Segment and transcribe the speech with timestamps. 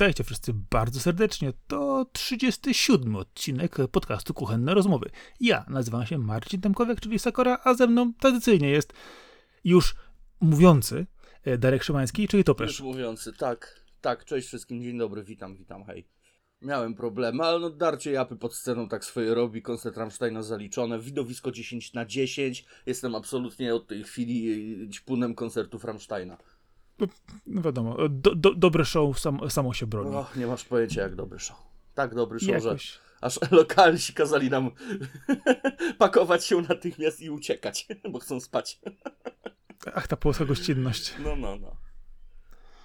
[0.00, 1.52] Witajcie wszyscy bardzo serdecznie.
[1.66, 5.10] To 37 odcinek podcastu Kuchenne Rozmowy.
[5.40, 8.92] Ja nazywam się Marcin Temkowiak, czyli Sakora, a ze mną tradycyjnie jest
[9.64, 9.94] już
[10.40, 11.06] mówiący
[11.44, 12.80] e, Darek Szymański, czyli Już Topesz.
[12.80, 16.08] mówiący, tak, tak, cześć wszystkim, dzień dobry, witam, witam, hej.
[16.62, 21.52] Miałem problemy, ale no darcie japy pod sceną tak swoje robi, koncert Rammsteina zaliczone, widowisko
[21.52, 24.50] 10 na 10, jestem absolutnie od tej chwili
[24.84, 26.36] y, ćpunem koncertów Rammsteina.
[27.46, 30.16] No wiadomo, do, do, dobre show sam, samo się broni.
[30.16, 31.56] Och, nie masz pojęcia jak dobry show.
[31.94, 32.98] Tak dobry show, że Jakoś.
[33.20, 34.70] aż lokalsi kazali nam
[35.98, 38.80] pakować się natychmiast i uciekać, bo chcą spać.
[39.94, 41.14] Ach, ta polska gościnność.
[41.24, 41.76] No, no, no.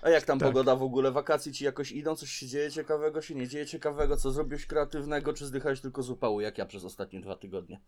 [0.02, 0.48] A jak tam Tak.
[0.50, 1.12] pogoda w ogóle?
[1.12, 2.16] Wakacje ci jakoś idą?
[2.16, 3.22] Coś się dzieje ciekawego?
[3.22, 4.18] Się nie dzieje ciekawego?
[4.18, 5.34] Co zrobiłeś kreatywnego?
[5.34, 7.80] Czy zdychałeś tylko z upału, jak ja przez ostatnie dwa tygodnie?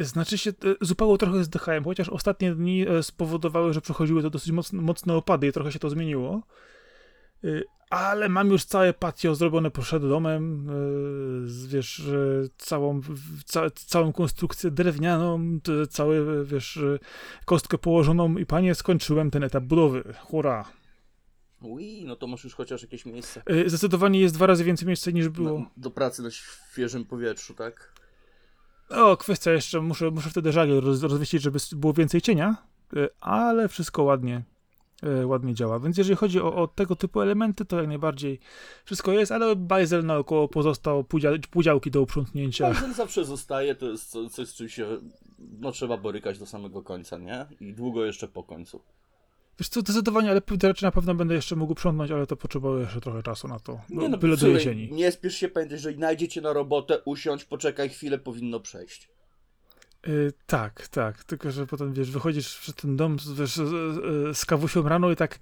[0.00, 4.52] Znaczy się, e, zupełnie trochę zdychałem, chociaż ostatnie dni e, spowodowały, że przechodziły to dosyć
[4.52, 6.42] mocne, mocne opady i trochę się to zmieniło.
[7.44, 10.66] Y, Ale mam już całe patio zrobione przed domem,
[11.44, 12.02] z, wiesz,
[12.56, 13.00] całą,
[13.44, 15.58] ca, całą konstrukcję drewnianą,
[15.90, 16.78] całe, wiesz,
[17.44, 20.14] kostkę położoną i panie, skończyłem ten etap budowy.
[20.20, 20.64] Hurra!
[21.62, 25.28] Ui, no to masz już chociaż jakieś miejsce Zdecydowanie jest dwa razy więcej miejsca niż
[25.28, 25.58] było.
[25.58, 27.92] na, do pracy na świeżym powietrzu, tak?
[28.94, 31.00] O, kwestia jeszcze, muszę, muszę wtedy żagiel roz,
[31.32, 32.56] żeby było więcej cienia,
[32.96, 34.42] y, ale wszystko ładnie,
[35.22, 35.80] y, ładnie działa.
[35.80, 38.40] Więc jeżeli chodzi o, o tego typu elementy, to jak najbardziej
[38.84, 42.74] wszystko jest, ale bajzel naokoło pozostał, półdzia, półdziałki do uprzątnięcia.
[42.74, 44.86] Ten zawsze zostaje, to jest co- coś, z czym się
[45.38, 47.46] no, trzeba borykać do samego końca, nie?
[47.60, 48.82] I długo jeszcze po końcu.
[49.62, 52.80] Wiesz co, zdecydowanie, ale te rzeczy na pewno będę jeszcze mógł uprzątnąć, ale to potrzeba
[52.80, 53.80] jeszcze trochę czasu na to.
[53.90, 54.92] No, byle do jesieni.
[54.92, 59.08] Nie spiesz się, pamiętaj, że najdziecie na robotę, usiądź, poczekaj chwilę, powinno przejść.
[60.08, 64.88] Y, tak, tak, tylko że potem, wiesz, wychodzisz przed ten dom wiesz, z, z, kawusią
[64.88, 65.38] rano i tak,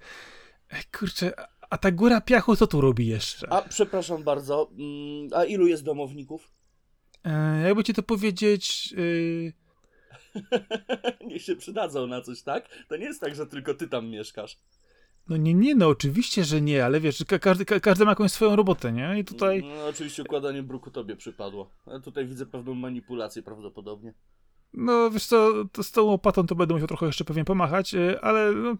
[0.71, 1.33] ej, kurczę,
[1.69, 3.53] a- ta góra piachu co tu robi jeszcze?
[3.53, 6.51] A przepraszam bardzo, mm, a ilu jest domowników?
[7.23, 8.93] E, jakby ci to powiedzieć.
[8.97, 9.53] y,
[11.27, 12.69] Niech się przydadzą na coś, tak?
[12.87, 14.57] To nie jest tak, że tylko ty tam mieszkasz.
[15.29, 18.31] no nie, nie, no oczywiście, że nie, ale wiesz, ka każdy, ka każdy ma jakąś
[18.31, 19.19] swoją robotę, nie?
[19.19, 19.63] I tutaj.
[19.63, 21.69] No, oczywiście układanie bruku tobie przypadło.
[21.85, 24.13] Ale tutaj widzę pewną manipulację prawdopodobnie.
[24.73, 28.21] No wiesz co, to z tą łopatą to będę musiał trochę jeszcze pewnie pomachać, y,
[28.21, 28.75] ale no,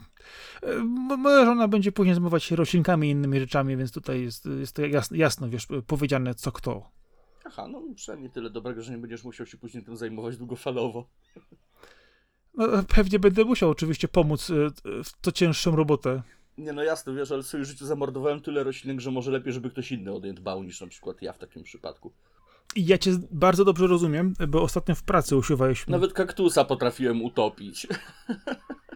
[0.83, 4.75] mo- moja żona będzie później zmywać się roślinkami i innymi rzeczami, więc tutaj jest, jest
[4.75, 6.91] to jasno, jasno, wiesz, powiedziane co kto.
[7.51, 11.09] Aha, no przynajmniej tyle dobrego, że nie będziesz musiał się później tym zajmować długofalowo.
[12.53, 14.69] No, pewnie będę musiał oczywiście pomóc y,
[15.03, 16.21] w to cięższą robotę.
[16.57, 19.69] Nie no jasne, wiesz, ale w swoim życiu zamordowałem tyle roślinek, że może lepiej, żeby
[19.69, 22.13] ktoś inny o nie dbał niż na przykład ja w takim przypadku.
[22.75, 25.91] Ja cię bardzo dobrze rozumiem, bo ostatnio w pracy usiłowaliśmy.
[25.91, 27.87] Nawet kaktusa potrafiłem utopić.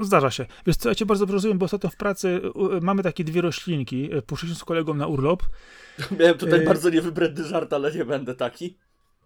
[0.00, 0.46] Zdarza się.
[0.66, 2.40] Wiesz co, ja cię bardzo rozumiem, bo ostatnio w pracy
[2.80, 4.14] mamy takie dwie roślinki.
[4.14, 5.42] y, Poszliśmy z kolegą na urlop.
[6.18, 6.66] Miałem tutaj Yy.
[6.66, 8.76] bardzo niewybredny żart, ale nie będę taki.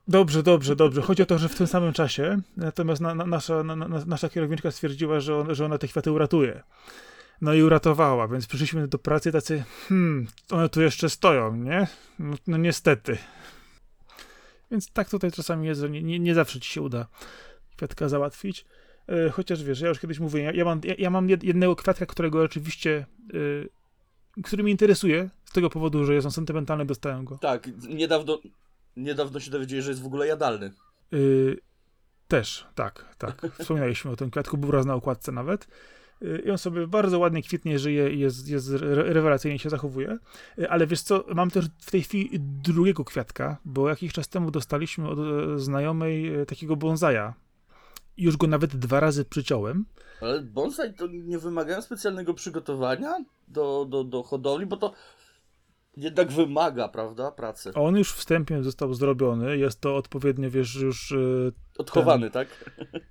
[0.08, 1.02] Dobrze, dobrze, dobrze.
[1.02, 4.28] Chodzi o to, że w tym samym czasie, natomiast na, na, nasza, na, na, nasza
[4.28, 6.62] kierowniczka stwierdziła, że, on, że ona te kwiaty uratuje.
[7.40, 11.86] No i uratowała, więc przyszliśmy do pracy tacy, hmm, one tu jeszcze stoją, nie?
[12.18, 13.18] No, no niestety.
[14.70, 17.06] Więc tak tutaj czasami jest, że nie, nie, nie zawsze ci się uda
[17.76, 18.64] kwiatka załatwić.
[19.08, 21.76] E, Chociaż wiesz, ja już kiedyś mówiłem, ja, ja, mam, ja, ja mam jed- jednego
[21.76, 23.06] kwiatka, którego oczywiście,
[24.36, 27.38] e, który mnie interesuje, z tego powodu, że jest on sentymentalny, dostałem go.
[27.38, 28.38] Tak, niedawno,
[28.96, 30.72] niedawno się dowiedzieli, że jest w ogóle jadalny.
[31.12, 31.56] Y,
[32.28, 33.46] też, tak, tak.
[33.58, 35.68] Wspominaliśmy o tym kwiatku, był raz na okładce nawet.
[36.22, 40.18] Y, I on sobie bardzo ładnie kwitnie, żyje i jest, jest re- rewelacyjnie się zachowuje.
[40.58, 44.50] Y, Ale wiesz co, mam też w tej chwili drugiego kwiatka, bo jakiś czas temu
[44.50, 45.18] dostaliśmy od
[45.60, 47.34] znajomej takiego bonsaja.
[48.16, 49.84] Już go nawet dwa razy przyciąłem.
[50.20, 54.92] Ale bonsai to nie wymagają specjalnego przygotowania do, do, do hodowli, bo to
[55.96, 57.74] jednak wymaga, prawda, pracy.
[57.74, 61.16] On już wstępnie został zrobiony, jest to odpowiednio, wiesz, już e,
[61.78, 62.48] Odchowany, tak?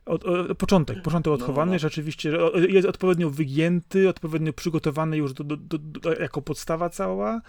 [0.05, 1.79] Od, o, początek, początek No, odchowany, no.
[1.79, 7.41] rzeczywiście o, jest odpowiednio wygięty, odpowiednio przygotowany już do, do, do, jako podstawa cała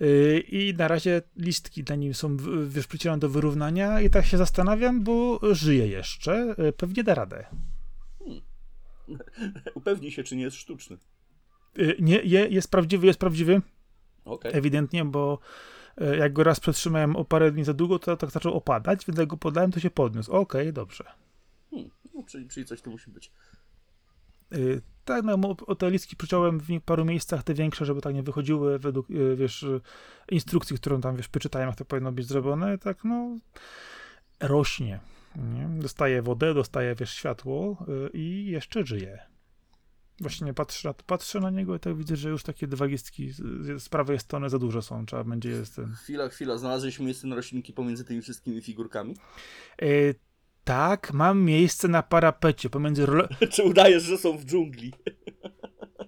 [0.00, 2.36] yy, i na razie listki na nim są,
[2.68, 7.46] wiesz, przycinane do wyrównania i tak się zastanawiam, bo żyje jeszcze, yy, pewnie da radę.
[9.74, 10.98] Upewnij się, czy nie jest sztuczny.
[12.00, 13.62] Nie, je, jest prawdziwy, jest prawdziwy,
[14.24, 14.52] Okej.
[14.54, 15.38] ewidentnie, bo
[16.00, 19.18] yy, jak go raz przetrzymałem o parę dni za długo, to tak zaczął opadać, więc
[19.18, 20.32] jak go podałem, to się podniósł.
[20.32, 21.04] Okej, dobrze.
[21.70, 23.32] Hmm, no, czyli, czyli coś tu musi być.
[24.54, 25.34] Y, Tak, no
[25.66, 29.36] o- te listki przyciąłem w paru miejscach, te większe, żeby tak nie wychodziły według, y,
[29.36, 29.66] wiesz,
[30.30, 33.36] instrukcji, którą tam, wiesz, przeczytałem, jak to powinno być zrobione, tak, no,
[34.40, 35.00] rośnie,
[35.36, 35.68] nie?
[35.82, 37.76] Dostaje wodę, dostaje, wiesz, światło
[38.12, 39.18] i jeszcze żyje.
[40.20, 43.82] Właśnie patrzę, na- patrzę na niego i tak widzę, że już takie dwa gistki z,
[43.82, 45.06] z prawej strony za dużo są.
[45.06, 45.94] Trzeba będzie je z tym.
[45.94, 49.16] Chwila, chwila, znalazłeś miejsce na roślinki pomiędzy tymi wszystkimi figurkami?
[49.82, 49.86] E,
[50.64, 53.28] tak, mam miejsce na parapecie pomiędzy role...
[53.52, 54.92] Czy udajesz, że są w dżungli?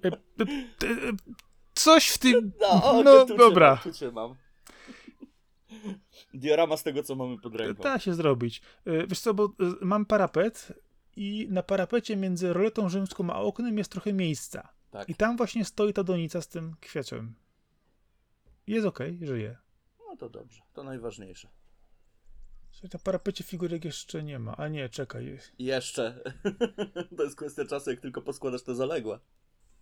[0.05, 1.12] e, e,
[1.75, 2.53] coś w tym...
[2.61, 3.81] No, No, tu dobra.
[3.85, 4.35] Mam, tu mam.
[6.35, 7.82] Diorama z tego, co mamy pod ręką.
[7.82, 8.62] Da się zrobić.
[9.08, 10.73] Wiesz co, bo mam parapet
[11.16, 14.68] i na parapecie między roletą rzymską a oknem jest trochę miejsca.
[14.90, 15.08] Tak.
[15.08, 17.34] I tam właśnie stoi ta donica z tym kwiatem.
[18.66, 19.56] Jest okej, żyje.
[19.98, 21.48] No to dobrze, to najważniejsze.
[22.70, 24.56] Słuchaj, Na parapecie figurek jeszcze nie ma.
[24.56, 25.38] A nie, czekaj.
[25.58, 26.22] Jeszcze.
[27.16, 29.19] to jest kwestia czasu, jak tylko poskładasz te zaległe.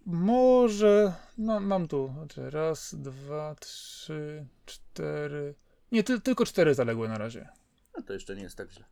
[0.06, 1.12] Może.
[1.38, 2.12] No, mam tu.
[2.16, 5.54] Znaczy, raz, dwa, trzy, cztery.
[5.92, 7.48] Nie, ty, tylko cztery zaległe na razie.
[7.96, 8.84] No to jeszcze nie jest tak źle.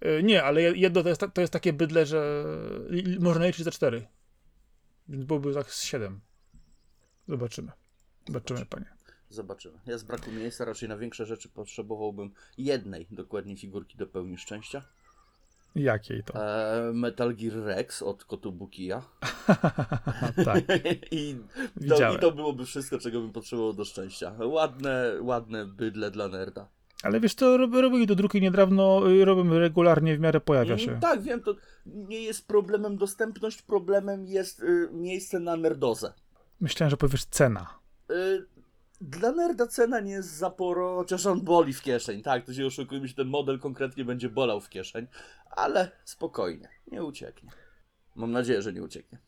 [0.00, 2.44] E, Nie, ale jedno to jest, to jest takie bydle, że
[3.20, 4.06] można liczyć za cztery.
[5.08, 6.20] Więc byłoby tak z siedem.
[7.28, 7.72] Zobaczymy.
[8.26, 8.86] Zobaczymy, panie.
[9.28, 9.78] Zobaczymy.
[9.86, 14.84] Ja z braku miejsca raczej na większe rzeczy potrzebowałbym jednej dokładnie figurki do pełni szczęścia.
[15.74, 16.34] Jakiej to?
[16.34, 19.02] E, Metal Gear Rex od Kotubukija.
[20.44, 20.64] tak.
[21.10, 22.18] I, to, Widziałem.
[22.18, 24.34] I to byłoby wszystko, czego bym potrzebował do szczęścia.
[24.38, 26.68] Ładne, ładne bydle dla nerda.
[27.04, 30.88] Ale wiesz co, rob- robili do druki niedawno, y, robią regularnie, w miarę pojawia się.
[30.88, 31.54] Mm, Tak, wiem, to
[31.86, 36.12] nie jest problemem dostępność, problemem jest y, miejsce na nerdozę.
[36.60, 37.66] Myślałem, że powiesz cena.
[38.10, 38.46] Y,
[39.00, 42.22] dla nerda cena nie jest za poro, chociaż on boli w kieszeń.
[42.22, 45.06] Tak, to się oszukujmy, że ten model konkretnie będzie bolał w kieszeń,
[45.50, 47.50] ale spokojnie, nie ucieknie.
[48.16, 49.18] Mam nadzieję, że nie ucieknie.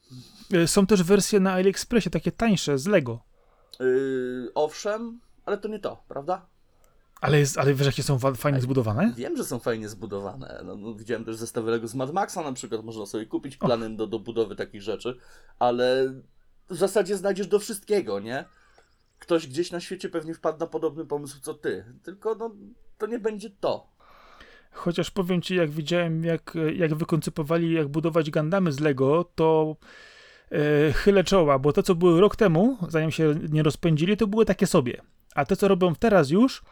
[0.54, 3.20] Y, Są też wersje na AliExpressie, takie tańsze, z Lego.
[3.80, 6.46] Yy, owszem, ale to nie to, prawda?
[7.20, 9.12] Ale, jest, ale wiesz, jakie są fajnie zbudowane?
[9.16, 10.62] Wiem, że są fajnie zbudowane.
[10.64, 13.96] No, no, widziałem też zestawy Lego z Mad Maxa na przykład, można sobie kupić planem
[13.96, 15.16] do, do budowy takich rzeczy,
[15.58, 16.14] ale
[16.70, 18.44] w zasadzie znajdziesz do wszystkiego, nie?
[19.18, 22.50] Ktoś gdzieś na świecie pewnie wpadł na podobny pomysł co ty, tylko no,
[22.98, 23.96] to nie będzie to.
[24.72, 29.76] Chociaż powiem ci, jak widziałem, jak, jak wykoncypowali, jak budować Gundamy z Lego, to
[30.52, 34.44] e, chylę czoła, bo to, co były rok temu, zanim się nie rozpędzili, to były
[34.44, 35.02] takie sobie.
[35.34, 36.62] A te, co robią teraz już,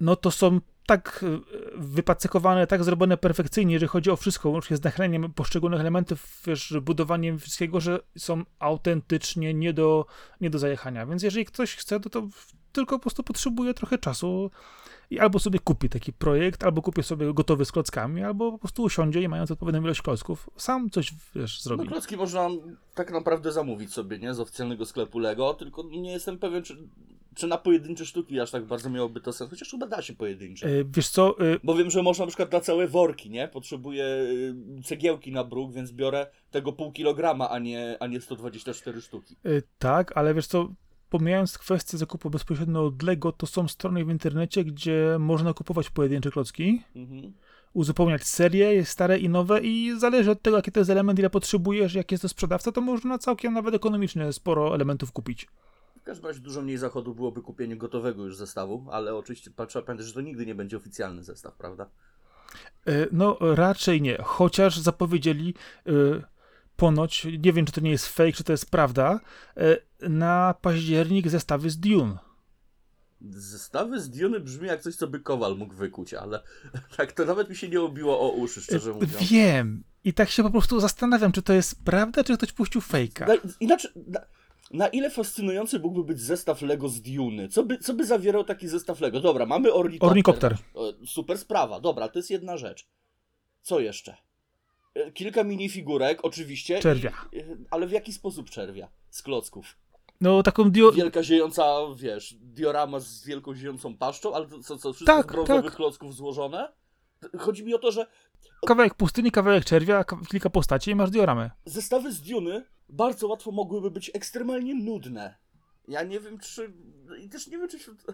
[0.00, 1.40] no to są tak e,
[1.76, 7.38] wypacykowane, tak zrobione perfekcyjnie, jeżeli chodzi o wszystko, łącznie z nachyleniem poszczególnych elementów, wiesz, budowaniem
[7.38, 10.06] wszystkiego, że są autentycznie nie do,
[10.40, 11.06] nie do zajechania.
[11.06, 12.28] Więc jeżeli ktoś chce, to, to
[12.72, 14.50] tylko po prostu potrzebuje trochę czasu
[15.10, 18.82] i albo sobie kupi taki projekt, albo kupi sobie gotowy z klockami, albo po prostu
[18.82, 21.88] usiądzie i mając odpowiednią ilość klocków, sam coś, wiesz, No zrobi.
[21.88, 22.48] klocki można
[22.94, 24.34] tak naprawdę zamówić sobie, nie?
[24.34, 26.76] Z oficjalnego sklepu Lego, tylko nie jestem pewien, czy,
[27.34, 30.68] czy na pojedyncze sztuki aż tak bardzo miałoby to sens, chociaż chyba da się pojedyncze.
[30.84, 33.48] Wiesz co, e, Bo wiem, że można na przykład na całe worki, nie?
[33.48, 34.54] Potrzebuję y,
[34.84, 39.36] cegiełki na bruk, więc biorę tego pół kilograma, a nie, a nie 124 sztuki.
[39.44, 39.48] e,
[39.78, 40.68] tak, ale wiesz co,
[41.10, 46.30] pomijając kwestię zakupu bezpośrednio od Lego, to są strony w internecie, gdzie można kupować pojedyncze
[46.30, 47.32] klocki, Mhm.
[47.72, 51.94] uzupełniać serie, stare i nowe i zależy od tego, jaki to jest element, ile potrzebujesz,
[51.94, 55.46] jak jest to sprzedawca, to można całkiem nawet ekonomicznie sporo elementów kupić.
[56.00, 60.06] W każdym razie dużo mniej zachodu byłoby kupienie gotowego już zestawu, ale oczywiście trzeba pamiętać,
[60.06, 61.86] że to nigdy nie będzie oficjalny zestaw, prawda?
[62.86, 64.18] E, No, raczej nie.
[64.22, 65.54] Chociaż zapowiedzieli
[65.86, 65.90] e,
[66.76, 69.20] ponoć, nie wiem czy to nie jest fake, czy to jest prawda,
[69.56, 72.18] e, na październik zestawy z Dune.
[73.30, 76.42] Zestawy z Diony brzmi jak coś, co by Kowal mógł wykuć, ale
[76.96, 79.16] tak to nawet mi się nie obiło o uszy, szczerze mówiąc.
[79.30, 79.84] Wiem.
[80.04, 83.26] I tak się po prostu zastanawiam, czy to jest prawda, czy ktoś puścił fejka.
[83.26, 83.90] Na, inaczej,
[84.70, 87.48] na, ile fascynujący mógłby być zestaw Lego z Duny?
[87.48, 89.20] Co by, co by zawierał taki zestaw Lego?
[89.20, 90.10] Dobra, mamy ornikopter.
[90.10, 90.56] Ornikopter.
[91.06, 92.88] Super sprawa, dobra, to jest jedna rzecz.
[93.62, 94.16] Co jeszcze?
[94.94, 96.80] E, Kilka minifigurek, oczywiście.
[96.80, 97.10] Czerwia.
[97.10, 97.16] E,
[97.70, 98.88] ale w jaki sposób czerwia?
[99.10, 99.76] Z klocków.
[100.20, 100.92] No, taką dio...
[100.92, 105.32] Wielka ziejąca, wiesz, diorama z wielką ziejącą paszczą, ale to co, co wszystko Tak, z
[105.32, 105.74] brązowych tak.
[105.76, 106.72] klocków złożone?
[107.38, 108.06] Chodzi mi o to, że
[108.66, 111.50] kawałek pustyni, kawałek czerwia, ka- kilka postaci i masz dioramę.
[111.64, 115.34] zestawy z Duny bardzo łatwo mogłyby być ekstremalnie nudne.
[115.88, 116.72] Ja nie wiem, czy.
[117.22, 117.78] I też nie wiem, czy.
[117.78, 118.04] wśród-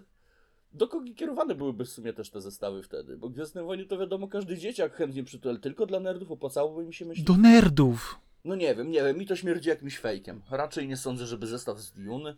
[0.72, 3.16] Do kogo kierowane byłyby w sumie też te zestawy wtedy?
[3.16, 7.04] Bo Gwiezdne Wojny to wiadomo, każdy dzieciak chętnie przytul, tylko dla nerdów opłacałoby mi się
[7.04, 7.26] myśleć.
[7.26, 8.18] Do nerdów.
[8.44, 10.42] No nie wiem, nie wiem, mi to śmierdzi jakimś fejkiem.
[10.50, 12.36] Raczej nie sądzę, żeby zestaw z Duny.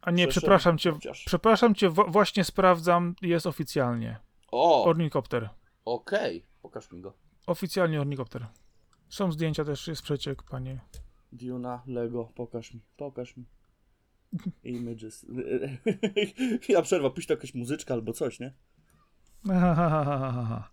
[0.00, 1.24] A nie, Przeszedł, przepraszam cię, chociaż.
[1.24, 4.18] przepraszam cię, właśnie sprawdzam, jest oficjalnie.
[4.50, 5.48] O, Ornikopter.
[5.84, 7.12] okej, pokaż mi go.
[7.46, 8.46] Oficjalnie ornikopter.
[9.08, 10.80] Są zdjęcia też, jest przeciek, panie.
[11.32, 13.44] Duna, Lego, pokaż mi, pokaż mi.
[14.64, 15.26] Images.
[16.62, 18.52] Chwila przerwa, puść to jakaś muzyczka albo coś, nie?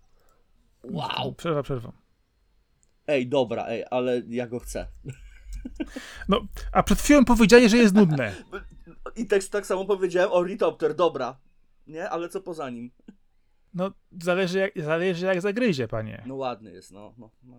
[0.82, 1.34] Wow!
[1.34, 1.92] Przerwa, przerwa.
[3.06, 4.86] Ej, dobra, ej, ale ja go chcę.
[6.28, 6.40] No,
[6.72, 8.34] a przed chwilą powiedzieli, że jest nudne.
[9.16, 11.38] I tak, tak samo powiedziałem, ornitopter, dobra.
[11.86, 12.90] Nie, ale co poza nim?
[13.74, 13.90] No,
[14.22, 16.22] zależy jak, zależy jak zagryzie, panie.
[16.26, 17.14] No ładny jest, no.
[17.18, 17.56] No, no,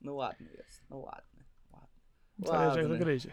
[0.00, 1.33] no ładny jest, no ładny.
[2.38, 3.32] Zależy jak zagryzie.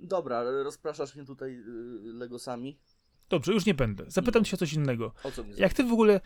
[0.00, 1.64] Dobra, rozpraszasz mnie tutaj y,
[2.02, 2.78] Legosami.
[3.28, 4.04] Dobrze, już nie będę.
[4.08, 5.12] Zapytam cię o coś innego.
[5.24, 6.20] O co mnie Jak ty w ogóle,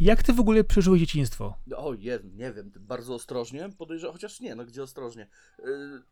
[0.00, 1.58] jak ty w ogóle przeżyłeś dzieciństwo?
[1.76, 5.28] O, je, nie wiem, bardzo ostrożnie podejrzewam, chociaż nie, no gdzie ostrożnie?
[5.58, 6.02] Yy,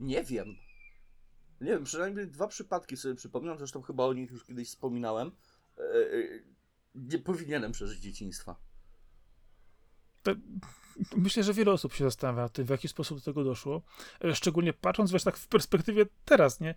[0.00, 0.56] nie wiem.
[1.60, 5.32] Nie wiem, przynajmniej dwa przypadki sobie przypominam, zresztą chyba o nich już kiedyś wspominałem.
[5.78, 6.44] Yy,
[6.94, 8.56] nie powinienem przeżyć dzieciństwa.
[11.16, 13.82] Myślę, że wiele osób się zastanawia nad tym, w jaki sposób do tego doszło.
[14.24, 16.74] E, Szczególnie patrząc, wiesz, tak w perspektywie teraz, nie?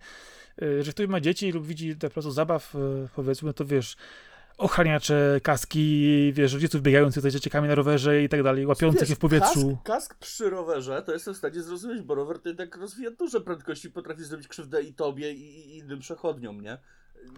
[0.62, 2.78] E, Że ktoś ma dzieci lub widzi te placu zabaw, e,
[3.16, 3.96] powiedzmy, to wiesz,
[4.58, 9.18] ochraniacze, kaski, wiesz, rodziców biegających za dzieciakami na rowerze i tak dalej, łapiących je w
[9.18, 9.78] powietrzu.
[9.84, 13.40] Kask, kask przy rowerze to jestem w stanie zrozumieć, bo rower to jednak rozwija duże
[13.40, 16.78] prędkości, potrafi zrobić krzywdę i tobie, i, i innym przechodniom, nie?
[17.14, 17.30] Yy,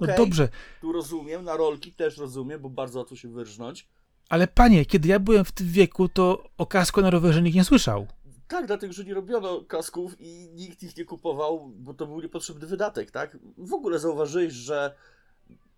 [0.00, 0.48] No dobrze,
[0.80, 3.88] tu rozumiem, na rolki też rozumiem, bo bardzo łatwo się wyrżnąć.
[4.30, 7.64] Ale panie, kiedy ja byłem w tym wieku, to o kasku na rowerze nikt nie
[7.64, 8.06] słyszał.
[8.48, 12.66] Tak, dlatego, że nie robiono kasków i nikt ich nie kupował, bo to był niepotrzebny
[12.66, 13.38] wydatek, tak?
[13.58, 14.94] W ogóle zauważyłeś, że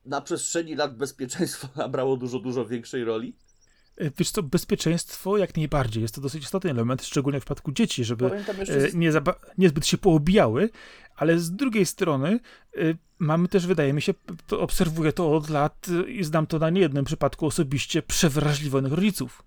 [0.05, 3.37] na przestrzeni lat bezpieczeństwo nabrało dużo, dużo większej roli?
[3.97, 6.03] E, Wiesz co, bezpieczeństwo jak najbardziej.
[6.03, 8.41] Jest to dosyć istotny element, szczególnie w przypadku dzieci, żeby e,
[8.95, 10.71] nie zaba- niezbyt się poobijały,
[11.17, 12.41] ale z drugiej strony
[12.77, 12.81] e,
[13.19, 14.15] mamy też, wydaje mi się,
[14.47, 19.43] to obserwuję to od lat i znam to na niejednym przypadku osobiście, przewrażliwionych rodziców.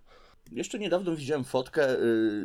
[0.52, 1.88] Jeszcze niedawno widziałem fotkę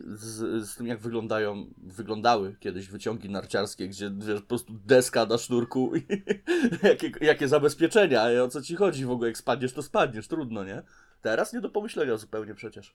[0.07, 5.39] z, z tym, jak wyglądają, wyglądały kiedyś wyciągi narciarskie, gdzie wiesz, po prostu deska na
[5.39, 6.03] sznurku i
[6.89, 10.83] jakie, jakie zabezpieczenia, o co ci chodzi w ogóle, jak spadniesz, to spadniesz, trudno, nie?
[11.23, 12.95] Teraz nie do pomyślenia zupełnie przecież.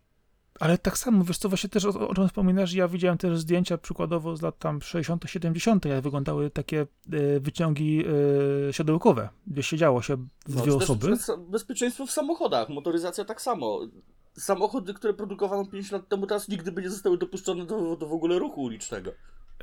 [0.60, 3.77] Ale tak samo, wiesz co, właśnie też o, o czym wspominasz, ja widziałem też zdjęcia
[3.77, 8.03] przykładowo z lat tam 60 70 jak wyglądały takie e, wyciągi
[8.70, 10.27] e, siodełkowe, gdzie siedziało się No,
[10.62, 11.08] dwie też osoby.
[11.10, 13.79] bez- Bezpieczeństwo w samochodach, motoryzacja tak samo.
[14.34, 18.13] Samochody, które produkowano 5 lat temu, teraz nigdy by nie zostały dopuszczone do, do w
[18.13, 19.12] ogóle ruchu ulicznego.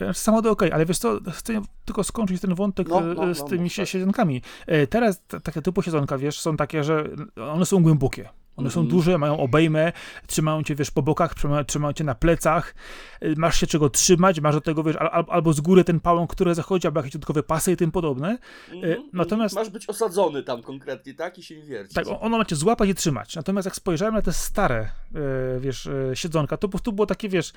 [0.01, 3.49] E, Samochody okej, ale wiesz co, chcę tylko skończyć ten wątek No, no, z no,
[3.49, 4.89] tymi sie- tak.
[4.91, 7.05] Teraz takie typu siedzonka, wiesz, są takie, że
[7.53, 8.29] one są głębokie.
[8.57, 8.97] One są Mhm.
[8.97, 9.93] duże, mają obejmę,
[10.27, 11.35] trzymają cię, wiesz, po bokach,
[11.67, 12.75] trzymają, cię na plecach,
[13.21, 16.01] e, masz się czego trzymać, masz do tego, wiesz, al, al, albo z góry ten
[16.01, 18.39] pałąk, który zachodzi, albo jakieś dodatkowe pasy i tym podobne.
[18.73, 21.39] Mhm, natomiast- Masz być osadzony tam konkretnie, tak?
[21.39, 21.95] I się nie wiercić.
[21.95, 23.37] Tak, ono ma cię złapać i trzymać.
[23.37, 27.53] Natomiast jak spojrzałem na te stare, e, wiesz, siedzonka, to po prostu było takie, wiesz,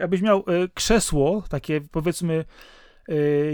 [0.00, 2.44] jakbyś miał krzesło, takie powiedzmy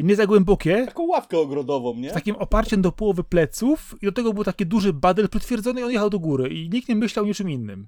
[0.02, 2.10] nie za głębokie, Taką ławkę ogrodową, nie?
[2.10, 5.84] z takim oparciem do połowy pleców i do tego był taki duży badel przytwierdzony i
[5.84, 7.86] on jechał do góry i nikt nie myślał o niczym innym.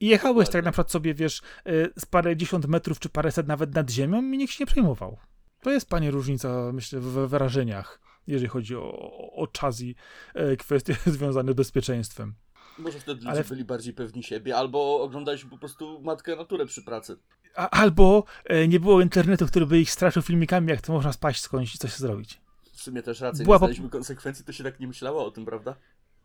[0.00, 3.74] I jechałeś tak na przykład sobie, wiesz, e, z parę dziesiąt metrów czy paręset nawet
[3.74, 5.16] nad ziemią i nikt się nie przejmował.
[5.62, 9.94] To jest, panie, różnica, myślę, w wyrażeniach, jeżeli chodzi o, o, o czas i
[10.34, 12.34] e, kwestie związane z bezpieczeństwem.
[12.78, 16.82] Może wtedy ludzie Ale- byli bardziej pewni siebie, albo oglądaliśmy po prostu matkę naturę przy
[16.82, 17.16] pracy.
[17.54, 21.74] Albo e, nie było internetu, który by ich straszył filmikami, jak to można spaść skądś
[21.74, 22.40] i coś zrobić.
[22.72, 25.44] W sumie też rację, Była nie znaliśmy konsekwencji, to się tak nie myślało o tym,
[25.44, 25.74] prawda?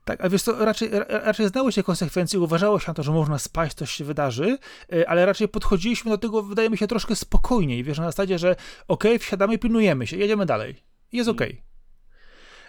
[0.05, 3.11] Tak, a wiesz co, raczej, ra, raczej znało się konsekwencje, uważało się na to, że
[3.11, 4.57] można spaść, coś się wydarzy,
[4.93, 8.55] e, ale raczej podchodziliśmy do tego, wydaje mi się, troszkę spokojniej, wiesz, na zasadzie, że
[8.87, 10.75] okej, wsiadamy, pilnujemy się, jedziemy dalej.
[11.11, 11.35] Jest Mhm.
[11.49, 11.63] okej.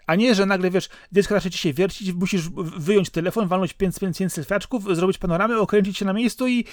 [0.07, 3.95] A nie, że nagle, wiesz, dziecko zacznie ci się wiercić, musisz wyjąć telefon, walnąć 5
[3.99, 6.65] tysięcy świaczków, zrobić panoramę, okręcić się na miejscu i...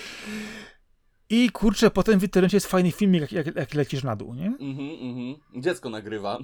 [1.34, 4.46] I kurczę, potem w internecie jest fajny filmik, jak, jak, jak lecisz na dół, nie?
[4.46, 5.62] Mhm, mhm.
[5.62, 6.38] Dziecko nagrywa.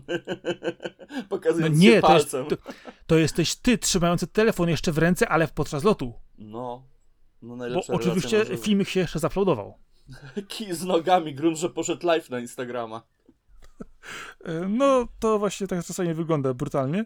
[1.09, 2.45] No Pokazując nie, się to jest, palcem.
[2.57, 2.71] to,
[3.07, 6.13] to jesteś ty trzymający telefon jeszcze w ręce, ale podczas lotu.
[6.37, 6.83] No.
[7.41, 8.63] No Bo najlepsza oczywiście na żywo.
[8.63, 9.77] filmik się jeszcze zaploadował.
[10.47, 13.01] Kij z nogami, grunt, że poszedł live na Instagrama.
[14.45, 17.05] E, No, to właśnie tak czasami wygląda brutalnie.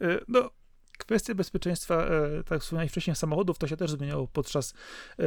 [0.00, 0.50] E, No,
[0.98, 4.74] kwestia bezpieczeństwa, e, tak jak wspomniałem wcześniej, samochodów, to się też zmieniało podczas
[5.18, 5.24] e,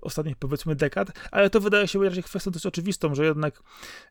[0.00, 3.62] ostatnich, powiedzmy, dekad, ale to wydaje się raczej kwestią dość oczywistą, że jednak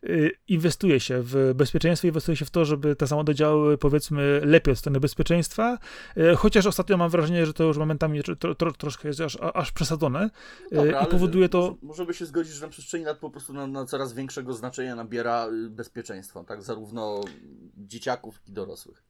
[0.03, 0.07] e,
[0.47, 4.77] inwestuje się w bezpieczeństwo, inwestuje się w to, żeby te samochody działały, powiedzmy, lepiej od
[4.77, 5.77] strony bezpieczeństwa,
[6.38, 9.71] chociaż ostatnio mam wrażenie, że to już momentami tro, tro, tro, troszkę jest aż, aż
[9.71, 10.29] przesadzone
[10.71, 11.62] Dobra, i powoduje to...
[11.62, 14.53] Może, może by się zgodzić, że na przestrzeni lat po prostu na, na coraz większego
[14.53, 16.63] znaczenia nabiera y, bezpieczeństwo, tak?
[16.63, 17.21] Zarówno
[17.77, 19.03] dzieciaków, jak i dorosłych.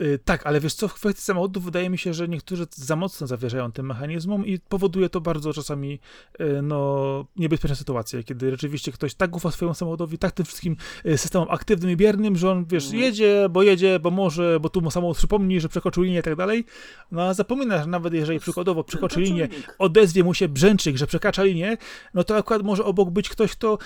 [0.00, 3.26] Y, tak, ale wiesz co, w kwestii samochodów wydaje mi się, że niektórzy za mocno
[3.26, 6.00] zawierzają tym mechanizmom i powoduje to bardzo czasami
[6.40, 11.18] y, no, niebezpieczne sytuacje, kiedy rzeczywiście ktoś tak ufa swojemu samochodowi, tak tym wszystkim y,
[11.18, 13.02] systemom aktywnym i biernym, że on, wiesz, Mhm.
[13.02, 16.36] jedzie, bo jedzie, bo może, bo tu mu samochód przypomni, że przekroczył linię i tak
[16.36, 16.64] dalej,
[17.10, 19.48] no a zapomina, że nawet jeżeli przykładowo przekroczy linię,
[19.78, 21.76] odezwie mu się brzęczyk, że przekracza linię,
[22.14, 23.78] no to akurat może obok być ktoś, kto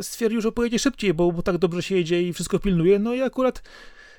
[0.00, 3.22] stwierdził, że pojedzie szybciej, bo, bo tak dobrze się jedzie i wszystko pilnuje, no i
[3.22, 3.62] akurat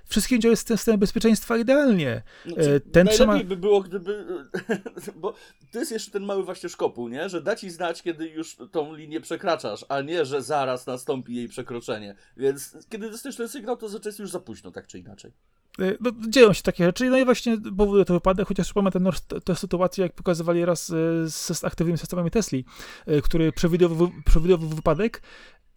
[0.07, 2.21] wszystkim działa system, bezpieczeństwa idealnie.
[2.45, 4.25] No, E, ten najlepiej trzyma- by było, gdyby.
[5.21, 5.33] Bo
[5.71, 7.29] to jest jeszcze ten mały właśnie szkopuł, nie?
[7.29, 11.47] Że da ci znać, kiedy już tą linię przekraczasz, a nie, że zaraz nastąpi jej
[11.47, 12.15] przekroczenie.
[12.37, 15.31] Więc kiedy dostajesz ten sygnał, to jest już za późno, tak czy inaczej.
[15.79, 19.11] E, No, dzieją się takie rzeczy, no i właśnie powoduje to wypadek, chociaż pamiętam no,
[19.43, 20.93] tę sytuację, jak pokazywali raz e,
[21.29, 22.65] z, z aktywnymi systemami Tesli,
[23.05, 25.21] e, który przewidywał, przewidywał wypadek,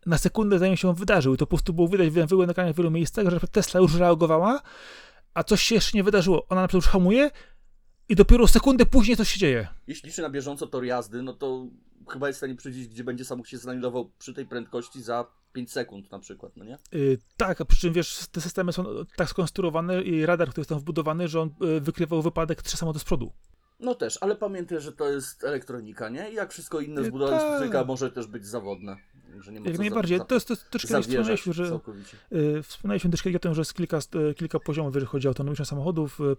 [0.08, 1.34] na sekundę zanim się on wydarzył.
[1.34, 4.62] I to po prostu było widać, były nagrania w wielu miejscach, że Tesla już reagowała,
[5.34, 6.46] a coś się jeszcze nie wydarzyło.
[6.48, 7.30] Ona na przykład już hamuje
[8.08, 9.68] i dopiero sekundę później coś się dzieje.
[9.86, 11.66] Jeśli liczy na bieżąco tor jazdy, no to
[12.08, 15.72] chyba jest w stanie przewidzieć, gdzie będzie samochód się znajdował przy tej prędkości za 5
[15.72, 16.78] sekund na przykład, no nie?
[16.92, 18.84] Yy, tak, a przy czym wiesz, te systemy są
[19.16, 22.98] tak skonstruowane i radar, który jest tam wbudowany, że on yy, wykrywał wypadek trzy samochody
[22.98, 23.32] z przodu.
[23.80, 26.30] No też, ale pamiętaj, że to jest elektronika, nie?
[26.30, 27.48] I jak wszystko inne zbudowane z tak.
[27.48, 28.96] elektronika może też być zawodne.
[29.40, 30.18] Że nie ma Jak najbardziej.
[30.18, 32.16] Za, To jest, to zawierzać wspomnieliśmy, że całkowicie.
[32.30, 35.30] yy, wspomnieliśmy też kiedyś o tym, że jest kilka, yy, kilka poziomów, jeżeli chodzi o
[35.30, 36.18] autonomiczne samochodów.
[36.18, 36.36] Yy,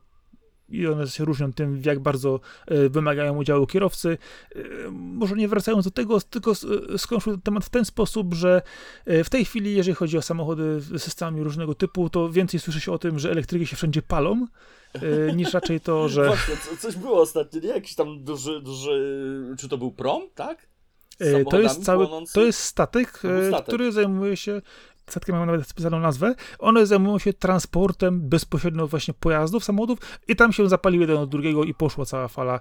[0.70, 4.18] i one się różnią tym, jak bardzo yy, wymagają udziału kierowcy.
[4.56, 6.54] Yy, może nie wracając do tego, tylko
[6.98, 8.62] skończył temat w ten sposób, że
[9.06, 12.92] w tej chwili, jeżeli chodzi o samochody z systemami różnego typu, to więcej słyszy się
[12.92, 14.48] o tym, że elektryki się wszędzie palą,
[15.36, 16.26] niż raczej to, że...
[16.26, 17.70] Właśnie, co, coś było ostatnio, nie?
[17.70, 20.68] Jakiś tam duży, duży, czy to był prom, tak?
[21.20, 23.68] E, To jest cały, to jest statek, To e, statek.
[23.68, 24.62] który zajmuje się,
[25.12, 30.54] statki mają nawet specjalną nazwę, one zajmują się transportem bezpośrednio właśnie pojazdów, samochodów i tam
[30.54, 32.60] się zapaliły jeden od drugiego i poszła cała fala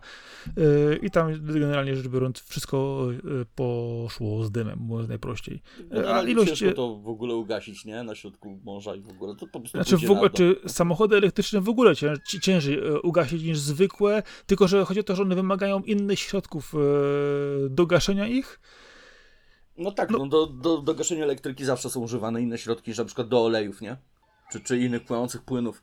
[0.48, 5.62] E, i tam generalnie rzecz biorąc wszystko e, poszło z dymem, mówiąc najprościej.
[5.90, 8.02] Generalnie a ilość- ciężko to w ogóle ugasić, nie?
[8.02, 9.34] Na środku morza i w ogóle.
[9.36, 13.00] To po prostu Znaczy w ogóle, czy samochody elektryczne w ogóle cię, ci- ciężej e,
[13.00, 16.78] ugasić niż zwykłe, tylko że chodzi o to, że one wymagają innych środków e,
[17.68, 18.60] do gaszenia ich,
[19.78, 22.98] No tak, no- no, do, do, do gaszenia elektryki zawsze są używane inne środki, niż
[22.98, 23.96] na przykład do olejów, nie?
[24.52, 25.82] Czy, czy innych płynących płynów.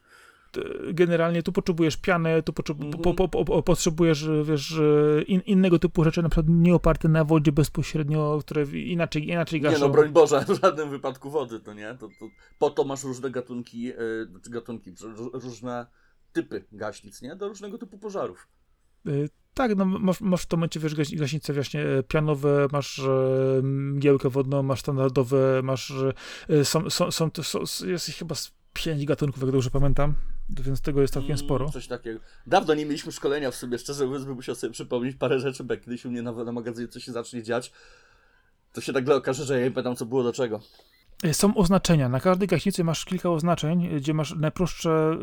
[0.57, 4.71] e, generalnie tu potrzebujesz pianę, tu potrze- po, po, po, po, potrzebujesz, wiesz,
[5.19, 9.61] e, in, innego typu rzeczy, na przykład nie oparte na wodzie bezpośrednio, które inaczej, inaczej
[9.61, 9.79] Nie gaszą.
[9.79, 11.95] no, broń Boże, w żadnym wypadku wody, to nie?
[11.99, 12.25] To, to,
[12.59, 15.85] po to masz różne gatunki, yy, znaczy gatunki, ró- różne
[16.33, 17.35] typy gaśnic, nie?
[17.35, 18.47] Do różnego typu pożarów.
[19.55, 22.99] E, Tak, no masz, masz w tym momencie, wiesz, gaś- gaśnice właśnie e, pianowe, masz
[22.99, 25.93] e, mgiełkę wodną, masz standardowe, masz,
[26.49, 30.13] e, są, są, są, to- są, jest ich chyba z pięć gatunków, jak dobrze pamiętam,
[30.49, 31.69] więc tego jest całkiem Mm, sporo.
[31.69, 32.19] Coś takiego.
[32.47, 35.77] Dawno nie mieliśmy szkolenia w sobie, szczerze mówiąc, bym musiał sobie przypomnieć parę rzeczy, bo
[35.77, 37.71] kiedyś u mnie na, na magazynie coś się zacznie dziać,
[38.73, 40.59] to się nagle okaże, że ja nie pamiętam, co było do czego.
[41.23, 45.17] E, Są oznaczenia, na każdej gaśnicy masz kilka oznaczeń, e, gdzie masz najprostsze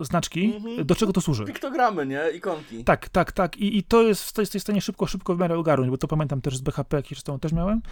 [0.00, 0.86] e, znaczki, Mhm.
[0.86, 1.44] do czego to służy.
[1.44, 2.22] Piktogramy, nie?
[2.34, 2.84] Ikonki.
[2.84, 3.56] Tak, tak, tak.
[3.56, 6.56] I, i to jest, w stanie szybko, szybko w miarę ogarnąć, bo to pamiętam też
[6.56, 7.82] z BHP, czas temu też miałem.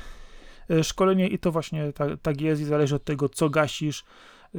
[0.71, 4.05] E, Szkolenie i to właśnie tak, tak jest i zależy od tego, co gasisz,
[4.55, 4.59] e,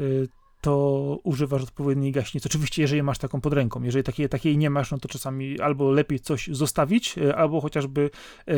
[0.62, 2.50] to używasz odpowiedniej gaśnicy.
[2.50, 3.84] Oczywiście, jeżeli masz taką pod ręką.
[3.84, 8.10] Jeżeli takiej, takiej nie masz, no to czasami albo lepiej coś zostawić, e, albo chociażby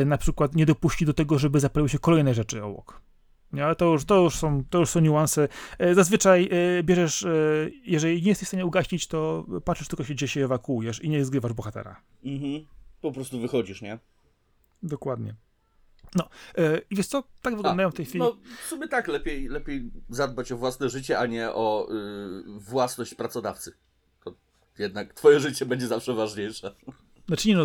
[0.06, 3.00] na przykład nie dopuścić do tego, żeby zapaliły się kolejne rzeczy obok.
[3.52, 5.48] Nie, ale to już, to, już są, to już są niuanse.
[5.78, 7.30] E, Zazwyczaj e, bierzesz, e,
[7.84, 11.24] jeżeli nie jesteś w stanie ugasić, to patrzysz tylko, się, gdzie się ewakuujesz i nie
[11.24, 12.00] zgrywasz bohatera.
[12.24, 12.66] Mhm.
[13.00, 13.98] Po prostu wychodzisz, nie?
[14.82, 15.34] Dokładnie.
[16.14, 16.28] No,
[16.90, 18.18] i wiesz co, tak wyglądają w tej chwili.
[18.18, 23.14] No, w sumie tak, lepiej, lepiej zadbać o własne życie, a nie o y, własność
[23.14, 23.72] pracodawcy.
[24.24, 24.34] To
[24.78, 26.74] jednak twoje życie będzie zawsze ważniejsze.
[27.28, 27.64] Znaczy nie no,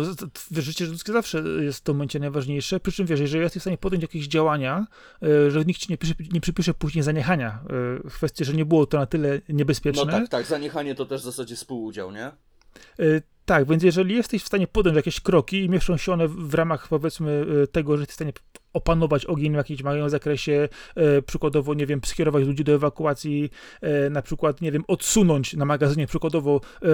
[0.50, 3.64] wiesz, życie ludzkie zawsze jest w tym momencie najważniejsze, przy czym wiesz, jeżeli jesteś w
[3.64, 4.86] stanie podjąć jakieś działania,
[5.22, 8.64] e, że nikt ci nie, przypisze, nie przypisze później zaniechania, e, w kwestii, że nie
[8.64, 10.04] było to na tyle niebezpieczne.
[10.04, 12.26] No tak, tak, zaniechanie to też w zasadzie współudział, nie?
[12.26, 16.54] E, Tak, więc jeżeli jesteś w stanie podjąć jakieś kroki i mieszczą się one w
[16.54, 18.32] ramach powiedzmy tego, że jesteś w stanie
[18.74, 24.10] opanować ogień w jakimś małym zakresie, e, przykładowo, nie wiem, skierować ludzi do ewakuacji, e,
[24.10, 26.86] na przykład, nie wiem, odsunąć na magazynie przykładowo e,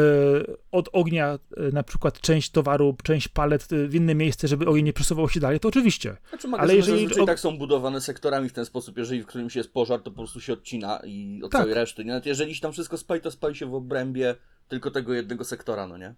[0.73, 1.39] od ognia
[1.73, 5.61] na przykład część towaru, część palet w inne miejsce, żeby ogień nie przesuwał się dalej,
[5.61, 6.17] to oczywiście.
[6.31, 9.57] Znaczy magazyny jeżeli- zazwyczaj o- tak są budowane sektorami w ten sposób, jeżeli w którymś
[9.57, 11.61] jest pożar, to po prostu się odcina i od Tak.
[11.61, 12.11] całej reszty, nie?
[12.11, 14.35] Nawet jeżeli się tam wszystko spali, to spali się w obrębie
[14.69, 16.15] tylko tego jednego sektora, no nie?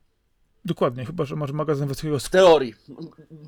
[0.64, 2.74] Dokładnie, chyba, że masz magazyn wysokiego W teorii.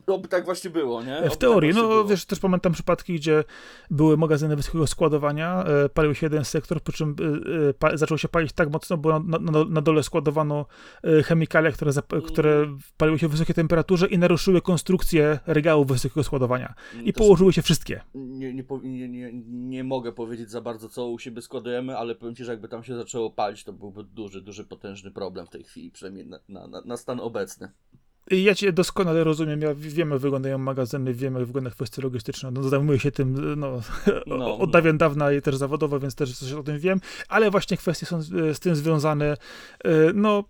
[0.09, 1.19] No by tak właśnie było, nie?
[1.19, 2.05] Oby W tak teorii, właśnie no było.
[2.05, 3.45] wiesz, też pamiętam przypadki, gdzie
[3.91, 8.19] były magazyny wysokiego składowania, e, palił się jeden sektor, po czym e, e, pa, zaczął
[8.19, 10.67] się palić tak mocno, bo na, na, na dole składowano
[11.05, 12.33] e, chemikalia, które, zap, Mhm.
[12.33, 16.75] które paliły się w wysokiej temperaturze i naruszyły konstrukcję regałów wysokiego składowania.
[17.05, 18.01] I Też położyły się wszystkie.
[18.15, 22.35] nie, nie, nie, nie, nie mogę powiedzieć za bardzo, co u siebie składujemy, ale powiem
[22.35, 25.65] Ci, że jakby tam się zaczęło palić, to byłby duży, duży, potężny problem w tej
[25.65, 27.71] chwili, przynajmniej na, na, na, na stan obecny.
[28.31, 32.63] Ja cię doskonale rozumiem, ja wiem, jak wyglądają magazyny, wiem, jak wygląda kwestia logistyczna, no,
[32.63, 33.81] zajmuję się tym no,
[34.27, 37.77] No, od dawien dawna i też zawodowo, więc też coś o tym wiem, ale właśnie
[37.77, 39.37] kwestie są z, z tym związane,
[39.85, 40.45] e, no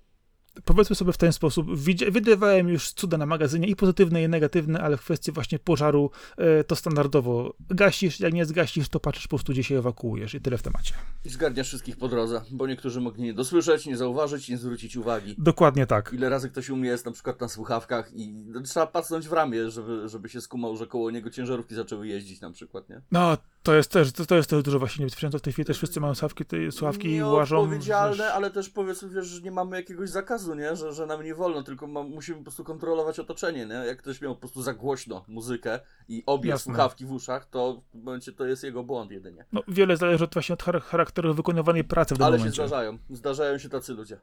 [0.64, 1.66] powiedzmy sobie w ten sposób,
[2.10, 6.64] wydawałem już cuda na magazynie i pozytywne i negatywne, ale w kwestii właśnie pożaru e,
[6.64, 10.58] to standardowo gasisz, jak nie zgasisz, to patrzysz po prostu gdzie się ewakuujesz i tyle
[10.58, 10.94] w temacie.
[11.24, 15.34] I zgarniasz wszystkich po drodze, bo niektórzy mogli nie dosłyszeć, nie zauważyć, nie zwrócić uwagi.
[15.38, 16.12] Dokładnie tak.
[16.12, 19.70] Ile razy ktoś u mnie jest na przykład na słuchawkach i trzeba patrząć w ramię,
[19.70, 23.00] żeby, żeby się skumał, że koło niego ciężarówki zaczęły jeździć na przykład, nie?
[23.10, 25.38] No, to jest też, to, to jest też dużo właśnie niebezpieczeństwa.
[25.38, 27.56] W tej chwili też wszyscy mają słuchawki, te słuchawki i łażą.
[27.56, 30.76] Nieodpowiedzialne, wiesz, ale też powiedzmy, wiesz, że nie mamy jakiegoś zakazu, nie?
[30.76, 33.74] Że, że nam nie wolno, tylko ma, musimy po prostu kontrolować otoczenie, nie?
[33.74, 36.64] Jak ktoś miał po prostu za głośno muzykę i obie Jasne.
[36.72, 39.44] słuchawki w uszach, to w momencie to jest jego błąd jedynie.
[39.52, 42.66] No, wiele zależy od, właśnie od char- charakteru wykonywanej pracy w danym Ale się momencie.
[42.68, 44.20] zdarzają, zdarzają się tacy ludzie.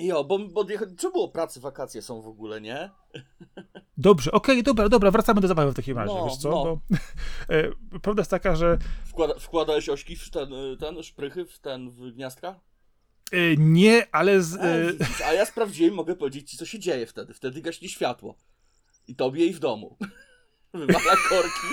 [0.00, 0.64] Jo, bo, bo
[0.98, 2.90] czemu było pracy, wakacje są w ogóle, nie?
[3.96, 6.50] Dobrze, okej, dobra, dobra, wracamy do zabawy w takim razie, No, wiesz co?
[6.50, 6.64] no.
[6.64, 6.80] Bo,
[7.54, 11.90] e, prawda jest taka, że Wkłada, wkładałeś ośki w ten, y, ten, szprychy w ten,
[11.90, 12.60] w gniazdka?
[13.32, 16.78] e, nie, ale z, A, e, widzisz, a ja sprawdziłem, mogę powiedzieć ci, co się
[16.78, 17.34] dzieje wtedy.
[17.34, 18.34] Wtedy gaśnie światło.
[19.08, 19.96] I tobie i w domu.
[20.74, 21.66] Wywala korki.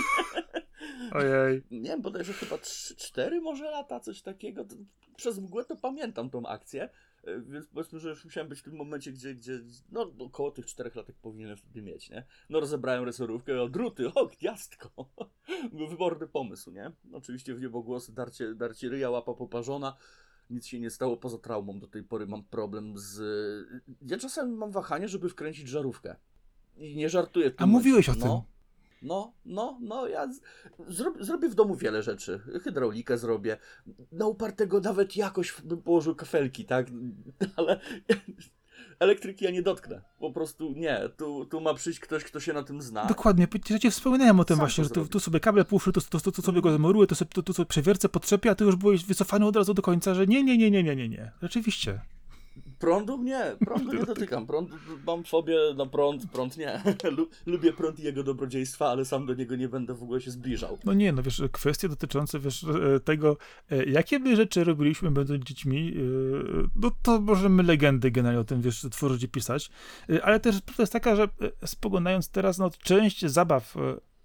[1.18, 1.64] ojej.
[1.72, 4.66] Nie wiem, bodajże chyba 3-4 może lata, coś takiego.
[5.18, 6.90] Przez mgłę to pamiętam tą akcję.
[7.28, 9.60] E, Więc powiedzmy, że już musiałem być w tym momencie, gdzie, gdzie
[9.92, 12.26] no około tych 4 latek powinienem wtedy mieć, nie?
[12.50, 14.90] No rozebrałem resorówkę, o druty, o gniazdko.
[15.74, 16.92] Był wyborny pomysł, nie?
[17.14, 19.96] Oczywiście w niebogłosy, darcie, darcie ryja, łapa poparzona.
[20.50, 21.80] Nic się nie stało poza traumą.
[21.80, 23.20] Do tej pory mam problem z...
[24.02, 26.16] Ja czasami mam wahanie, żeby wkręcić żarówkę.
[26.78, 27.52] I nie żartuję.
[27.58, 28.42] A mówiłeś o momencie.
[28.46, 28.57] tym.
[29.02, 30.42] No, no, no, ja z,
[30.88, 32.40] zrob, zrobię w domu wiele rzeczy.
[32.64, 33.58] Hydraulikę zrobię.
[34.12, 36.88] Na upartego nawet jakoś bym położył kafelki, tak?
[37.58, 37.80] Ale
[39.00, 40.02] elektryki ja nie dotknę.
[40.20, 41.10] Po prostu nie.
[41.18, 43.06] Tu, tu ma przyjść ktoś, kto się na tym zna.
[43.06, 46.02] Dokładnie, ja ci wspominałem o tym Sam właśnie, że tu, tu sobie kable puszczy, tu,
[46.02, 48.64] tu, tu, tu sobie go zamuruję, tu sobie, tu, tu sobie przewiercę, podczepię, a ty
[48.64, 51.32] już byłeś wycofany od razu do końca, że nie, nie, nie, nie, nie, nie, nie.
[51.42, 52.00] Rzeczywiście.
[52.80, 53.24] Prądu?
[53.24, 54.48] Nie, prądu nie dotykam.
[54.48, 54.70] Prąd,
[55.08, 56.82] mam fobię na prąd, prąd nie.
[57.18, 60.32] Lu- Lubię prąd i jego dobrodziejstwa, ale sam do niego nie będę w ogóle się
[60.32, 60.78] zbliżał.
[60.86, 63.38] No nie, no wiesz, kwestie dotyczące, wiesz, e, tego,
[63.72, 66.02] e, jakie my rzeczy robiliśmy będąc dziećmi, e,
[66.76, 69.70] no to możemy legendy generalnie o tym, wiesz, tworzyć i pisać,
[70.24, 71.28] ale też prawda jest taka, że
[71.66, 73.76] spoglądając teraz, no część zabaw,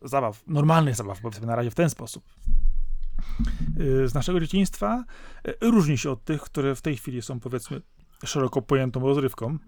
[0.03, 2.25] zabaw, normalnych zabaw, powiedzmy na razie w ten sposób,
[4.05, 5.05] z naszego dzieciństwa
[5.61, 7.83] różni się od tych, które w tej chwili są, powiedzmy,
[8.25, 9.59] szeroko pojętą rozrywką.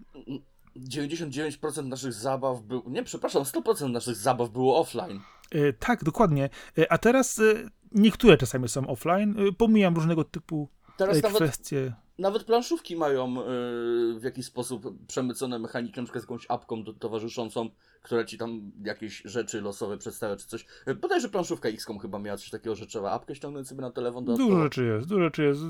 [0.77, 2.83] 99% naszych zabaw był.
[2.87, 5.19] Nie, przepraszam, 100% naszych zabaw było offline.
[5.51, 6.49] E, Tak, dokładnie.
[6.77, 11.93] E, A teraz e, niektóre czasami są offline, pomijam różnego typu Teraz e, nawet, kwestie.
[12.17, 16.93] Nawet planszówki mają yy, w jakiś sposób przemycone mechaniki, na przykład z jakąś apką do,
[16.93, 17.69] towarzyszącą,
[18.01, 20.65] która ci tam jakieś rzeczy losowe przedstawia, czy coś.
[20.87, 24.25] Yy, Bodajże planszówka XCOM chyba miała coś takiego, że trzeba apkę ściągnąć sobie na telefon
[24.25, 24.49] dodatkowo.
[24.49, 25.61] Dużo rzeczy jest, dużo rzeczy jest.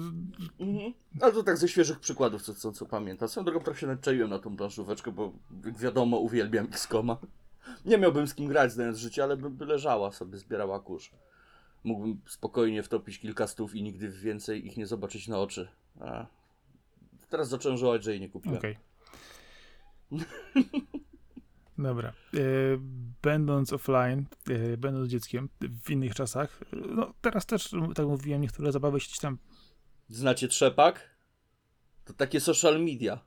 [0.59, 0.93] Mhm.
[1.21, 3.29] Ale to tak ze świeżych przykładów, co, co, co pamiętam.
[3.29, 5.33] Swoją drogą trochę się naczaiłem na tą planszóweczkę, bo
[5.79, 7.17] wiadomo, uwielbiam XCOMa.
[7.85, 11.11] Nie miałbym z kim grać, znając życie, ale by, by leżała sobie, zbierała kurz.
[11.83, 15.67] Mógłbym spokojnie wtopić kilka stów i nigdy więcej ich nie zobaczyć na oczy.
[15.99, 16.25] A.
[17.29, 18.57] Teraz zacząłem żałować, że jej nie kupiłem.
[18.57, 18.77] Okej.
[21.77, 22.09] Dobra.
[22.09, 22.39] E,
[23.21, 25.49] będąc offline, e, będąc dzieckiem
[25.83, 29.37] w innych czasach, no teraz też, tak mówiłem, niektóre zabawy się gdzieś tam.
[30.09, 31.15] Znacie trzepak?
[32.05, 33.19] To takie social media.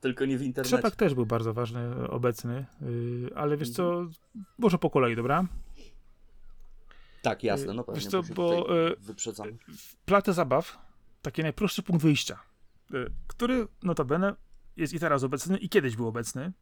[0.00, 0.76] Tylko nie w internecie.
[0.76, 2.66] Trzepak też był bardzo ważny, obecny,
[3.32, 4.06] e, ale wiesz co,
[4.58, 5.46] może po kolei, dobra?
[7.22, 8.10] Tak, jasne, no Wiesz pewnie.
[8.10, 9.56] co, bo e, wyprzedzamy.
[10.06, 10.78] Platę zabaw,
[11.22, 12.38] taki najprostszy punkt wyjścia,
[12.94, 14.34] e, który notabene
[14.76, 16.52] jest i teraz obecny, i kiedyś był obecny,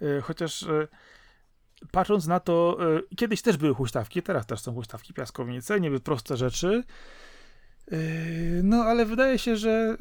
[0.00, 0.88] e, chociaż e,
[1.92, 2.78] patrząc na to,
[3.16, 6.84] kiedyś też były huśtawki, teraz też są huśtawki, piaskownice, niby proste rzeczy,
[8.62, 9.96] no ale wydaje się, że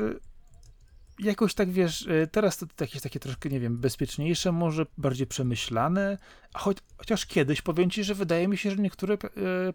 [1.19, 6.17] jakoś tak, wiesz, teraz to jakieś takie troszkę, nie wiem, bezpieczniejsze, może bardziej przemyślane,
[6.53, 9.17] choć, chociaż kiedyś powiem ci, że wydaje mi się, że niektóre,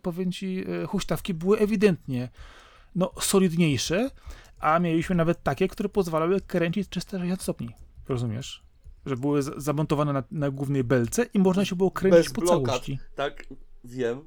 [0.02, 2.28] powiem ci, huśtawki były ewidentnie
[2.96, 4.10] no, solidniejsze,
[4.58, 7.74] a mieliśmy nawet takie, które pozwalały kręcić 360 stopni.
[8.08, 8.66] Rozumiesz?
[9.06, 12.66] że były zamontowane na, na głównej belce i można się było kręcić Bez po blokad.
[12.66, 12.98] całości.
[13.14, 13.44] Tak,
[13.84, 14.20] wiem.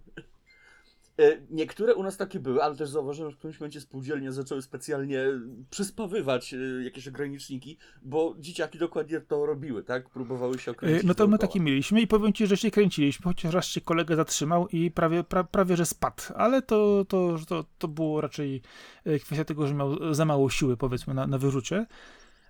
[1.20, 4.62] E, Niektóre u nas takie były, ale też zauważyłem, że w którymś momencie spółdzielnie zaczęły
[4.62, 5.26] specjalnie
[5.70, 10.10] przyspawywać e, jakieś ograniczniki, bo dzieciaki dokładnie to robiły, tak?
[10.10, 13.24] Próbowały się Y, okręcić No to my takie mieliśmy i powiem ci, że się kręciliśmy,
[13.24, 17.66] chociaż raz się kolega zatrzymał i prawie, pra, prawie że spadł, ale to, to, to,
[17.78, 18.62] to było raczej
[19.06, 21.86] e, kwestia tego, że miał za mało siły powiedzmy na, na wyrzucie.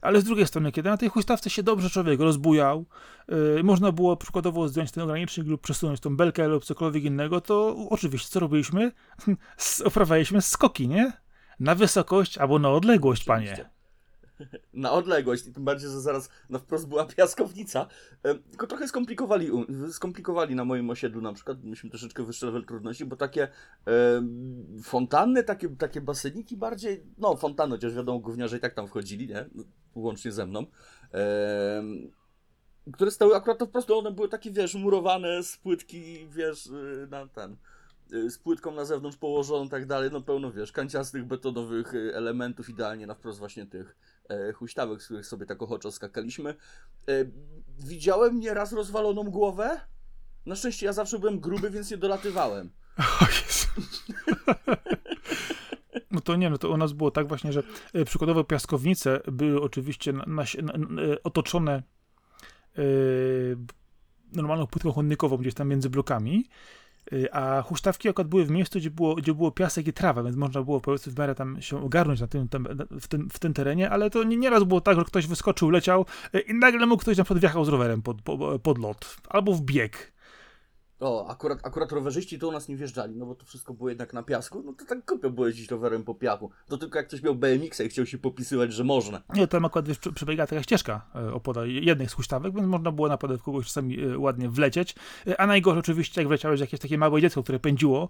[0.02, 2.86] Ale z drugiej strony, kiedy na tej huśtawce się dobrze człowiek rozbujał,
[3.28, 7.76] yy, można było przykładowo zdjąć ten ogranicznik lub przesunąć tą belkę lub cokolwiek innego, to
[7.90, 8.92] oczywiście co robiliśmy?
[9.88, 11.14] Uprawialiśmy skoki, nie?
[11.60, 13.70] Na wysokość albo na odległość, panie.
[14.74, 17.88] Na odległość, i tym bardziej, że zaraz na wprost była piaskownica.
[18.50, 19.52] Tylko trochę skomplikowali,
[19.92, 24.24] skomplikowali na moim osiedlu na przykład, myśmy troszeczkę wyższy level trudności, bo takie e,
[24.84, 29.50] fontanny, takie, takie baseniki bardziej, no fontanny, chociaż wiadomo, gówniarze i tak tam wchodzili, nie?
[29.96, 30.66] Łącznie ze mną.
[31.14, 31.84] E,
[32.94, 37.08] które stały akurat to po prostu, one były takie, wiesz, murowane z płytki, wiesz, y,
[37.12, 37.58] na ten,
[38.14, 42.70] y, z płytką na zewnątrz położoną tak dalej, no pełno, wiesz, kanciastych, betonowych y, elementów,
[42.70, 43.96] idealnie na wprost właśnie tych
[44.56, 46.50] huśtawek, z których sobie tak ochoczo skakaliśmy.
[46.50, 46.56] E,
[47.80, 49.80] widziałem nieraz rozwaloną głowę,
[50.46, 52.70] na szczęście ja zawsze byłem gruby, więc nie dolatywałem.
[56.12, 57.64] No to nie, no to u nas było tak właśnie, że
[57.94, 61.84] e, przykładowo piaskownice były oczywiście na, na, na, e, otoczone
[62.78, 62.82] e,
[64.34, 66.50] normalną płytką chodnikową gdzieś tam między blokami, e,
[67.32, 70.64] a huśtawki akurat były w miejscu, gdzie było, gdzie było piasek i trawa, więc można
[70.64, 72.68] było powiedzmy w miarę tam się ogarnąć na tym, tam,
[73.02, 76.06] w, tym, w tym terenie, ale to nie, nieraz było tak, że ktoś wyskoczył, leciał
[76.34, 79.54] e, i nagle mu ktoś na przykład wjechał z rowerem pod, pod, pod lot, albo
[79.54, 80.19] w bieg.
[81.00, 84.14] O, akurat, akurat rowerzyści to u nas nie wjeżdżali, no bo to wszystko było jednak
[84.14, 86.52] na piasku, no to tak głupio było jeździć rowerem po piachu.
[86.68, 89.22] To tylko jak ktoś miał BMX-a i chciał się popisywać, że można.
[89.34, 93.08] Nie, tam akurat wiesz, przebiegała taka ścieżka e, opoda jednej z huśtawek, więc można było
[93.08, 94.96] naprawdę w kogoś czasami e, ładnie wlecieć.
[95.28, 98.10] E, A najgorzej oczywiście, jak wleciałeś jakieś takie małe dziecko, które pędziło,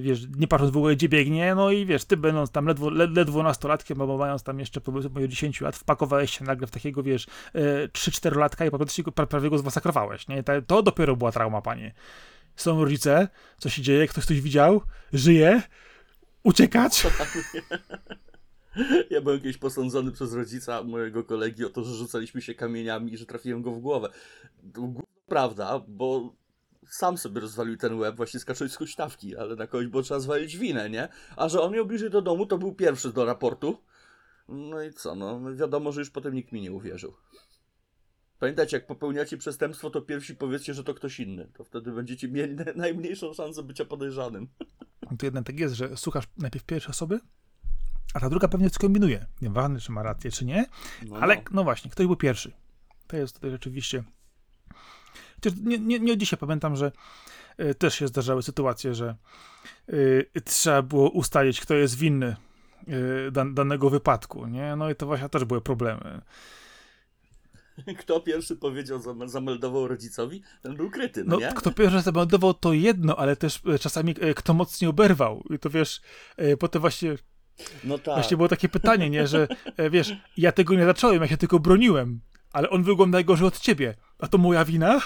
[0.00, 3.16] wiesz, nie patrząc w ogóle gdzie biegnie, no i wiesz, ty będąc tam ledwo, led,
[3.16, 7.02] ledwo nastolatkiem, albo mając tam jeszcze powiedzmy moje 10 lat, wpakowałeś się nagle w takiego,
[7.02, 10.42] wiesz, e, 3-4 latka i po prostu prawie go zmasakrowałeś, nie?
[10.66, 11.94] To dopiero była trauma, panie.
[12.56, 15.62] Są rodzice, co się dzieje, ktoś coś widział, żyje,
[16.42, 17.02] uciekać.
[19.10, 23.16] Ja byłem kiedyś posądzony przez rodzica mojego kolegi o to, że rzucaliśmy się kamieniami i
[23.16, 24.08] że trafiłem go w głowę.
[25.26, 26.34] Prawda, bo
[26.88, 30.56] sam sobie rozwalił ten łeb właśnie skacząc z huśtawki, ale na kogoś było trzeba zwalić
[30.56, 31.08] winę, nie?
[31.36, 33.78] A że on miał bliżej do domu, to był pierwszy do raportu.
[34.48, 37.14] No i co, no wiadomo, że już potem nikt mi nie uwierzył.
[38.38, 41.48] Pamiętajcie, jak popełniacie przestępstwo, to pierwsi powiedzcie, że to ktoś inny.
[41.54, 44.48] To wtedy będziecie mieli na- najmniejszą szansę bycia podejrzanym.
[45.18, 47.20] to jednak tak jest, że słuchasz najpierw pierwszej osoby,
[48.14, 49.26] a ta druga pewnie skombinuje.
[49.42, 50.66] Nieważne, czy ma rację, czy nie,
[51.06, 51.42] No, ale no.
[51.50, 52.52] no właśnie, ktoś był pierwszy.
[53.06, 54.04] To jest tutaj rzeczywiście.
[55.44, 56.92] Chociaż nie, nie, nie od dzisiaj pamiętam, że
[57.60, 59.16] y, też się zdarzały sytuacje, że
[59.88, 62.36] y, trzeba było ustalić, kto jest winny
[62.88, 64.76] y, dan, danego wypadku, nie?
[64.76, 66.20] No i to właśnie też były problemy.
[68.00, 71.52] Kto pierwszy powiedział, zam- zameldował rodzicowi, ten był kryty, no, nie?
[71.56, 75.44] kto pierwszy zameldował to jedno, ale też czasami kto mocniej oberwał.
[75.50, 76.00] I to wiesz,
[76.58, 77.16] potem właśnie
[77.84, 78.14] No tak.
[78.14, 81.58] Właśnie było takie pytanie, nie, że e, wiesz, ja tego nie zacząłem, ja się tylko
[81.58, 82.20] broniłem,
[82.52, 83.94] ale on wygląda najgorzej od ciebie.
[84.18, 85.00] A to moja wina?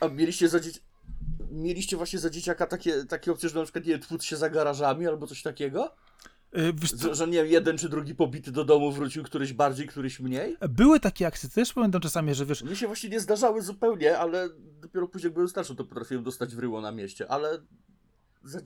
[0.00, 0.80] A mieliście za dzieci...
[1.50, 5.06] Mieliście właśnie za dzieciaka takie, takie opcje, że na przykład nie tłuc się za garażami
[5.06, 5.94] albo coś takiego?
[6.54, 10.20] E, Że, że nie wiem, jeden czy drugi pobity do domu wrócił, któryś bardziej, któryś
[10.20, 10.56] mniej?
[10.68, 14.48] były takie akcje, też pamiętam czasami, że wiesz, Mi się właśnie nie zdarzały zupełnie, ale
[14.80, 17.54] dopiero później jak byłem starszy, to potrafiłem dostać w ryło na mieście, ale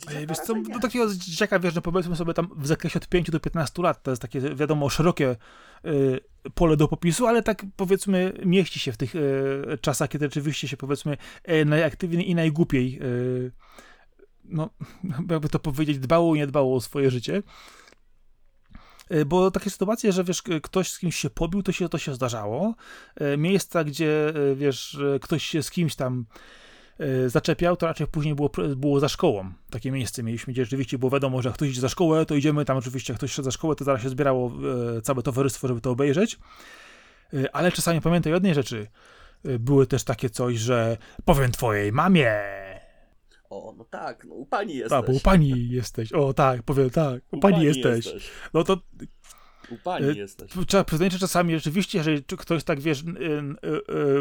[0.08, 3.30] e, wiesz co, do takiego dzieciaka, wiesz, no powiedzmy sobie tam w zakresie od 5
[3.30, 5.90] do 15 lat, to jest takie, wiadomo, szerokie e,
[6.54, 9.20] pole do popisu, ale tak powiedzmy mieści się w tych e,
[9.78, 13.04] czasach, kiedy rzeczywiście się powiedzmy e, najaktywniej i najgłupiej, e,
[14.44, 14.70] no,
[15.30, 17.42] jakby to powiedzieć, dbało i nie dbało o swoje życie.
[19.08, 22.14] E, Bo takie sytuacje, że wiesz, ktoś z kimś się pobił, to się, to się
[22.14, 22.74] zdarzało.
[23.16, 26.26] E, Miejsca, gdzie e, wiesz, ktoś się z kimś tam
[27.26, 29.52] zaczepiał, to raczej później było, było za szkołą.
[29.70, 32.64] Takie miejsce mieliśmy, gdzie rzeczywiście było wiadomo, że jak ktoś idzie za szkołę, to idziemy
[32.64, 34.52] tam oczywiście, jak ktoś szedł za szkołę, to zaraz się zbierało
[34.96, 36.38] e, całe towarzystwo, żeby to obejrzeć.
[37.34, 38.86] E, Ale czasami pamiętaj o jednej rzeczy.
[39.44, 42.32] E, Były też takie coś, że powiem twojej mamie.
[43.50, 44.90] O, no tak, no u pani jesteś.
[44.90, 46.12] Tak, bo u pani jesteś.
[46.12, 48.30] O tak, powiem tak, u, pani, jesteś.
[48.54, 48.80] No to
[49.70, 50.50] U pani E, jesteś.
[50.66, 53.04] Trzeba przyznać, że czasami rzeczywiście, jeżeli ktoś tak, wiesz,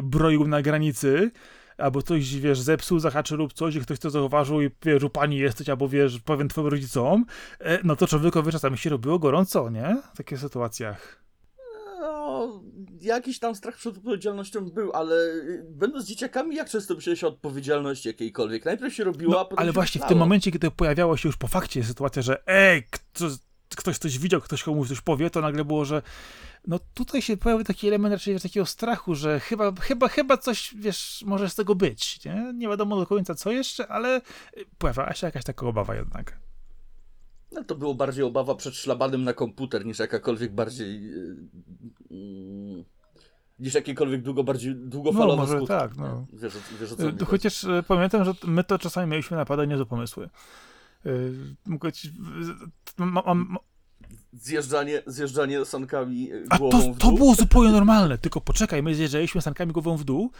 [0.03, 1.31] broił na granicy,
[1.77, 5.37] albo coś, wiesz, zepsuł, zahaczył lub coś i ktoś to zauważył i wiesz, u pani
[5.37, 7.25] jesteś, albo wiesz, powiem twoim rodzicom,
[7.59, 9.97] e, no to człowiekowi czasami się robiło gorąco, nie?
[10.13, 11.23] W takich sytuacjach.
[11.99, 12.61] No,
[13.01, 18.07] jakiś tam strach przed odpowiedzialnością był, ale y, będąc dzieciakami, jak często myślałeś o odpowiedzialności
[18.07, 18.65] jakiejkolwiek?
[18.65, 20.09] Najpierw się robiło, a No, potem ale właśnie w myślało.
[20.09, 23.25] tym momencie, kiedy pojawiała się już po fakcie sytuacja, że ej, kto,
[23.75, 26.01] ktoś coś widział, ktoś komuś coś powie, to nagle było, że
[26.67, 31.23] no tutaj się pojawił taki element raczej takiego strachu, że chyba, chyba, chyba coś, wiesz,
[31.25, 32.53] może z tego być, nie?
[32.55, 34.21] Nie wiadomo do końca co jeszcze, ale
[34.77, 36.39] pojawiała się jakaś taka obawa jednak.
[37.51, 41.03] No to było bardziej obawa przed szlabanem na komputer niż jakakolwiek bardziej.
[42.09, 42.85] Yy,
[43.59, 45.67] niż jakiekolwiek długo bardziej No długofalowe może skutki.
[45.67, 46.25] tak, no.
[46.33, 47.25] Wiesz, wiesz o co mi chodzi.
[47.25, 50.29] Chociaż y, pamiętam, że my to czasami mieliśmy naprawdę niezłe pomysły.
[51.05, 52.11] Y, Mogę ci...
[52.97, 53.57] Mam, mam,
[54.33, 57.17] Zjeżdżanie, zjeżdżanie sankami A głową to, w to dół.
[57.17, 60.31] było zupełnie normalne, tylko poczekaj, my zjeżdżaliśmy sankami głową w dół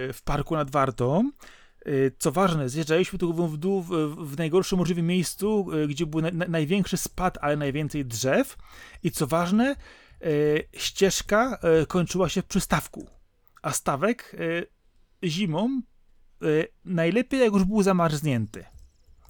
[0.00, 1.30] y, w parku nad Wartą.
[1.86, 3.88] Y, Co ważne, zjeżdżaliśmy tu głową w dół w,
[4.30, 8.56] w najgorszym możliwym miejscu, gdzie był na, na, największy spad, ale najwięcej drzew.
[9.02, 9.76] I co ważne,
[10.72, 13.06] ścieżka kończyła się przy stawku.
[13.62, 14.36] A stawek
[15.24, 15.80] zimą
[16.84, 18.64] najlepiej jak już był zamarznięty.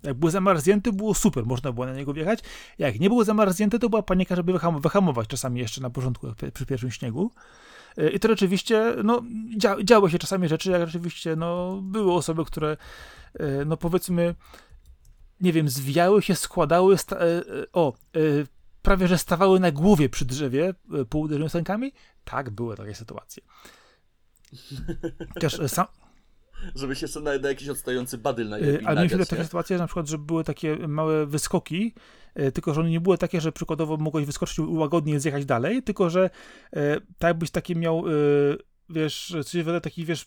[0.03, 2.41] Jak był zamarznięty, było super, można było na niego wjechać.
[2.79, 6.67] Jak nie było zamarznięte, to była panika, żeby wyham- wyhamować czasami jeszcze na pie- przy
[6.67, 7.31] pierwszym śniegu.
[7.99, 9.23] Y, I to rzeczywiście, no,
[9.57, 12.77] dzia działy się czasami rzeczy, jak rzeczywiście, no, były osoby, które,
[13.41, 14.35] y, no, powiedzmy,
[15.41, 17.93] nie wiem, zwijały się, składały, y, o,
[18.83, 20.75] prawie że stawały na głowie przy drzewie
[21.09, 21.93] po uderzeniu sankami.
[22.25, 23.43] Tak, były takie sytuacje.
[25.35, 25.87] Chociaż sam,
[26.75, 29.83] Żeby się jeszcze na, na jakiś odstający badyl Y, najlepiej Ale mieliśmy takie sytuacje, że
[29.83, 31.95] na przykład, że były takie małe wyskoki,
[32.39, 35.83] y, tylko że one nie były takie, że przykładowo mogłeś wyskoczyć i łagodnie zjechać dalej,
[35.83, 36.31] tylko że
[36.77, 36.79] y,
[37.19, 38.05] tak jakbyś takie miał,
[38.89, 40.27] wiesz, coś wiele takich, wiesz,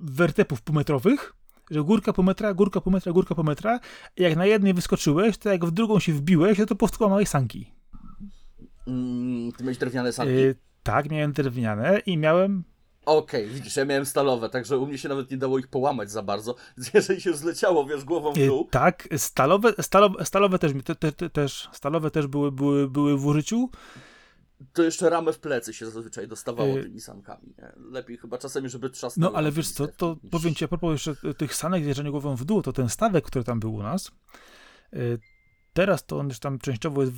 [0.00, 1.32] wertepów półmetrowych,
[1.70, 3.80] że górka po metra, górka po metra, górka po metra.
[4.16, 7.72] Jak na jednej wyskoczyłeś, to jak w drugą się wbiłeś, to to powstała małej sanki.
[8.86, 10.32] Mm, ty miałeś drewniane sanki?
[10.82, 12.64] Tak, miałem drewniane i miałem
[13.06, 16.22] Okej, widzisz, ja miałem stalowe, także u mnie się nawet nie dało ich połamać za
[16.22, 16.54] bardzo.
[16.94, 21.12] Jeżeli się zleciało, wiesz, głową w Y, dół, Tak, stalowe, stalowe, stalowe też, te, te,
[21.12, 23.70] te, też, stalowe też były, były, były w użyciu.
[24.72, 27.54] to jeszcze ramę w plecy się zazwyczaj dostawało Y, tymi sankami.
[27.58, 27.72] Nie?
[27.90, 29.32] Lepiej chyba czasami, żeby trzasnęło.
[29.32, 32.36] No ale wiesz co, to niż- powiem ci a propos jeszcze tych sanek zjeżdżania głową
[32.36, 34.10] w dół, to ten stawek, który tam był u nas,
[34.94, 35.18] y,
[35.76, 37.12] teraz to on już tam częściowo jest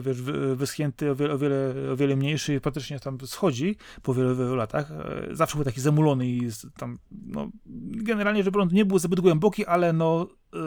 [0.00, 4.14] wiesz, wy- wyschnięty, o wiele, o, wiele, o wiele mniejszy i praktycznie tam schodzi po
[4.14, 4.90] wielu, wielu latach.
[5.30, 7.50] Y, Zawsze był taki zamulony i tam, no,
[7.90, 10.58] generalnie rzecz biorąc nie był zbyt głęboki, ale no y,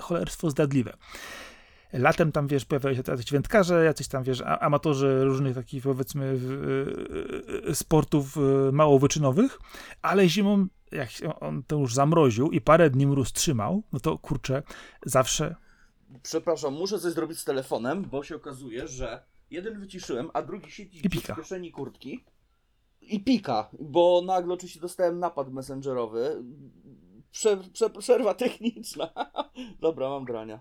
[0.00, 0.92] cholerstwo zdradliwe.
[1.92, 6.38] Latem tam, wiesz, pojawiają się jacyś wędkarze, jacyś tam, wiesz, amatorzy różnych takich, powiedzmy,
[7.68, 8.36] y, sportów
[8.72, 9.58] mało wyczynowych,
[10.02, 11.08] ale zimą, jak
[11.40, 14.62] on to już zamroził i parę dni mróz trzymał, no to kurczę,
[15.06, 15.54] zawsze
[16.22, 21.08] Przepraszam, muszę coś zrobić z telefonem, bo się okazuje, że jeden wyciszyłem, a drugi siedzi
[21.08, 22.24] w kieszeni kurtki
[23.00, 26.44] i pika, bo nagle oczywiście dostałem napad messengerowy.
[27.30, 29.12] Prze, prze, przerwa techniczna.
[29.80, 30.60] Dobra, mam grania.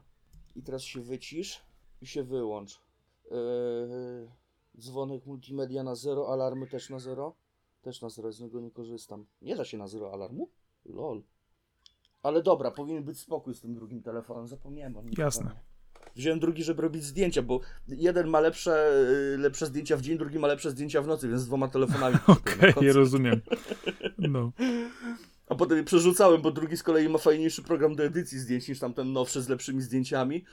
[0.56, 1.62] I teraz się wycisz
[2.02, 2.82] i się wyłącz.
[3.32, 4.32] Yy,
[4.80, 7.36] dzwonek multimedia na zero, alarmy też na zero.
[7.82, 9.26] Też na zero, z niego nie korzystam.
[9.42, 10.50] Nie da się na zero alarmu?
[10.86, 11.24] Lol.
[12.24, 14.48] Ale dobra, powinien być spokój z tym drugim telefonem.
[14.48, 15.14] Zapomniałem o nim.
[15.18, 15.52] Jasne.
[16.16, 18.92] Wziąłem drugi, żeby robić zdjęcia, bo jeden ma lepsze,
[19.34, 22.16] y, lepsze zdjęcia w dzień, drugi ma lepsze zdjęcia w nocy, więc z dwoma telefonami.
[22.28, 23.42] okej, okay, rozumiem.
[24.18, 24.52] No.
[25.48, 28.80] A potem je przerzucałem, bo drugi z kolei ma fajniejszy program do edycji zdjęć niż
[28.80, 30.44] tamten nowszy z lepszymi zdjęciami.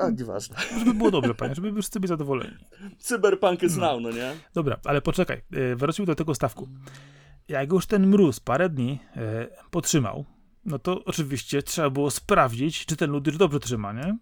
[0.00, 0.56] A nieważne.
[0.78, 2.56] Żeby było dobrze, panie, żeby wszyscy byli zadowoleni.
[2.98, 4.32] Cyberpunk jest now, no nie?
[4.54, 6.68] Dobra, ale poczekaj, y, wróćmy do tego stawku.
[7.48, 10.24] Jak już ten mróz parę dni e, potrzymał,
[10.64, 14.18] no to oczywiście trzeba było sprawdzić, czy ten już dobrze trzyma, nie?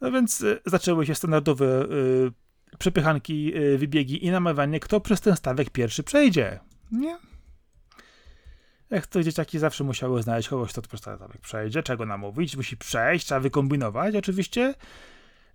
[0.00, 5.36] No więc e, zaczęły się standardowe e, przepychanki, e, wybiegi i namawianie, kto przez ten
[5.36, 6.60] stawek pierwszy przejdzie,
[6.92, 7.18] nie?
[8.90, 12.76] Jak to dzieciaki zawsze musiały znaleźć kogoś, kto przez ten stawek przejdzie, czego namówić, musi
[12.76, 14.74] przejść, trzeba wykombinować, oczywiście.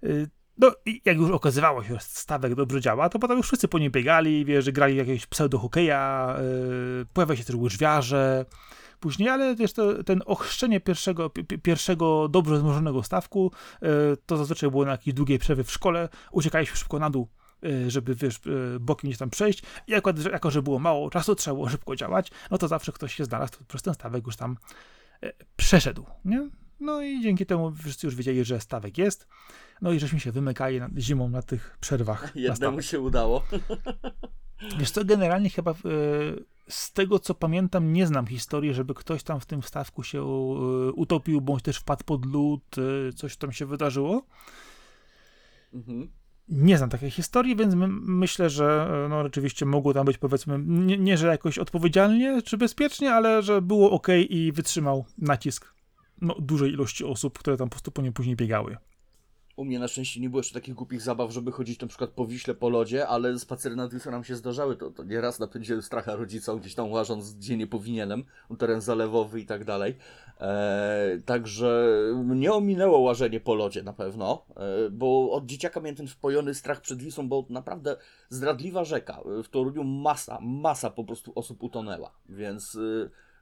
[0.03, 3.67] Y, No i jak już okazywało się, że stawek dobrze działa, to potem już wszyscy
[3.67, 6.36] po nim biegali, wiesz, grali jakiegoś pseudo-hokeja,
[7.13, 8.45] pojawia się też łyżwiarze
[9.03, 13.89] później, ale wiesz, to, ten ochrzczenie pierwszego, pi- pi- pierwszego dobrze złożonego stawku, yy,
[14.25, 17.27] to zazwyczaj było na jakiejś długiej przerwie w szkole, uciekaliśmy szybko na dół,
[17.61, 21.35] yy, żeby, wiesz, yy, bokiem gdzieś tam przejść i akurat, jako, że było mało czasu,
[21.35, 24.35] trzeba było szybko działać, no to zawsze ktoś się znalazł, kto przez ten stawek już
[24.35, 24.58] tam
[25.56, 26.49] przeszedł, nie?
[26.79, 29.27] No i dzięki temu wszyscy już wiedzieli, że stawek jest.
[29.81, 32.35] No i żeśmy się wymykali na, zimą na tych przerwach.
[32.35, 33.43] Jednemu się udało.
[34.79, 35.75] Wiesz co, generalnie chyba e,
[36.67, 40.91] z tego co pamiętam, nie znam historii, żeby ktoś tam w tym stawku się e,
[40.91, 42.75] utopił, bądź też wpadł pod lód,
[43.09, 44.25] e, coś tam się wydarzyło.
[45.73, 46.09] Mhm.
[46.47, 50.59] Nie znam takiej historii, więc my, myślę, że e, no, rzeczywiście mogło tam być powiedzmy,
[50.59, 55.73] nie, nie, że jakoś odpowiedzialnie czy bezpiecznie, ale że było ok i wytrzymał nacisk
[56.21, 58.77] no, dużej ilości osób, które tam po prostu po nim później biegały.
[59.56, 62.25] U mnie na szczęście nie było jeszcze takich głupich zabaw, żeby chodzić na przykład po
[62.27, 64.75] Wiśle, po lodzie, ale spacery nad Wisłą nam się zdarzały.
[64.75, 68.23] To, to nieraz napędziłem stracha rodzicom, gdzieś tam łażąc, gdzie nie powinienem,
[68.58, 69.95] teren zalewowy i tak dalej.
[70.39, 71.87] Eee, także
[72.25, 76.81] mnie ominęło łażenie po lodzie na pewno, eee, bo od dzieciaka miałem ten wpojony strach
[76.81, 77.97] przed Wisłą, bo naprawdę
[78.29, 79.21] zdradliwa rzeka.
[79.43, 82.75] W Toruniu masa, masa po prostu osób utonęła, więc...
[82.75, 83.33] Eee,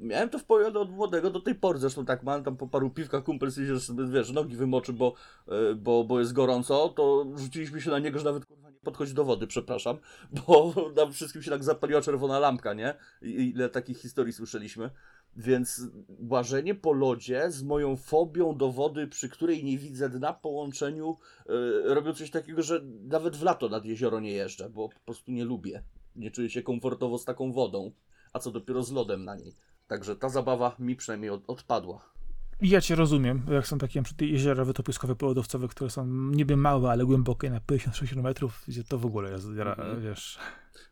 [0.00, 3.24] Miałem to wpojone od młodego do tej pory, zresztą tak mam tam po paru piwkach
[3.24, 5.14] kumpel sobie, wiesz, nogi wymoczy, bo,
[5.48, 9.14] e, bo, bo jest gorąco, to rzuciliśmy się na niego, że nawet kurwa nie podchodzi
[9.14, 9.96] do wody, przepraszam,
[10.32, 12.94] bo nam wszystkim się tak zapaliła czerwona lampka, nie?
[13.22, 14.90] I ile takich historii słyszeliśmy.
[15.36, 15.82] Więc
[16.28, 21.16] łażenie po lodzie z moją fobią do wody, przy której nie widzę dna w połączeniu,
[21.48, 25.32] yy, robią coś takiego, że nawet w lato nad jezioro nie jeżdżę, bo po prostu
[25.32, 25.82] nie lubię.
[26.16, 27.92] Nie czuję się komfortowo z taką wodą
[28.36, 29.54] a co dopiero z lodem na niej.
[29.86, 32.16] Także ta zabawa mi przynajmniej od, odpadła.
[32.60, 37.50] Ja cię rozumiem, jak są takie jeziora wytopiskowe, polodowcowe, które są niby małe, ale głębokie
[37.50, 38.34] na 56 km,
[38.68, 40.00] gdzie to w ogóle jest, mm-hmm.
[40.00, 40.38] wiesz...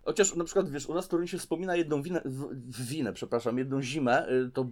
[0.05, 2.23] Chociaż na przykład, wiesz, u nas w się wspomina jedną winę,
[2.89, 4.67] winę, przepraszam, jedną zimę, y, to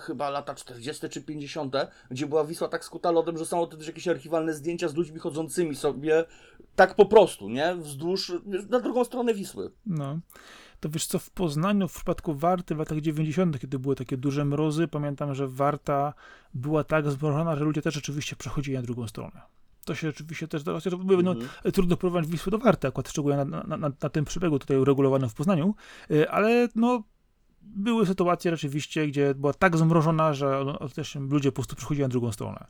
[0.00, 1.74] chyba lata 40 czy 50,
[2.10, 5.76] gdzie była Wisła tak skuta lodem, że są też jakieś archiwalne zdjęcia z ludźmi chodzącymi
[5.76, 6.24] sobie
[6.76, 7.74] tak po prostu, nie?
[7.76, 8.32] Wzdłuż,
[8.70, 9.70] na drugą stronę Wisły.
[9.86, 10.20] No
[10.82, 14.44] to wiesz co, w Poznaniu w przypadku Warty w latach 90., kiedy były takie duże
[14.44, 16.14] mrozy, pamiętam, że Warta
[16.54, 19.40] była tak zmrożona, że ludzie też rzeczywiście przechodzili na drugą stronę.
[19.84, 20.90] To się rzeczywiście też zdarza.
[20.90, 21.72] No, mm -hmm.
[21.72, 25.28] Trudno porównać Wisły do Warty, akurat szczególnie na, na, na, na tym przebiegu tutaj uregulowanym
[25.28, 25.74] w Poznaniu,
[26.10, 27.02] y, ale no
[27.62, 32.08] były sytuacje rzeczywiście, gdzie była tak zmrożona, że no, też ludzie po prostu przechodzili na
[32.08, 32.66] drugą stronę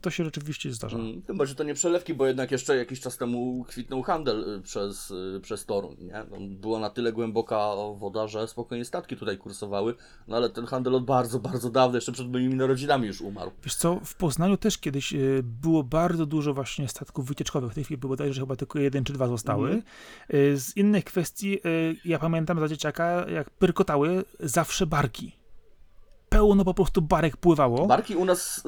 [0.00, 0.98] to się rzeczywiście zdarza.
[0.98, 4.62] Mm, chyba, że to nie przelewki, bo jednak jeszcze jakiś czas temu kwitnął handel y,
[4.62, 5.96] przez, y, przez Toruń.
[6.00, 6.24] Nie?
[6.30, 9.94] No, była na tyle głęboka woda, że spokojnie statki tutaj kursowały,
[10.28, 13.50] no ale ten handel od bardzo, bardzo dawna, jeszcze przed moimi narodzinami już umarł.
[13.64, 17.72] Wiesz co, w Poznaniu też kiedyś y, było bardzo dużo właśnie statków wycieczkowych.
[17.72, 19.70] W tej chwili było że chyba tylko jeden czy dwa zostały.
[19.70, 19.82] Mm.
[20.58, 21.58] Z innych kwestii,
[22.04, 25.38] ja pamiętam za dzieciaka, jak pyrkotały zawsze barki
[26.28, 27.86] pełno po prostu barek pływało.
[27.86, 28.64] Barki u nas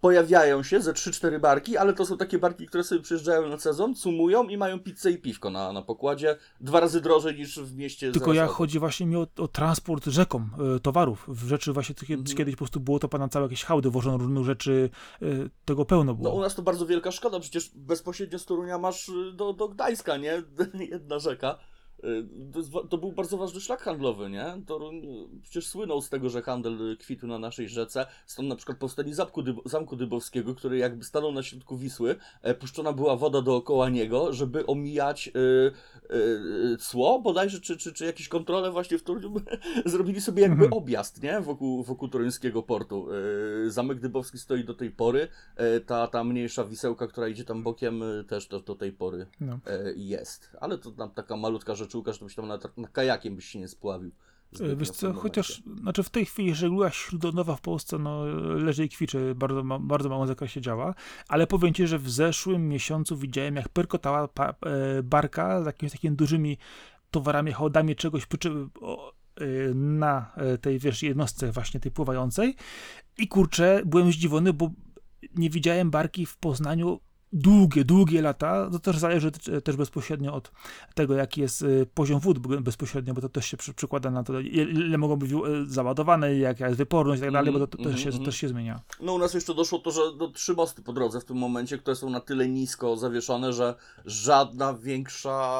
[0.00, 3.96] pojawiają się ze 3-4 barki, ale to są takie barki, które sobie przyjeżdżają na sezon,
[3.96, 6.36] sumują i mają pizzę i piwko na, na pokładzie.
[6.60, 8.12] Dwa razy drożej niż w mieście.
[8.12, 11.24] Tylko ja chodzi właśnie mi o, o transport rzeką y, towarów.
[11.28, 12.36] W rzeczy właśnie mm -hmm.
[12.36, 14.90] kiedyś po prostu było to pana całe jakieś hałdy, wożono różnych rzeczy,
[15.22, 16.28] y, tego pełno było.
[16.28, 19.68] No u nas to bardzo wielka szkoda, przecież bezpośrednio z Torunia masz y, do, do
[19.68, 20.42] Gdańska, nie?
[20.90, 21.58] Jedna rzeka.
[22.72, 24.62] To, to, był bardzo ważny szlak handlowy, nie?
[24.66, 28.06] Toruń y, przecież słynął z tego, że handel kwitł na naszej rzece.
[28.26, 32.54] Stąd na przykład powstanie Zamku, Dyb Zamku Dybowskiego, który jakby stanął na środku Wisły, e,
[32.54, 36.10] puszczona była woda dookoła niego, żeby omijać y,
[36.72, 39.34] y, cło bodajże, czy, czy, czy jakieś kontrole właśnie w Toruniu.
[39.86, 40.72] Zrobili sobie jakby mhm.
[40.72, 41.40] objazd, nie?
[41.40, 43.08] Wokół, wokół toruńskiego portu.
[43.66, 45.28] Y, Zamek Dybowski stoi do tej pory.
[45.56, 49.58] E, ta, ta mniejsza wisełka, która idzie tam bokiem, też do, do tej pory no.
[49.96, 50.56] jest.
[50.60, 53.68] Ale to tam taka malutka rzecz czułka, żebyś tam na, na kajakiem byś się nie
[53.68, 54.10] spławił.
[54.76, 58.24] Wiesz co, chociaż znaczy w tej chwili żegluga śródlądowa w Polsce no,
[58.56, 60.94] leży i kwiczy, bardzo, ma, bardzo małym zakresie działa,
[61.28, 65.92] ale powiem Ci, że w zeszłym miesiącu widziałem jak pyrkotała pa, e, barka z jakimiś
[65.92, 66.58] takimi dużymi
[67.10, 68.26] towarami, hołdami czegoś
[68.80, 72.56] o, e, na e, tej wiesz, jednostce właśnie tej pływającej
[73.18, 74.70] i kurczę, byłem zdziwiony, bo
[75.34, 77.00] nie widziałem barki w Poznaniu
[77.32, 79.30] długie, długie lata, to też zależy
[79.64, 80.52] też bezpośrednio od
[80.94, 84.40] tego, jaki jest y, poziom wód bezpośrednio, bo to też się przy, przykłada na to,
[84.40, 87.98] ile mogą być y, załadowane, jaka jest wyporność i tak dalej, bo to, to też,
[87.98, 88.24] się, to mhm.
[88.24, 88.80] też się zmienia.
[89.00, 91.78] No u nas jeszcze doszło to, że do trzy mosty po drodze w tym momencie,
[91.78, 93.74] które są na tyle nisko zawieszone, że
[94.04, 95.50] żadna większa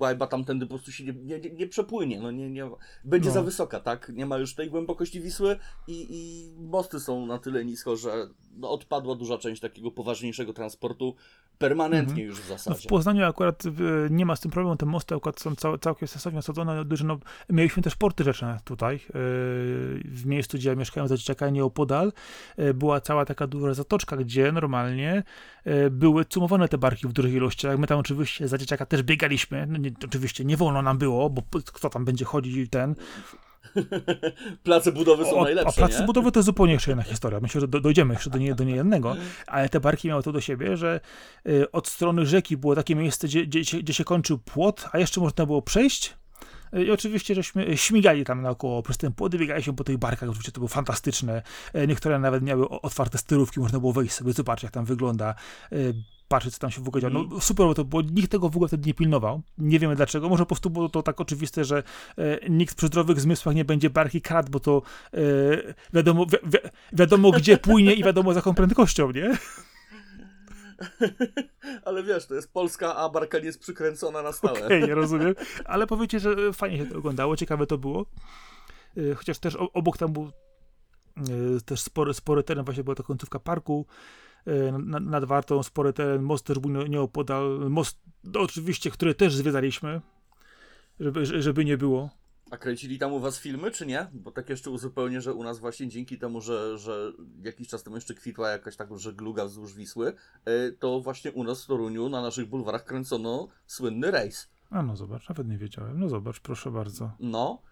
[0.00, 2.70] łajba tamtędy po prostu się nie, nie, nie przepłynie, no nie, nie,
[3.04, 3.34] będzie no.
[3.34, 4.12] za wysoka, tak?
[4.14, 5.56] Nie ma już tej głębokości Wisły
[5.86, 8.28] i, i mosty są na tyle nisko, że
[8.60, 11.14] no, odpadła duża część takiego poważniejszego transportu
[11.58, 12.28] permanentnie mhm.
[12.28, 12.70] już w zasadzie.
[12.70, 13.70] No w Poznaniu akurat e,
[14.10, 16.84] nie ma z tym problemu, te mosty akurat są cał, całkiem sensownie osadzone.
[17.04, 17.18] No,
[17.50, 19.00] mieliśmy też porty rzeczne tutaj, e,
[20.04, 22.12] w miejscu, gdzie ja mieszkałem za dzieciaka nieopodal,
[22.56, 25.22] e, była cała taka duża zatoczka, gdzie normalnie
[25.90, 27.78] były cumowane te barki w dużych ilościach.
[27.78, 31.42] My tam oczywiście za dzieciaka też biegaliśmy, no, nie, oczywiście nie wolno nam było, bo
[31.64, 32.94] kto tam będzie chodzić i ten...
[34.64, 35.68] place budowy są o, najlepsze.
[35.68, 36.06] A place nie?
[36.06, 37.40] budowy to zupełnie jeszcze inna historia.
[37.40, 40.40] Myślę, że do, dojdziemy jeszcze do, nie, do niejednego, ale te barki miały to do
[40.40, 41.00] siebie, że
[41.48, 45.20] y, od strony rzeki było takie miejsce, gdzie, gdzie, gdzie się kończył płot, a jeszcze
[45.20, 46.19] można było przejść.
[46.72, 50.60] I oczywiście, żeśmy śmigali tam naokoło przez ten płot, biegaliśmy po tych barkach, oczywiście to
[50.60, 51.42] było fantastyczne.
[51.88, 55.34] Niektóre nawet miały otwarte styrówki, można było wejść sobie, zobaczyć jak tam wygląda
[56.30, 57.26] patrzeć, co tam się w ogóle działo.
[57.30, 59.42] No super, bo to było, nikt tego w ogóle wtedy nie pilnował.
[59.58, 60.28] Nie wiemy dlaczego.
[60.28, 61.82] Może po prostu było to tak oczywiste, że
[62.18, 64.82] e, nikt przy zdrowych zmysłach nie będzie barki krat, bo to
[65.14, 65.18] e,
[65.92, 66.58] wiadomo, wi wi
[66.92, 69.38] wiadomo gdzie płynie i wiadomo z jaką prędkością, nie?
[71.84, 74.64] Ale wiesz, to jest Polska, a barka nie jest przykręcona na stałe.
[74.64, 75.34] Okej, okay, rozumiem.
[75.64, 78.06] Ale powiecie, że e, fajnie się to oglądało, ciekawe to było.
[78.96, 80.30] E, Chociaż też obok tam był
[81.16, 83.86] e, też spory, spory teren, właśnie była to końcówka parku
[84.78, 89.34] nad, nad Wartą, spory teren, most też był nie- nieopodal, most no, oczywiście, który też
[89.34, 90.00] zwiedzaliśmy,
[91.00, 92.10] żeby, żeby nie było.
[92.50, 94.06] A kręcili tam u was filmy, czy nie?
[94.12, 97.96] Bo tak jeszcze uzupełnię, że u nas właśnie dzięki temu, że, że jakiś czas temu
[97.96, 100.12] jeszcze kwitła jakaś tak żegluga wzdłuż Wisły,
[100.48, 104.50] y, to właśnie u nas w Toruniu na naszych bulwarach kręcono słynny rejs.
[104.70, 106.00] A no zobacz, nawet nie wiedziałem.
[106.00, 107.12] No zobacz, proszę bardzo.
[107.20, 107.62] No.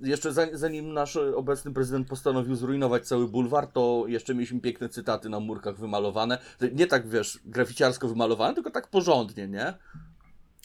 [0.00, 5.28] Jeszcze zanim, zanim nasz obecny prezydent postanowił zrujnować cały bulwar, to jeszcze mieliśmy piękne cytaty
[5.28, 6.38] na murkach wymalowane.
[6.72, 9.74] Nie tak, wiesz, graficiarsko wymalowane, tylko tak porządnie, nie?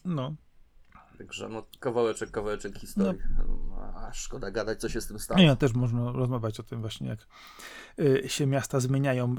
[0.05, 0.35] No,
[1.19, 3.21] Także no, kawałeczek, kawałeczek historii.
[3.37, 3.93] No.
[3.95, 5.39] A, szkoda gadać, co się z tym stało.
[5.39, 7.19] nie, no, też można rozmawiać o tym właśnie, jak
[7.99, 9.35] y, się miasta zmieniają y,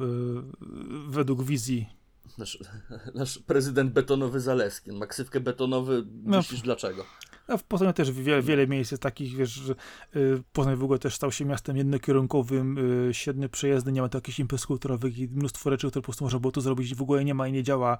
[1.08, 1.88] według wizji
[2.38, 2.58] Nasz,
[3.14, 4.90] nasz prezydent betonowy Zaleski.
[4.90, 6.36] On ma ksywkę betonowy, No.
[6.36, 7.04] myślisz dlaczego?
[7.50, 9.74] A w Poznaniu też wiele, wiele miejsc jest takich, wiesz, że
[10.16, 12.78] y, Poznań w ogóle też stał się miastem jednokierunkowym,
[13.08, 16.24] y, świetne przejazdy, nie ma tu jakichś imprez kulturowych i mnóstwo rzeczy, które po prostu
[16.24, 17.98] można było tu zrobić i w ogóle nie ma i nie działa.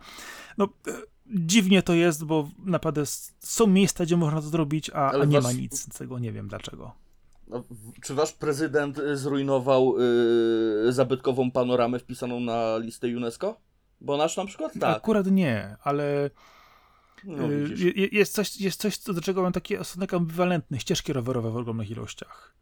[0.59, 0.93] No, y,
[1.27, 3.03] dziwnie to jest, bo naprawdę
[3.39, 6.49] są miejsca, gdzie można to zrobić, a, a nie was- ma nic, tego nie wiem
[6.49, 6.93] dlaczego.
[7.49, 7.65] No,
[8.03, 9.95] czy wasz prezydent y, zrujnował
[10.89, 13.57] y, zabytkową panoramę wpisaną na listę UNESCO?
[14.01, 14.97] Bo nasz na przykład tak.
[14.97, 16.31] Akurat nie, ale
[17.25, 21.51] No, y, jest, coś, jest coś, co do czego mam taki stosunek ambiwalentny, ścieżki rowerowe
[21.51, 22.55] w ogromnych ilościach,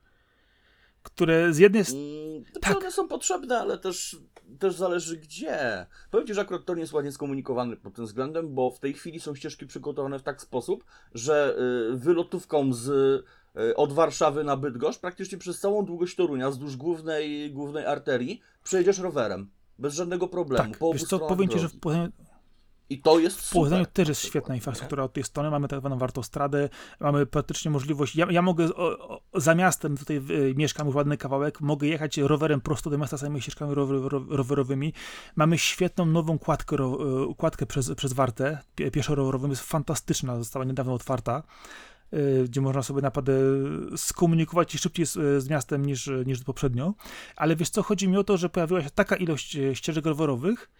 [1.02, 2.76] które z jednej strony Mm, tak.
[2.76, 4.16] One są potrzebne, ale też,
[4.58, 5.86] też zależy gdzie.
[6.10, 8.94] Powiem Ci, że akurat to nie jest ładnie skomunikowany pod tym względem, bo w tej
[8.94, 10.84] chwili są ścieżki przygotowane w tak sposób,
[11.14, 11.56] że
[11.92, 12.88] y, wylotówką z,
[13.56, 18.98] y, od Warszawy na Bydgoszcz praktycznie przez całą długość Torunia wzdłuż głównej, głównej arterii przejedziesz
[18.98, 19.50] rowerem.
[19.78, 20.70] Bez żadnego problemu.
[20.70, 21.78] tak, po wiesz co, powiem ci, że drogi.
[21.78, 21.80] w
[22.90, 25.50] I to jest W Poznaniu super, też jest świetna infrastruktura od tej strony.
[25.50, 26.68] Mamy tak zwaną wartostradę,
[27.00, 28.16] mamy praktycznie możliwość.
[28.16, 32.16] Ja, ja mogę o, o, za miastem, tutaj y, mieszkam już ładny kawałek, mogę jechać
[32.18, 34.92] rowerem prosto do miasta samymi ścieżkami rower, ro- rowerowymi.
[35.36, 36.98] Mamy świetną nową kładkę, ro,
[37.30, 41.42] y, kładkę przez, przez Wartę, pie, pieszo-rowerową, jest fantastyczna, została niedawno otwarta.
[42.14, 43.32] y, Gdzie można sobie naprawdę
[43.96, 45.12] skomunikować się szybciej z,
[45.42, 46.94] z miastem niż, niż poprzednio.
[47.36, 50.70] Ale wiesz co, chodzi mi o to, że pojawiła się taka ilość y, ścieżek rowerowych,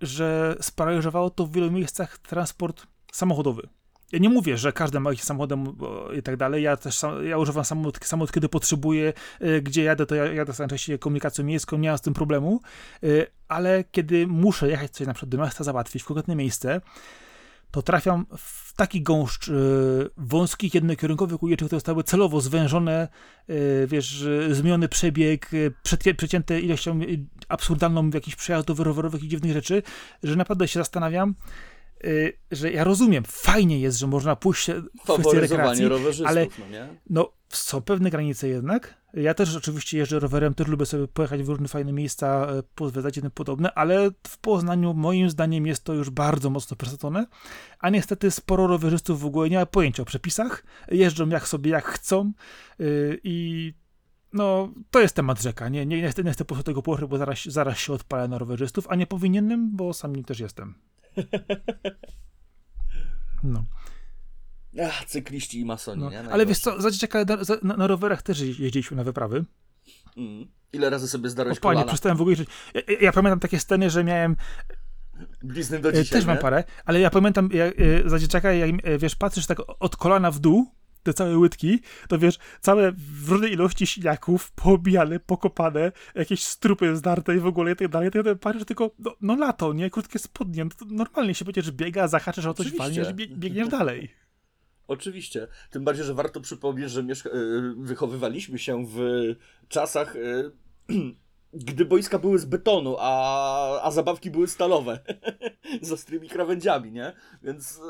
[0.00, 3.68] że sparaliżowało to w wielu miejscach transport samochodowy.
[4.12, 5.76] Ja nie mówię, że każdy ma jakiś samochodem
[6.18, 6.62] i tak dalej.
[6.62, 9.12] Ja też sam, ja używam samochód, samochód kiedy potrzebuję,
[9.42, 12.60] y, gdzie jadę, to ja jadę najczęściej komunikacją miejską, nie mam z tym problemu,
[13.04, 16.80] y, ale kiedy muszę jechać coś na przykład do miasta załatwić w konkretne miejsce,
[17.74, 23.08] to trafiam w taki gąszcz y, wąskich, jednokierunkowych uliczek, które zostały celowo zwężone,
[23.50, 25.72] y, wiesz, zmieniony przebieg, y,
[26.16, 27.00] przecięte ilością
[27.48, 29.82] absurdalną jakichś przejazdów rowerowych i dziwnych rzeczy,
[30.22, 31.34] że naprawdę się zastanawiam,
[32.50, 35.84] że ja rozumiem, fajnie jest, że można pójść w kwestii rekreacji,
[36.26, 36.46] ale-
[37.10, 38.94] no no, są pewne granice jednak.
[39.14, 43.16] Ja też oczywiście jeżdżę rowerem, też lubię sobie pojechać w różne fajne miejsca, e, pozwiedzać
[43.16, 47.26] i tym podobne, ale w Poznaniu moim zdaniem jest to już bardzo mocno przesadzone,
[47.78, 51.84] a niestety sporo rowerzystów w ogóle nie ma pojęcia o przepisach, jeżdżą jak sobie jak
[51.84, 52.32] chcą
[52.78, 53.74] yy, i
[54.32, 55.68] no, to jest temat rzeka.
[55.68, 58.28] Nie, nie, nie, chcę, nie chcę po prostu tego poruszyć, bo zaraz, zaraz się odpalę
[58.28, 60.74] na rowerzystów, a nie powinienem, bo sam nim też jestem.
[63.42, 63.64] No.
[64.82, 66.20] Ach, cykliści i masoni, No, nie?
[66.20, 67.24] ale wiesz co, za dzieciaka
[67.62, 69.44] na, na, rowerach też jeździliśmy na wyprawy.
[70.16, 70.46] Mm.
[70.72, 71.88] Ile razy sobie O zdarłeś panie, kolana?
[71.88, 72.48] przestałem w ogóle liczyć.
[72.74, 74.36] Ja, ja, pamiętam takie sceny, że miałem,
[75.42, 76.42] Blizny do e, dzisiaj, też mam nie?
[76.42, 80.30] parę, ale ja pamiętam jak, e, za dzieciaka, jak e, wiesz, patrzysz tak od kolana
[80.30, 80.66] w dół,
[81.04, 87.36] te całe łydki, to wiesz, całe w różnej ilości siniaków, poobijane, pokopane, jakieś strupy zdarte
[87.36, 88.10] i w ogóle i tak dalej.
[88.10, 89.90] To ja patrzysz tylko, no, no lato, nie?
[89.90, 94.10] Krótkie spodnie, no to normalnie się będziesz biega, zahaczysz o coś, walniesz bieg, biegniesz dalej.
[94.88, 95.48] Oczywiście.
[95.70, 98.98] Tym bardziej, że warto przypomnieć, że mieszka- y, wychowywaliśmy się w
[99.68, 100.50] czasach, y,
[101.52, 104.98] gdy boiska były z betonu, a, a zabawki były stalowe.
[105.82, 107.12] z ostrymi krawędziami, nie?
[107.42, 107.80] Więc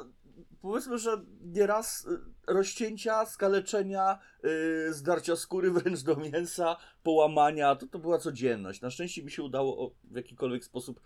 [0.68, 7.98] powiedzmy, że nieraz y, rozcięcia, skaleczenia, y, zdarcia skóry wręcz do mięsa, połamania, to, to
[7.98, 8.80] była codzienność.
[8.80, 11.00] Na szczęście mi się udało w jakikolwiek sposób,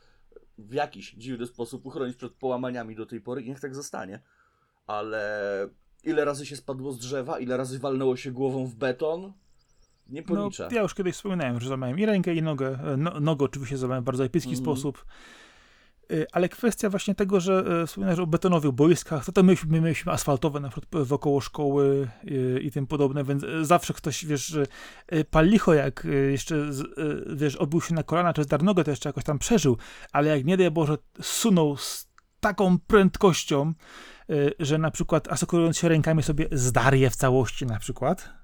[0.59, 4.21] w jakiś dziwny sposób uchronić przed połamaniami do tej pory i niech tak zostanie
[4.87, 5.69] ale
[6.05, 9.33] ile razy się spadło z drzewa, ile razy walnęło się głową w beton,
[10.09, 10.69] nie No, policzę.
[10.73, 12.79] ja już kiedyś wspominałem, że złamałem i rękę, i nogę.
[12.85, 14.65] E, No, nogę oczywiście złamałem w bardzo epicki Mhm.
[14.65, 15.05] sposób.
[16.13, 19.81] Y, Ale kwestia właśnie tego, że e, wspominasz o betonowych boiskach, to, to myśmy, my
[19.81, 24.59] mieliśmy asfaltowe na przykład wokoło szkoły y, i tym podobne, więc zawsze ktoś, wiesz,
[25.31, 26.71] pal licho, jak jeszcze,
[27.37, 29.77] wiesz, odbił się na kolana czy zdarł to jeszcze jakoś tam przeżył,
[30.13, 32.09] ale jak nie daj Boże, sunął z
[32.41, 33.75] taką prędkością,
[34.59, 38.38] że na przykład asekurując się rękami sobie zdarje je w całości na przykład,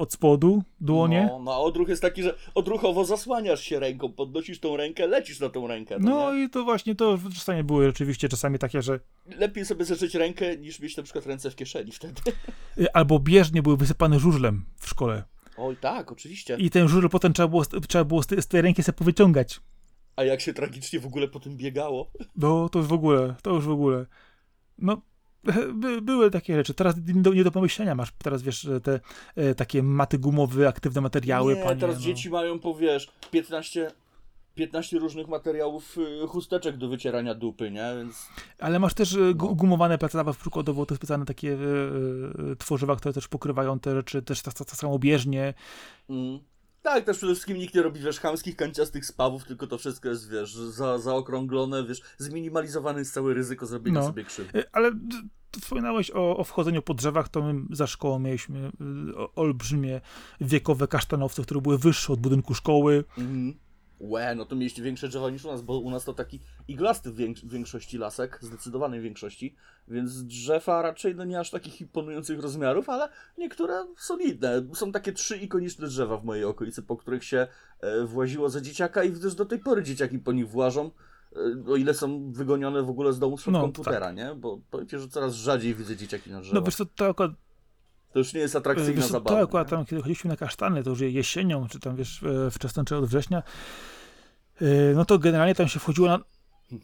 [0.00, 1.26] od spodu, dłonie.
[1.30, 5.40] No, no a odruch jest taki, że odruchowo zasłaniasz się ręką, podnosisz tą rękę, lecisz
[5.40, 5.96] na tą rękę.
[6.00, 10.14] No, No i to właśnie to czasami były rzeczywiście czasami takie, że Lepiej sobie zażyć
[10.14, 12.20] rękę, niż mieć na przykład ręce w kieszeni wtedy.
[12.78, 15.24] y, albo bieżnie były wysypane żużlem w szkole.
[15.56, 16.56] Oj, tak, oczywiście.
[16.56, 19.60] I ten żużel potem trzeba było, trzeba było z tej- z tej ręki sobie powyciągać.
[20.16, 22.10] A jak się tragicznie w ogóle po tym biegało.
[22.36, 24.06] No to już w ogóle, to już w ogóle.
[24.78, 25.02] No,
[25.74, 26.74] by, były takie rzeczy.
[26.74, 26.94] Teraz
[27.34, 28.12] nie do, pomyślenia masz.
[28.18, 29.00] Teraz wiesz, te
[29.36, 31.54] e, takie maty gumowe, aktywne materiały.
[31.54, 32.02] nie, panie, teraz no.
[32.02, 33.90] dzieci mają, powiesz, 15,
[34.54, 37.92] 15 różnych materiałów y, chusteczek do wycierania dupy, nie?
[37.98, 38.28] Więc
[38.58, 39.54] Ale masz też e, gu- No.
[39.54, 44.42] gumowane plac zabaw, przykładowo te specjalne takie e, tworzywa, które też pokrywają te rzeczy, też
[44.42, 45.54] tak, tak, tak samo bieżnie.
[46.10, 46.38] Mm.
[46.82, 50.30] Tak, też przede wszystkim nikt nie robi, wiesz, chamskich, kanciastych spawów, tylko to wszystko jest,
[50.30, 54.06] wiesz, za, zaokrąglone, wiesz, zminimalizowane jest całe ryzyko zrobienia No.
[54.06, 54.58] sobie krzywdy.
[54.58, 54.92] E, Ale
[55.60, 58.70] wspominałeś o, o wchodzeniu po drzewach, to my za szkołą mieliśmy y,
[59.34, 60.00] olbrzymie
[60.40, 63.04] wiekowe kasztanowce, które były wyższe od budynku szkoły.
[63.18, 63.54] Mhm.
[64.00, 67.10] Łe, no to mieliście większe drzewa niż u nas, bo u nas to taki iglasty
[67.12, 69.54] w więks- większości lasek, zdecydowanej większości,
[69.88, 74.62] więc drzewa raczej no nie aż takich imponujących rozmiarów, ale niektóre solidne.
[74.74, 77.46] Są takie trzy ikoniczne drzewa w mojej okolicy, po których się
[77.80, 80.90] e, właziło za dzieciaka i że do tej pory dzieciaki po nich włażą,
[81.66, 84.34] e, o ile są wygonione w ogóle z domu sprzed No, komputera, nie?
[84.34, 86.54] Bo powiem ci, że coraz rzadziej widzę dzieciaki na drzewach.
[86.54, 87.32] No wiesz co, to akurat,
[88.12, 89.36] to już nie jest atrakcyjna wiesz zabawa.
[89.36, 92.84] to akurat tam, kiedy chodziliśmy na kasztany, to już jesienią, czy tam wiesz, e, wczesną,
[92.84, 93.42] czy od września,
[94.62, 96.18] y, no to generalnie tam się wchodziło na...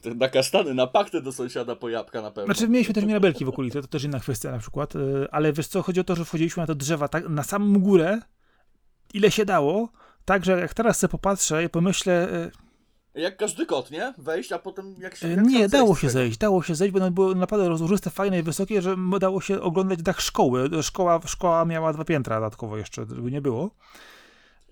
[0.05, 2.55] Na kasztany, na paktę do sąsiada po jabłka na pewno.
[2.55, 5.66] Znaczy mieliśmy też mirabelki w okolicy, to też inna kwestia na przykład, y, ale wiesz
[5.66, 8.20] co, chodzi o to, że wchodziliśmy na te drzewa tak na samą górę,
[9.14, 9.89] ile się dało,
[10.24, 12.29] tak, że jak teraz sobie popatrzę i pomyślę,
[13.16, 14.14] Jak każdy kot, nie?
[14.18, 15.26] Wejść, a potem jak się...
[15.26, 18.38] E, jak Nie, dało się zejść, dało się zejść, bo one były naprawdę rozłożyste, fajne
[18.38, 20.70] i wysokie, że dało się oglądać dach szkoły.
[20.82, 23.70] Szkoła, szkoła miała dwa piętra dodatkowo jeszcze, nie było,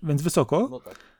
[0.03, 0.67] więc wysoko.
[0.71, 1.14] No tak.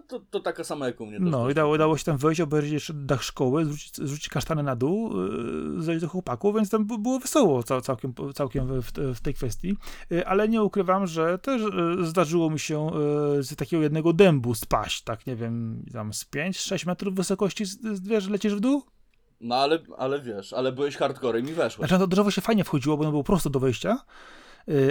[0.00, 1.18] A to, to taka sama jak u mnie.
[1.20, 4.76] No i dało, dało się tam wejść, obejrzeć jeszcze dach szkoły, zrzucić, zrzucić kasztany na
[4.76, 9.34] dół, yy, zejść do chłopaków, więc tam było wesoło cał, całkiem, całkiem w, w tej
[9.34, 9.76] kwestii.
[10.10, 12.90] Yy, Ale nie ukrywam, że też yy, zdarzyło mi się
[13.40, 17.64] z takiego jednego dębu spaść, tak nie wiem, tam z 5-6 metrów wysokości,
[18.02, 18.82] wiesz, lecisz w dół?
[19.40, 21.78] No ale, ale wiesz, ale byłeś hardcorem i weszłeś.
[21.78, 23.98] Znaczy na to drzewo się fajnie wchodziło, bo ono było prosto do wejścia,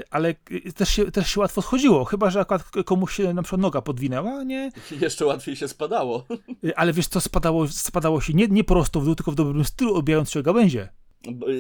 [0.10, 3.62] ale y, też się, też się łatwo schodziło, chyba że akurat komuś się na przykład
[3.62, 4.72] noga podwinęła, nie?
[5.02, 6.26] Jeszcze łatwiej się spadało.
[6.66, 9.66] Y, Ale wiesz co, spadało, spadało się nie, nie prosto w dół, tylko w dobrym
[9.66, 10.90] stylu, obijając się o gałęzie.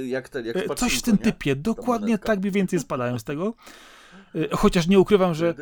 [0.05, 1.23] Jak ten, jak Y, Coś w tym nie?
[1.23, 3.53] typie, dokładnie tak mniej więcej spadałem z tego.
[4.35, 5.53] Y, Chociaż nie ukrywam, że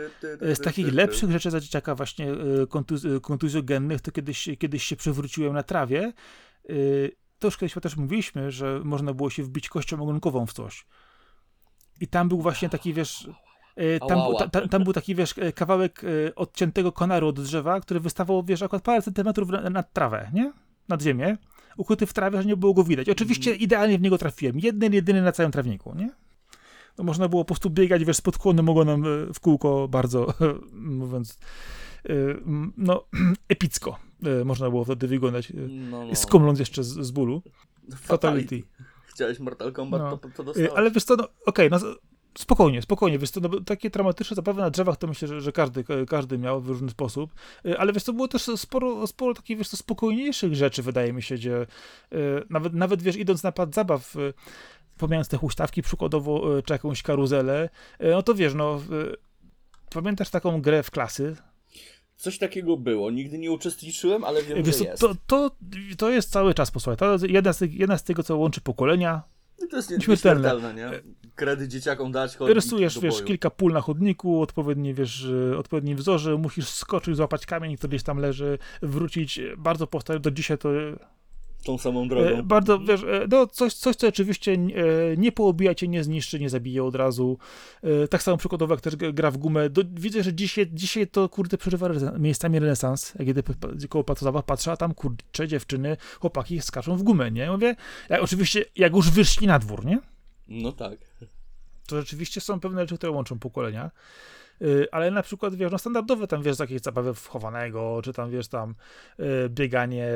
[0.44, 4.84] y, z takich lepszych rzeczy za dzieciaka właśnie y, kontuz, y, kontuzjogennych, to kiedyś, kiedyś
[4.84, 6.14] się przewróciłem na trawie.
[6.70, 10.86] Y, To już kiedyś też mówiliśmy, że można było się wbić kością ogonkową w coś.
[12.02, 13.30] I tam był właśnie taki, wiesz,
[13.80, 17.80] y, tam, ta, ta, tam był taki, wiesz, y, kawałek y, odciętego konaru od drzewa,
[17.80, 20.54] który wystawał, wiesz, akurat parę centymetrów na- nad trawę, nie?
[20.90, 21.38] Nad ziemię.
[21.78, 23.10] Ukryty w trawie, że nie było go widać.
[23.10, 23.64] Oczywiście Mhm.
[23.64, 24.60] idealnie w niego trafiłem.
[24.60, 26.10] Jeden, jedyny na całym trawniku, nie?
[26.96, 30.34] To można było po prostu biegać, wiesz, z podkłonem ogonem w kółko bardzo,
[30.74, 31.40] mówiąc,
[32.78, 33.04] no,
[33.50, 34.00] epicko.
[34.46, 36.16] Można było wtedy wyglądać, No, no.
[36.16, 37.42] skomląc jeszcze z, z bólu.
[37.96, 38.64] Fatality.
[39.18, 40.18] Chciałeś Mortal Kombat, No.
[40.18, 40.72] to, to Y, dostałeś.
[40.76, 41.80] Ale wiesz co, no, okej, no
[42.38, 45.84] spokojnie, spokojnie, wiesz co, no, takie traumatyczne zabawy na drzewach to myślę, że, że każdy,
[46.10, 47.34] każdy miał w różny sposób,
[47.66, 51.22] Y, ale wiesz co, było też sporo, sporo takich, wiesz co, spokojniejszych rzeczy, wydaje mi
[51.24, 51.68] się, gdzie y,
[52.50, 54.16] nawet, nawet, wiesz, idąc na pad zabaw,
[54.98, 58.82] pomijając te huśtawki przykładowo, czy jakąś karuzelę, no to wiesz, no,
[59.90, 61.36] pamiętasz taką grę w klasy?
[62.18, 63.12] Coś takiego było.
[63.12, 65.02] Nigdy nie uczestniczyłem, ale wiem, Wiesz że jest.
[65.02, 65.52] to, to,
[65.98, 69.22] to jest cały czas, posłuchaj, to jedna z, jedna z tego, co łączy pokolenia,
[69.66, 70.54] I to jest nie- śmiertelne.
[70.54, 71.00] nieśmiertelne, nie?
[71.36, 76.68] Kredy dzieciakom dać, chodzić Rysujesz, wiesz, kilka pól na chodniku, odpowiedni, wiesz, odpowiedni wzorze, musisz
[76.70, 79.40] skoczyć, złapać kamień, który gdzieś tam leży, wrócić.
[79.58, 80.70] Bardzo powtarzam, do dzisiaj to
[81.64, 82.42] Tą samą e, drogą.
[82.44, 84.58] bardzo, wiesz, e, no coś, coś, co oczywiście e,
[85.18, 87.38] nie poobija cię, nie zniszczy, nie zabije od razu.
[88.10, 89.70] Tak samo przykładowo, jak też gra w gumę.
[89.70, 91.90] Do, widzę, że dzisiaj, dzisiaj to, kurde, przeżywa
[92.20, 93.14] miejscami renesans.
[93.20, 93.44] Jak jedę
[93.90, 97.52] koło Patozawa, patrzę, a tam, kurcze, dziewczyny, chłopaki skaczą w gumę, nie?
[97.52, 97.76] Mówię,
[98.10, 100.00] jak, oczywiście, jak już wyszli na dwór, nie?
[100.48, 101.00] No tak.
[101.88, 103.92] to rzeczywiście są pewne rzeczy, które łączą pokolenia.
[104.62, 108.48] Y, ale na przykład, wiesz, no standardowe tam, wiesz, jakieś zabawy wchowanego, czy tam, wiesz,
[108.48, 108.76] tam
[109.20, 110.08] y, bieganie,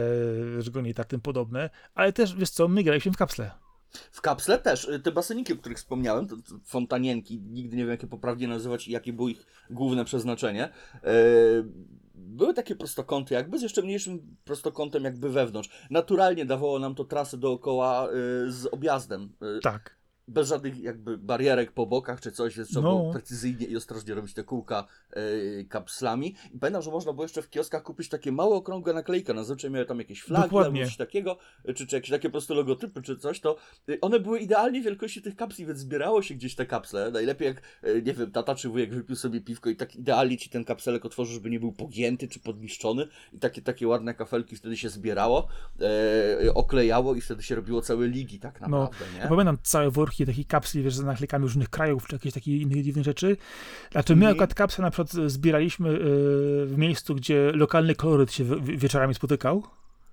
[0.59, 3.51] żegoni i tak tym podobne, ale też, wiesz co, my graliśmy w kapsle.
[4.11, 4.85] W kapsle też.
[4.85, 8.47] y, Te baseniki, o których wspomniałem, to, to fontanienki, nigdy nie wiem, jak je poprawnie
[8.47, 10.63] nazywać i jakie było ich główne przeznaczenie.
[11.03, 11.11] e,
[12.15, 15.69] były takie prostokąty, jakby z jeszcze mniejszym prostokątem, jakby wewnątrz.
[15.89, 18.11] Naturalnie dawało nam to trasę dookoła y,
[18.51, 19.29] z objazdem.
[19.57, 20.00] y, Tak.
[20.27, 22.97] Bez żadnych jakby barierek po bokach czy coś, więc trzeba No.
[22.99, 26.35] było precyzyjnie i ostrożnie robić te kółka yy, kapslami.
[26.53, 29.71] I pamiętam, że można było jeszcze w kioskach kupić takie małe, okrągłe naklejki, na zazwyczaj
[29.71, 31.37] miały tam jakieś flagi albo coś takiego,
[31.69, 33.55] y, czy, czy jakieś takie proste logotypy czy coś, to
[33.89, 37.11] y, one były idealnie wielkości tych kapsli, więc zbierało się gdzieś te kapsle.
[37.11, 37.61] Najlepiej jak,
[38.03, 41.33] nie wiem, tata czy wujek wypił sobie piwko i tak idealnie ci ten kapselek otworzył,
[41.33, 45.47] żeby nie był pogięty czy podniszczony i takie, takie ładne kafelki wtedy się zbierało,
[46.45, 49.19] e, oklejało i wtedy się robiło całe ligi tak No, naprawdę, nie?
[49.19, 52.83] Ja pamiętam całe worki takich kapsli, wiesz, z naklejkami różnych krajów, czy jakieś takie innych
[52.83, 53.37] dziwnych rzeczy.
[53.91, 54.31] Znaczy, my Mhm.
[54.31, 55.99] akurat kapsle na przykład zbieraliśmy y,
[56.65, 59.63] w miejscu, gdzie lokalny koloryt się w, wieczorami spotykał.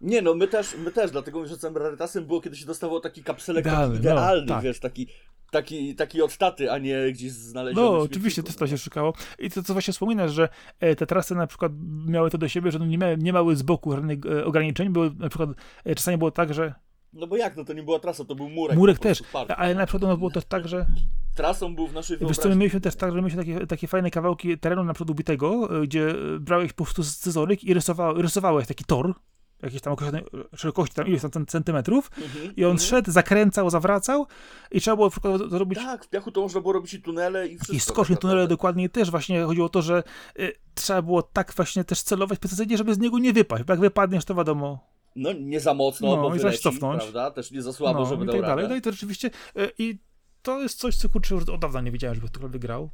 [0.00, 3.00] Nie no, my też, my też, dlatego mówię, że całym rarytasem było, kiedy się dostawało
[3.00, 4.62] taki kapselek Idealny, taki no, idealny, tak.
[4.62, 5.06] wiesz, taki,
[5.50, 9.12] taki, taki od taty, a nie gdzieś znaleziony No, oczywiście, też to się szukało.
[9.38, 10.48] I to, co właśnie wspominasz, że
[10.80, 11.72] e, te trasy na przykład
[12.06, 14.88] miały to do siebie, że no nie, miały, nie miały z boku żadnych e, ograniczeń,
[14.88, 15.50] były na przykład,
[15.84, 16.74] e, czasami było tak, że
[17.12, 18.76] No bo jak, no to nie była trasa, to był murek.
[18.76, 19.50] murek też, park.
[19.56, 20.86] ale na przykład ono było też tak, że
[21.34, 22.58] Trasą był w naszej Wiesz co, my wyobraźni.
[22.58, 26.14] mieliśmy też tak, że mieliśmy takie, takie fajne kawałki terenu na przykład ubitego, e, gdzie
[26.40, 29.14] brałeś po prostu scyzoryk i rysowa, rysowałeś taki tor,
[29.62, 30.24] jakiejś tam określonej
[30.56, 32.88] szerokości, tam ileś tam cen- centymetrów Mhm, i on mhm.
[32.88, 34.26] szedł, zakręcał, zawracał
[34.70, 37.50] i trzeba było przykład zrobić Tak, w piachu to można było robić i tunele i
[37.50, 37.72] wszystko.
[37.72, 40.02] jakieś skocznie tak tunele dokładnie też właśnie chodziło o to, że
[40.40, 43.80] y, trzeba było tak właśnie też celować precyzyjnie, żeby z niego nie wypaść, bo jak
[43.80, 44.78] wypadniesz, to wiadomo,
[45.18, 47.00] No nie za mocno, No, bo i wyleci, cofnąć.
[47.02, 47.30] prawda?
[47.30, 48.56] Też nie za słabo, no żeby i tak dalej.
[48.56, 48.68] radę.
[48.68, 49.98] No i to rzeczywiście y, i
[50.42, 52.90] to jest coś, co kurczę, już od dawna nie wiedziałem, żeby ktokolwiek grał.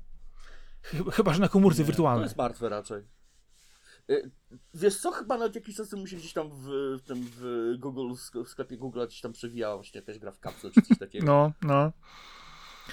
[1.12, 2.22] Chyba, że na komórce Nie, To wirtualnej.
[2.24, 3.02] jest martwe raczej.
[4.10, 4.30] Y,
[4.74, 6.66] Wiesz co, chyba nawet jakiś czas temu się gdzieś tam w,
[6.98, 8.14] w tym w Google,
[8.44, 11.26] w sklepie Google gdzieś tam przewijała właśnie jakaś gra w kapsle czy coś takiego.
[11.32, 11.92] No, no.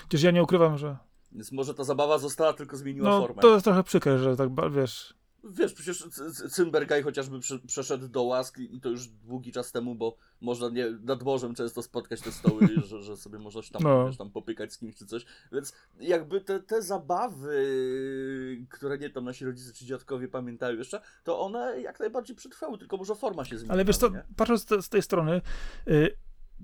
[0.09, 0.97] Przecież ja nie ukrywam, że
[1.31, 3.41] Więc może ta zabawa została, tylko zmieniła no, formę.
[3.41, 5.13] to jest trochę przykre, że tak, wiesz,
[5.43, 6.07] Wiesz, przecież
[6.49, 10.91] Cymbergaj chociażby prze, przeszedł do łask i to już długi czas temu, bo można nie,
[10.91, 14.07] nad morzem często spotkać te stoły, że, że sobie można się tam, No.
[14.07, 15.25] wiesz, tam popykać z kimś czy coś.
[15.51, 21.39] Więc jakby te, te zabawy, które nie tam nasi rodzice czy dziadkowie pamiętają jeszcze, to
[21.39, 23.73] one jak najbardziej przetrwały, tylko może forma się zmieniła.
[23.73, 24.23] Ale wiesz co, nie?
[24.35, 25.41] patrząc z, z tej strony,
[25.87, 26.15] y,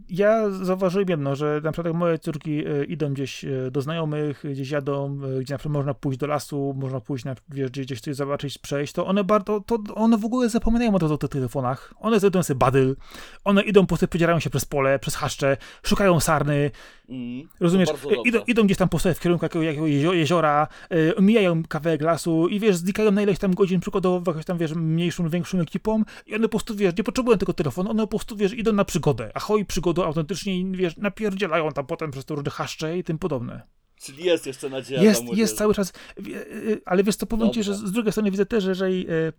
[0.10, 4.44] ja zauważyłem jedno, że na przykład jak moje córki y, idą gdzieś y, do znajomych,
[4.52, 8.02] gdzieś jadą, y, gdzie na przykład można pójść do lasu, można pójść na, wiesz, gdzieś,
[8.02, 11.30] coś zobaczyć, przejść, to one bardzo, to one w ogóle zapominają o, to- o tych
[11.30, 11.94] telefonach.
[12.00, 12.96] One znajdują sobie badyl,
[13.44, 16.72] one idą, po prostu przedzierają się przez pole, przez chaszcze, szukają sarny,
[17.10, 17.90] Mm, Rozumiesz?
[17.90, 17.94] E.
[18.26, 22.02] Idą, idą gdzieś tam po sobie w kierunku jakiegoś, jakiegoś jezio- jeziora, e, omijają kawałek
[22.02, 26.04] lasu i wiesz, znikają na ileś tam godzin przykładowo jakąś tam, wiesz, mniejszą, większą ekipą
[26.26, 28.86] i one po prostu, wiesz, nie potrzebują tego telefonu, one po prostu, wiesz, idą na
[28.86, 29.32] przygodę.
[29.34, 33.62] Ahoj, przygodą autentycznie i, wiesz, napierdzielają tam potem przez te różne chaszcze i tym podobne.
[34.02, 37.64] Czyli jest jeszcze nadzieja Jest, jest cały czas, wie- e, ale wiesz co, powiem ci,
[37.64, 39.34] że z drugiej strony widzę też, że jeżeli e,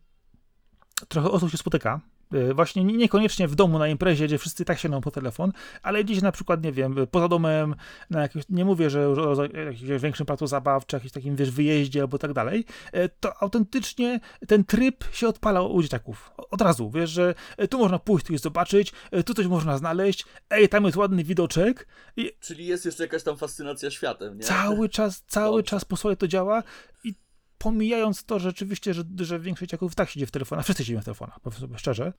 [1.08, 2.00] trochę osób się spotyka,
[2.32, 6.04] e, właśnie nie- niekoniecznie w domu na imprezie, gdzie wszyscy tak sięgną po telefon, ale
[6.04, 7.74] gdzieś na przykład, nie wiem, poza domem,
[8.10, 12.00] na jakimś, nie mówię, że o jakimś większym placu zabaw, czy jakimś takim, wiesz, wyjeździe
[12.00, 16.30] albo tak dalej, e, to autentycznie ten tryb się odpala u dzieciaków.
[16.50, 18.92] Od razu, wiesz, że e, tu można pójść, tu jest zobaczyć,
[19.26, 21.86] tu coś można znaleźć, ej, tam jest ładny widoczek
[22.16, 24.42] i Czyli jest jeszcze jakaś tam fascynacja światem, nie?
[24.44, 25.70] cały czas, cały Dobrze.
[25.70, 26.62] czas po sobie to działa
[27.04, 27.14] i
[27.58, 31.40] pomijając to rzeczywiście, że, że większość dzieciaków tak siedzi w telefonach, wszyscy siedzimy w telefonach,
[31.40, 32.12] powiem sobie szczerze,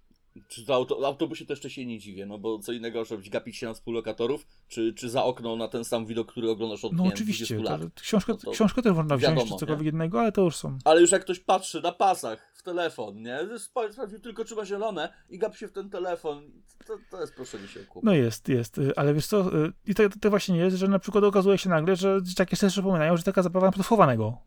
[0.48, 3.58] Czy to auto, autobusie to jeszcze się nie dziwię, no bo co innego, żeby gapić
[3.58, 7.04] się na współlokatorów, czy, czy za okno na ten sam widok, który oglądasz od No
[7.04, 7.94] nie, oczywiście, 20 lat.
[7.96, 9.92] to, książkę, No książkę też można wziąć, wiadomo, czy cokolwiek nie?
[9.92, 10.78] innego, ale to już są.
[10.86, 13.40] Ale już jak ktoś patrzy na pasach w telefon, nie?
[13.58, 16.52] Sprawdził tylko czy ma zielone i gapi się w ten telefon,
[16.88, 18.04] to, to jest proszenie się o kłopot.
[18.04, 21.00] No jest, jest, y, ale wiesz co, y, i to, to właśnie jest, że na
[21.00, 24.38] przykład okazuje się nagle, że dzieciaki też przypominają, że taka zabawa na przykład chowanego.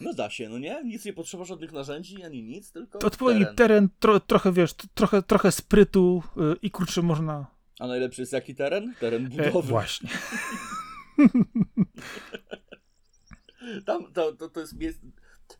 [0.00, 0.82] No da się, no nie?
[0.84, 3.56] Nic nie potrzeba żadnych narzędzi, ani nic, tylko odpowiedni teren.
[3.56, 7.46] teren, tro, trochę wiesz, trochę, trochę sprytu y, i kurczę można...
[7.78, 8.94] A najlepszy jest jaki teren?
[9.00, 9.68] Teren E, budowy.
[9.68, 10.08] właśnie.
[13.86, 15.00] Tam, to, to, to jest miejsce...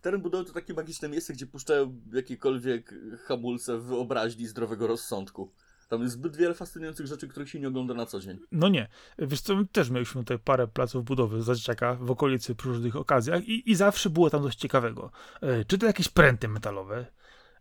[0.01, 5.53] Teren budowy to takie magiczne miejsce, gdzie puszczają jakiekolwiek hamulce wyobraźni zdrowego rozsądku.
[5.93, 8.38] Tam jest zbyt wiele fascynujących rzeczy, których się nie ogląda na co dzień.
[8.53, 8.88] No nie.
[9.18, 12.97] Wiesz co, my też mieliśmy tutaj parę placów budowy za dzieciaka w okolicy przy różnych
[12.97, 15.11] okazjach i, i zawsze było tam coś ciekawego.
[15.40, 17.07] E, Czy to jakieś pręty metalowe,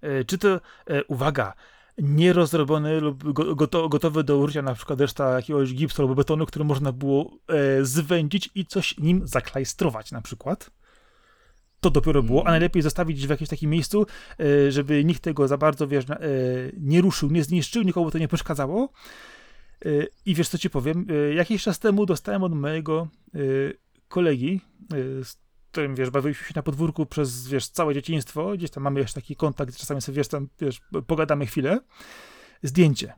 [0.01, 1.53] e, czy to, e, uwaga,
[1.97, 6.65] nierozrobiony lub go, goto, gotowy do użycia na przykład reszta jakiegoś gipsu albo betonu, który
[6.65, 7.31] można było
[7.81, 10.71] zwędzić i coś nim zaklajstrować na przykład.
[11.81, 12.51] To dopiero było, a Mm.
[12.53, 14.05] najlepiej zostawić w jakimś takim miejscu,
[14.39, 16.17] e, żeby nikt tego za bardzo, wiesz, e,
[16.77, 18.89] nie ruszył, nie zniszczył, nikomu to nie przeszkadzało.
[19.85, 19.89] E,
[20.25, 21.07] I wiesz, co ci powiem?
[21.35, 23.07] Jakiś czas temu dostałem od mojego
[24.07, 24.61] kolegi,
[25.23, 25.35] z
[25.71, 29.35] którym, wiesz, bawiliśmy się na podwórku przez, wiesz, całe dzieciństwo, gdzieś tam mamy jeszcze taki
[29.35, 31.79] kontakt, czasami sobie, wiesz, tam, wiesz, pogadamy chwilę,
[32.63, 33.13] zdjęcie.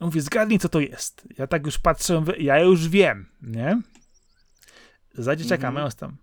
[0.00, 1.28] On mówi, zgadnij, co to jest.
[1.38, 3.82] Ja tak już patrzę, ja już wiem, nie?
[5.14, 5.74] Za dzieciaka Mhm.
[5.74, 6.16] mając tam,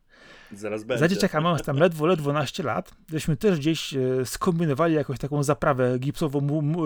[0.53, 0.99] Zaraz będzie.
[0.99, 5.43] za dzieciaka mając tam ledwo, ledwo 12 lat, żeśmy też gdzieś e, skombinowali jakąś taką
[5.43, 6.41] zaprawę gipsową,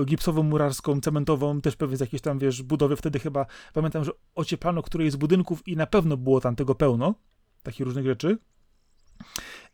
[0.05, 2.95] gipsową, murarską, cementową, też pewnie z jakiejś tam, wiesz, budowy.
[2.95, 7.16] Wtedy chyba, pamiętam, że ocieplano któryś z budynków i na pewno było tam tego pełno,
[7.63, 8.38] takich różnych rzeczy.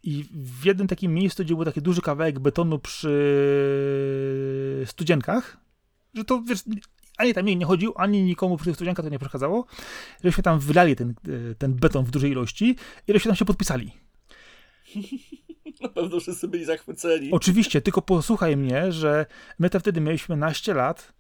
[0.04, 3.14] I w jednym takim miejscu, gdzie był taki duży kawałek betonu przy
[4.86, 5.58] studzienkach,
[6.14, 6.64] że to, wiesz,
[7.22, 9.66] ani tam nikt nie chodził, ani nikomu przy tych studzienkach to nie przeszkadzało,
[10.24, 12.76] żeśmy tam wylali ten, e, ten beton w dużej ilości
[13.08, 13.92] i żeśmy tam się podpisali.
[15.82, 17.32] Na pewno wszyscy byli zachwyceni.
[17.32, 19.26] Oczywiście, tylko posłuchaj mnie, że
[19.60, 21.14] my to wtedy mieliśmy naście lat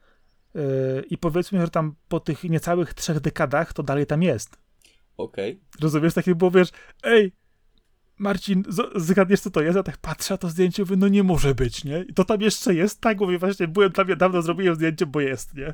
[0.56, 0.62] yy,
[1.10, 4.58] i powiedzmy, że tam po tych niecałych trzech dekadach to dalej tam jest.
[5.18, 5.62] Okej.
[5.82, 6.14] Rozumiesz?
[6.14, 6.70] Takie było, wiesz,
[7.04, 7.32] ej,
[8.22, 8.64] Marcin,
[8.96, 9.76] zgadniesz co to jest?
[9.76, 12.06] Ja tak patrzę, a to zdjęcie mówię, no nie może być, nie?
[12.10, 13.02] I to tam jeszcze jest?
[13.02, 15.74] Tak, mówię, właśnie, byłem tam, dawno zrobiłem zdjęcie, bo jest, nie?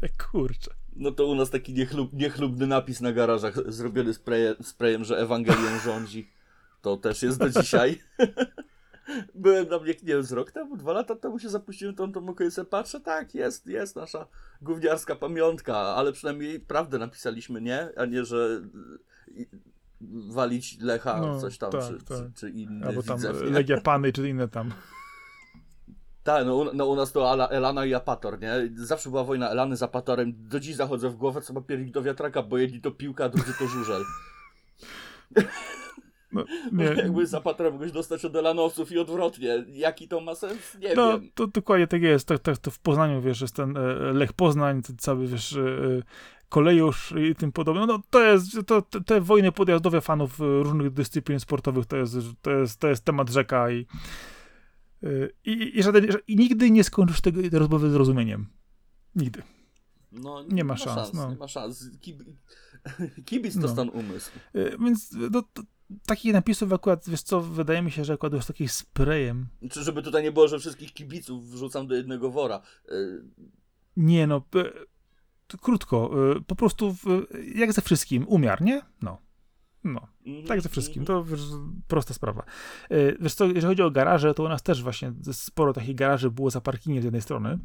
[0.30, 0.74] Kurczę.
[0.96, 5.78] No to u nas taki niechlub, niechlubny napis na garażach zrobiony sprayem, sprayem, że Ewangelią
[5.84, 6.30] rządzi.
[6.82, 8.00] To też jest do dzisiaj.
[9.34, 12.28] Byłem na mnie, nie wiem, z rok temu, dwa lata temu się zapuściłem tą, tą
[12.28, 14.26] okolicę, patrzę, tak, jest, jest nasza
[14.62, 17.88] gówniarska pamiątka, ale przynajmniej prawdę napisaliśmy, nie?
[17.96, 18.62] A nie, że
[19.36, 19.46] y,
[20.30, 22.18] walić Lecha, No, coś tam, tak, czy, tak.
[22.18, 23.42] Czy, czy inny Albo tam widzew?
[23.42, 24.72] Legia Pany, czy inne tam.
[26.28, 28.52] Tak, no, u- no u nas to Ala, Elana i Apator, nie?
[28.74, 30.32] Zawsze była wojna Elany z Apatorem.
[30.36, 33.28] Do dziś zachodzę w głowę, co ma piernik do wiatraka, bo jedni to piłka, a
[33.28, 34.02] drudzy to żużel.
[36.32, 36.84] No, Nie.
[37.04, 39.64] Jakby z Apatorem mogłeś dostać od Elanowców i odwrotnie.
[39.68, 40.76] Jaki to ma sens?
[40.80, 41.30] Nie No, wiem.
[41.34, 42.28] to dokładnie tak jest.
[42.28, 43.80] Tak, tak, to w Poznaniu, wiesz, jest ten e,
[44.12, 46.02] Lech Poznań, ten cały, wiesz, e,
[46.48, 47.86] kolejusz i tym podobne.
[47.86, 52.50] No, to jest, to, te- wojny podjazdowe fanów e, różnych dyscyplin sportowych, to jest, to
[52.50, 53.86] jest, to jest temat rzeka i,
[55.44, 58.46] i, i, żaden, i nigdy nie skończysz tego, tej rozmowy z rozumieniem.
[59.14, 59.42] Nigdy.
[60.12, 61.30] No, nie ma szans, no.
[61.30, 61.90] Nie ma szans.
[62.00, 62.22] Kib...
[63.26, 63.68] Kibic to No.
[63.68, 64.40] stan umysłu.
[64.54, 65.62] E, Więc no, to,
[66.06, 70.02] takich napisów akurat, wiesz co, wydaje mi się, że akurat już takim sprayem Czy żeby
[70.02, 72.62] tutaj nie było, że wszystkich kibiców wrzucam do jednego wora.
[72.92, 73.22] Y,
[73.96, 74.42] Nie no,
[75.62, 76.10] krótko,
[76.46, 76.96] po prostu
[77.54, 78.82] jak ze wszystkim, umiar, nie?
[79.02, 79.18] No.
[79.84, 81.06] No, mhm, tak ze wszystkim, mhm.
[81.18, 81.40] to wiesz,
[81.88, 82.42] prosta sprawa.
[82.90, 86.30] E, Wiesz co, jeżeli chodzi o garaże, to u nas też właśnie sporo takich garaży
[86.30, 87.58] było za parkingiem z jednej strony.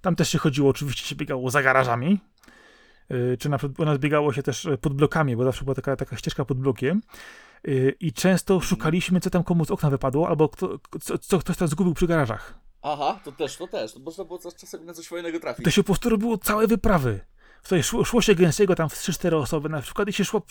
[0.00, 2.20] Tam też się chodziło, oczywiście się biegało za garażami,
[3.08, 5.96] E, czy na przykład u nas biegało się też pod blokami, bo zawsze była taka,
[5.96, 7.02] taka ścieżka pod blokiem.
[7.68, 11.56] E, I często szukaliśmy, co tam komu z okna wypadło, albo kto, co, co ktoś
[11.56, 12.58] tam zgubił przy garażach.
[12.82, 13.92] Aha, to też, to też.
[13.92, 15.64] To można było czas- czasami na coś fajnego trafić.
[15.64, 17.20] To się po prostu robiło całe wyprawy.
[17.66, 20.42] Tutaj szło, szło się gęsiego tam w 3-4 osoby na przykład i się szło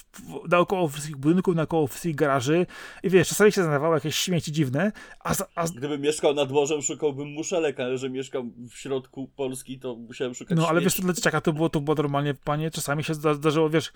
[0.50, 2.66] naokoło wszystkich budynków, naokoło wszystkich garaży
[3.04, 7.28] i wiesz, czasami się znajdowało jakieś śmieci dziwne, a, a Gdybym mieszkał nad morzem, szukałbym
[7.28, 11.06] muszelek, ale że mieszkam w środku Polski, to musiałem szukać no ale wiesz, to śmieci.
[11.06, 13.94] dla dzieciaka to było, to było normalnie, panie, czasami się zda- zdarzyło, wiesz,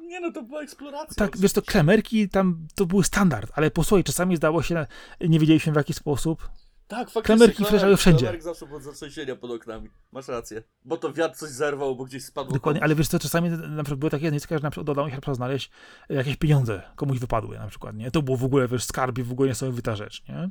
[0.00, 1.14] Nie no, to była eksploracja.
[1.26, 4.86] tak, wiesz, to klemerki tam to były standard, ale posłuchaj, czasami zdało się,
[5.20, 6.48] nie wiedzieliśmy w jaki sposób.
[6.92, 7.22] Tak, faktycznie.
[7.36, 8.18] Klemerki leżały wszędzie.
[8.18, 9.90] Klemerek zawsze było zatrzęsienia pod oknami.
[10.12, 10.62] Masz rację.
[10.84, 12.52] Bo to wiatr coś zerwał, bo gdzieś spadło.
[12.52, 12.84] Dokładnie, komuś.
[12.84, 15.34] ale wiesz co, czasami na przykład były takie zjawiska, że na przykład udało mi się
[15.34, 15.70] znaleźć
[16.08, 18.10] jakieś pieniądze, komuś wypadły na przykład, nie?
[18.10, 20.50] To było w ogóle, wiesz, skarb i w ogóle niesamowita rzecz, nie?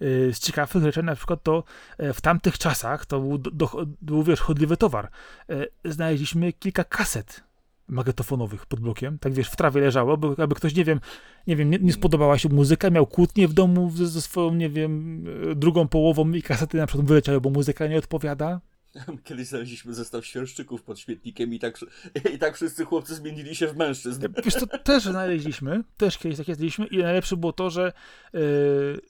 [0.00, 1.64] Yy, Z ciekawszych rzeczy na przykład to
[1.98, 5.10] e, w tamtych czasach to był, do, do, był wiesz, chodliwy towar.
[5.50, 7.44] E, Znaleźliśmy kilka kaset
[7.92, 11.00] magnetofonowych pod blokiem, tak wiesz, w trawie leżało, bo aby ktoś, nie wiem,
[11.46, 14.70] nie wiem, nie, nie spodobała się muzyka, miał kłótnię w domu ze, ze swoją, nie
[14.70, 18.60] wiem, e, drugą połową i kasety na przykład wyleciały, bo muzyka nie odpowiada,
[19.24, 21.78] Kiedyś znaleźliśmy zestaw świerszczyków pod śmietnikiem i tak,
[22.34, 24.26] i tak wszyscy chłopcy zmienili się w mężczyzn.
[24.44, 27.92] Wiesz co, też znaleźliśmy, też kiedyś takie znaleźliśmy i najlepsze było to, że
[28.32, 28.40] yy,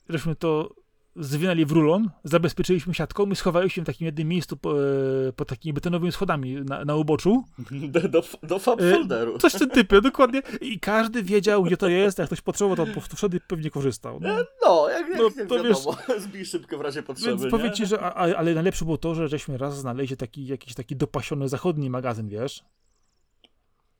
[0.09, 0.75] żeśmy to
[1.15, 5.73] zwinęli w rulon, zabezpieczyliśmy siatką i schowaliśmy w takim jednym miejscu po, yy, pod takimi
[5.73, 7.43] betonowymi schodami na, na uboczu.
[7.71, 9.37] Do, do, do fab E, folderu.
[9.37, 10.41] Coś w tym typie, dokładnie.
[10.61, 14.19] I każdy wiedział, gdzie to jest, jak ktoś potrzebował, to po wszedł i pewnie korzystał.
[14.21, 14.37] No.
[14.65, 18.01] No, jak, jak, No, jak to wiadomo, zbij szybko w razie potrzeby, Więc ci, że,
[18.01, 22.29] a- ale najlepsze było to, że żeśmy raz znaleźli taki, jakiś taki dopasiony zachodni magazyn,
[22.29, 22.63] wiesz.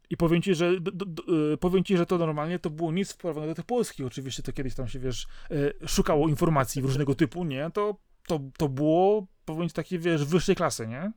[0.10, 1.24] I powiem ci, że, d, d, d,
[1.54, 4.06] y, powiem ci, że to normalnie to było nic w porównaniu do tych polskich.
[4.06, 7.72] Oczywiście to kiedyś tam się, wiesz, y, szukało informacji różnego typu, nie?
[7.74, 7.97] To
[8.28, 11.12] to, to było, powiem ci, takie, wiesz, wyższej klasy, nie?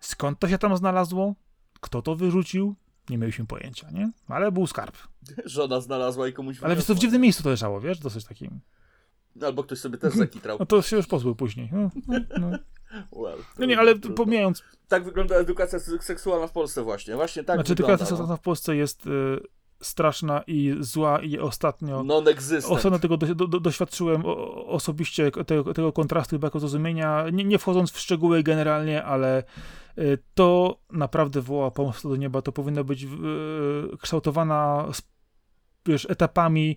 [0.00, 1.34] Skąd to się tam znalazło?
[1.80, 2.76] Kto to wyrzucił?
[3.10, 4.10] Nie mieliśmy pojęcia, nie?
[4.28, 4.96] Ale był skarb.
[5.44, 7.98] Żona znalazła i komuś Ale wiesz, to w dziwnym miejscu to leżało, wiesz?
[7.98, 8.60] Dosyć takim.
[9.42, 10.56] Albo ktoś sobie też zakitrał.
[10.60, 11.70] No to się już pozbył później.
[11.72, 12.58] No, no, no.
[13.12, 14.16] Well, no nie, ale trudno.
[14.16, 17.14] pomijając, Tak wygląda edukacja se- seksualna w Polsce właśnie.
[17.14, 17.92] Właśnie tak znaczy wygląda.
[17.94, 19.10] edukacja seksualna w Polsce jest y,
[19.80, 21.96] straszna i zła i ostatnio...
[22.04, 22.20] no.
[22.20, 22.64] Non-existent.
[22.76, 24.22] Ostatnio tego do, do, doświadczyłem
[24.66, 29.44] osobiście tego, tego kontrastu i braku zrozumienia, nie, nie wchodząc w szczegóły generalnie, ale
[29.98, 32.42] y, to naprawdę woła pomoc do nieba.
[32.42, 33.08] To powinno być y,
[34.00, 34.86] kształtowana
[35.86, 36.76] wiesz, etapami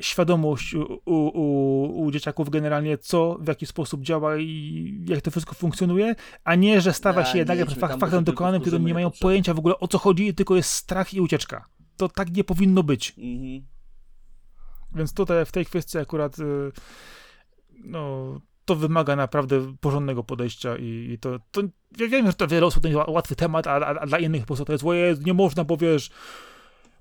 [0.00, 5.54] świadomość u, u, u, dzieciaków generalnie, co, w jaki sposób działa i jak to wszystko
[5.54, 6.14] funkcjonuje,
[6.44, 9.78] a nie, że stawia się jednak fak, faktem dokonanym, którym nie mają pojęcia w ogóle
[9.78, 11.64] o co chodzi, tylko jest strach i ucieczka.
[11.96, 13.14] To tak nie powinno być.
[13.18, 13.66] Mhm.
[14.94, 16.72] Więc tutaj w tej kwestii akurat y,
[17.84, 21.60] no, to wymaga naprawdę porządnego podejścia i, i to, to
[21.98, 24.40] ja wiem, że to wiele osób to nie łatwy temat, a, a, a dla innych
[24.40, 26.10] po prostu to jest, nie można, bo wiesz,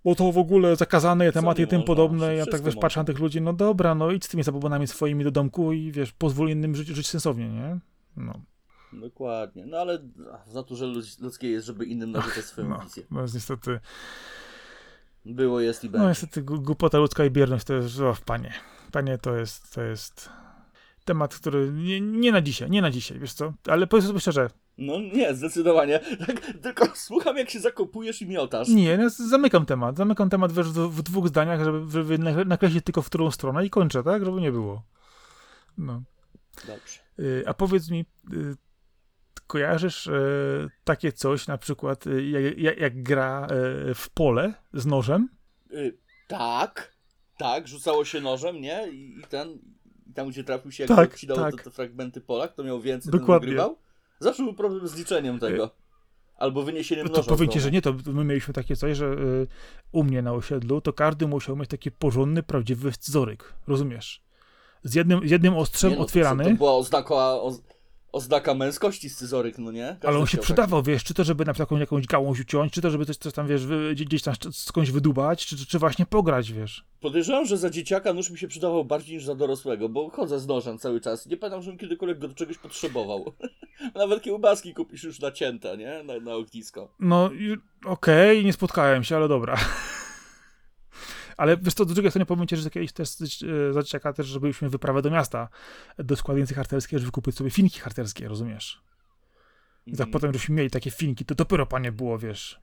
[0.05, 1.95] bo to w ogóle zakazane tematy i tym można?
[1.95, 2.35] podobne.
[2.35, 5.23] Ja tak wiesz, patrzę na tych ludzi, no dobra, no idź z tymi zabobonami swoimi
[5.23, 7.79] do domku i wiesz, pozwól innym żyć, żyć sensownie, nie?
[8.17, 8.33] No,
[8.93, 9.65] Dokładnie.
[9.65, 9.99] No ale
[10.33, 13.03] ach, za to, że ludz- ludzkie jest, żeby innym narzucać swoją no, wizję.
[13.11, 13.79] no jest niestety,
[15.25, 16.03] Było, jest i będzie.
[16.03, 18.53] no niestety głupota ludzka i bierność to jest, o, panie,
[18.91, 20.29] panie, to jest, to jest
[21.05, 24.49] temat, który nie, nie na dzisiaj, nie na dzisiaj, wiesz co, ale powiedz sobie szczerze,
[24.77, 25.99] No nie, zdecydowanie.
[26.27, 28.67] Tak, tylko słucham, jak się zakopujesz i miotasz.
[28.67, 29.97] Nie, no, zamykam temat.
[29.97, 33.69] Zamykam temat wiesz, w, dwóch zdaniach, żeby, żeby nakre- nakreślić tylko w którą stronę i
[33.69, 34.25] kończę, tak?
[34.25, 34.83] Żeby nie było.
[35.77, 36.03] No.
[36.67, 36.99] Dobrze.
[37.19, 38.55] Y, a powiedz mi, y,
[39.47, 43.47] kojarzysz y, takie coś, na przykład y, jak, jak, jak gra
[43.89, 45.29] y, w pole z nożem?
[45.71, 45.97] Y,
[46.27, 46.93] tak,
[47.37, 48.87] tak, rzucało się nożem, nie?
[48.91, 49.49] I, i ten,
[50.07, 51.55] i tam gdzie trafił się, jak Tak, odcinało tak.
[51.55, 53.39] te, te fragmenty pola, kto miał więcej, Dokładnie.
[53.39, 53.77] ten wygrywał.
[54.19, 55.69] Zawsze był problem z liczeniem tego.
[56.37, 57.29] Albo wyniesieniem No to noża.
[57.29, 59.47] powiem z ci, że nie, to my mieliśmy takie coś, że y,
[59.91, 64.21] u mnie na osiedlu to każdy musiał mieć taki porządny, prawdziwy scyzoryk, rozumiesz?
[64.83, 66.43] Z jednym, z jednym ostrzem Nie, no to- otwierany.
[66.43, 67.61] To była oznaka, oz,
[68.13, 69.87] oznaka męskości scyzoryk, no nie?
[69.87, 72.81] Każdy Ale on się przydawał, wiesz, czy to, żeby na przykład jakąś, gałąź uciąć, czy
[72.81, 76.51] to, żeby coś, coś tam, wiesz, wy, gdzieś tam skądś wydubać, czy, czy, właśnie pograć,
[76.51, 76.75] wiesz.
[76.75, 77.01] taki.
[77.01, 80.47] Podejrzewam, że za dzieciaka nóż mi się przydawał bardziej niż za dorosłego, bo chodzę z
[80.47, 81.25] nożem cały czas.
[81.25, 83.33] Nie pamiętam, żebym kiedykolwiek go do czegoś potrzebował.
[83.95, 86.03] Nawet kiełbaski kupisz już nacięte, nie?
[86.03, 86.93] Na, na ognisko.
[86.99, 87.29] No,
[87.85, 89.57] okej, nie spotkałem się, ale dobra.
[91.37, 93.09] Ale wiesz co, do drugiej strony powiem ci, że kiedyś też
[93.71, 95.49] za dzieciaka też robiliśmy wyprawę do miasta
[95.97, 98.81] do składnicy harcerskiej, żeby kupić sobie finki harcerskie, rozumiesz?
[99.85, 100.11] I tak Mhm.
[100.11, 102.59] potem, żeśmy mieli takie finki, to dopiero, panie, było, wiesz,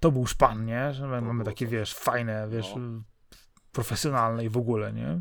[0.00, 0.92] to był szpan, nie?
[0.94, 3.02] Że my mamy takie, wiesz, fajne, wiesz, No.
[3.72, 5.20] profesjonalne i w ogóle, nie?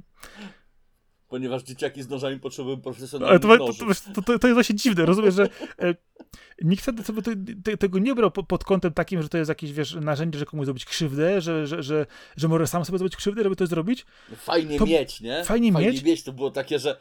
[1.32, 4.02] Ponieważ dzieciaki z nożami potrzebują Ale profesjonalnych to, to, nożów.
[4.02, 5.96] to, to, to, jest właśnie dziwne, rozumiesz, że e,
[6.62, 9.74] nikt sobie te, te, tego nie brał po, pod kątem takim, że to jest jakieś,
[9.74, 12.06] wiesz, narzędzie, że komuś zrobić krzywdę, że, że, że,
[12.38, 14.06] że może sam sobie zrobić krzywdę, żeby to zrobić.
[14.36, 15.44] Fajnie to- mieć, nie?
[15.44, 16.24] fajnie mieć.
[16.24, 17.00] to było takie, że,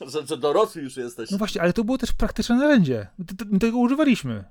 [0.12, 1.30] że, że dorosły już jesteś.
[1.30, 3.06] No właśnie, ale to było też praktyczne narzędzie.
[3.50, 4.44] My tego używaliśmy.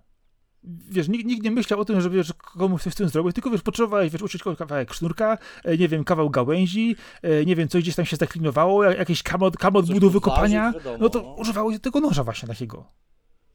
[0.64, 3.49] Wiesz, nikt, nikt nie myślał o tym, że wiesz, komuś coś z tym zrobić, tylko
[3.49, 7.84] wiesz, potrzebowałeś, wiesz, uczyć kawałek sznurka, e, nie wiem, kawał gałęzi, e, nie wiem, coś
[7.84, 11.09] gdzieś tam się zaklinowało, jak- jakiś kamot, kamot Coś był do podważyć, wykopania, wiadomo, no
[11.09, 11.34] to no.
[11.34, 12.86] używało się tego noża właśnie takiego.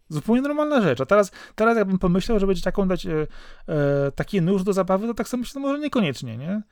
[0.09, 1.01] Zupełnie normalna rzecz.
[1.01, 3.27] A teraz, teraz jakbym pomyślał, że będzie taką dać e,
[3.69, 6.63] e, taki nóż do zabawy, to tak sobie myślę, no może niekoniecznie, nie?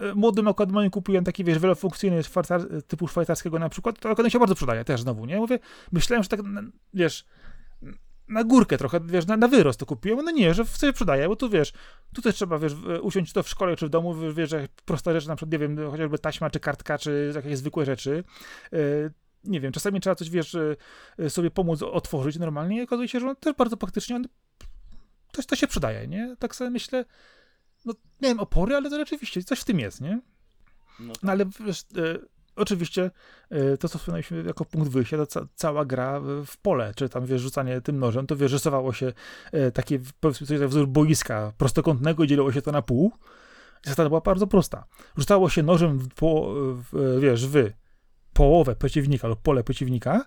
[0.00, 2.20] E, Młodym akurat moim kupiłem taki, wiesz, wielofunkcyjny
[2.88, 5.36] typu szwajcarskiego na przykład, to akurat się bardzo przydaje też znowu, nie?
[5.36, 5.58] Mówię,
[5.92, 6.40] myślałem, że tak,
[6.94, 7.24] wiesz,
[8.28, 11.36] na górkę trochę, wiesz, na, na wyrost to kupiłem, no nie, że sobie przydaje, bo
[11.36, 11.72] tu, wiesz,
[12.14, 12.72] tu też trzeba, wiesz,
[13.02, 15.90] usiąść to w szkole, czy w domu, wiesz, że proste rzeczy, na przykład, nie wiem,
[15.90, 18.24] chociażby taśma, czy kartka, czy jakieś zwykłe rzeczy,
[18.72, 18.76] e,
[19.44, 20.56] nie wiem, czasami trzeba coś, wiesz,
[21.18, 24.26] e, sobie pomóc otworzyć normalnie i okazuje się, że on też bardzo praktycznie, on
[25.32, 26.36] też to się przydaje, nie?
[26.38, 27.04] Tak sobie myślę,
[27.84, 30.20] no, nie wiem, opory, ale to rzeczywiście coś w tym jest, nie?
[31.00, 32.18] No, No ale wiesz, e,
[32.56, 33.10] oczywiście
[33.50, 37.26] e, to, co wspomnieliśmy jako punkt wyjścia, to ca cała gra w- pole, czy tam
[37.26, 39.12] wiesz, rzucanie tym nożem, to wiesz, rysowało się
[39.52, 43.12] e, takie, powiedzmy sobie, wzór boiska prostokątnego i dzieliło się to na pół.
[43.82, 44.84] Zasada była bardzo prosta.
[45.16, 46.08] Rzucało się nożem w,
[46.92, 47.70] w, wiesz, w
[48.32, 50.24] połowę przeciwnika lub pole przeciwnika.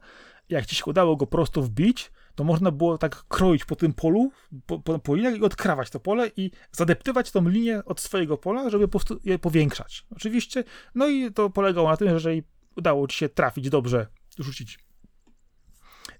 [0.49, 4.31] Jak ci się udało go prosto wbić, to można było tak kroić po tym polu,
[4.65, 8.69] po, po, po liniach i odkrawać to pole i zadeptywać tą linię od swojego pola,
[8.69, 10.05] żeby po je powiększać.
[10.15, 10.63] Oczywiście,
[10.95, 12.43] no i to polegało na tym, że jeżeli
[12.75, 14.07] udało ci się trafić dobrze,
[14.39, 14.79] rzucić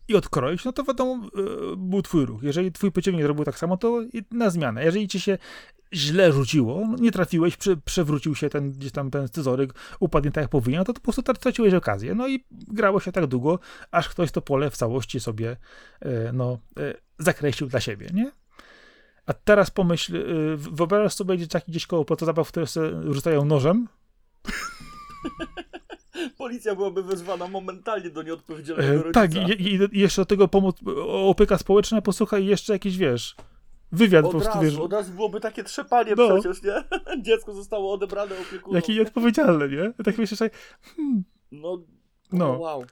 [0.07, 2.43] i odkroić, no to wiadomo, yy, był twój ruch.
[2.43, 4.01] Jeżeli twój przeciwnik zrobił tak samo, to
[4.32, 4.84] na zmianę.
[4.84, 5.38] Jeżeli ci się
[5.93, 10.31] źle rzuciło, no nie trafiłeś, prze, przewrócił się ten, gdzieś tam ten scyzoryk, upadł nie
[10.31, 12.15] tak jak powinien, no to, to po prostu tra- traciłeś okazję.
[12.15, 13.59] No i grało się tak długo,
[13.91, 15.57] aż ktoś to pole w całości sobie
[15.99, 18.31] e, no, e, zakreślił dla siebie, nie?
[19.25, 20.21] A teraz pomyśl, e,
[20.57, 23.88] wyobrażasz sobie dzieciaki gdzieś koło zabaw, które sobie rzucają nożem,
[26.38, 29.11] Policja byłaby wezwana momentalnie do nieodpowiedzialnego rodzica.
[29.11, 30.75] tak, i, i, jeszcze do tego pomoc,
[31.07, 33.35] opieka społeczna, posłuchaj, jeszcze jakiś, wiesz,
[33.91, 36.39] wywiad po Od prostu, razu, wiesz, od razu byłoby takie trzepanie No.
[36.39, 36.83] przecież, nie?
[37.25, 38.75] Dziecko zostało odebrane opiekunom.
[38.75, 39.93] jakie nieodpowiedzialne, nie?
[40.03, 40.49] Tak myślisz, że
[41.51, 41.77] No,
[42.31, 42.38] No.
[42.38, 42.57] no.
[42.59, 42.85] wow.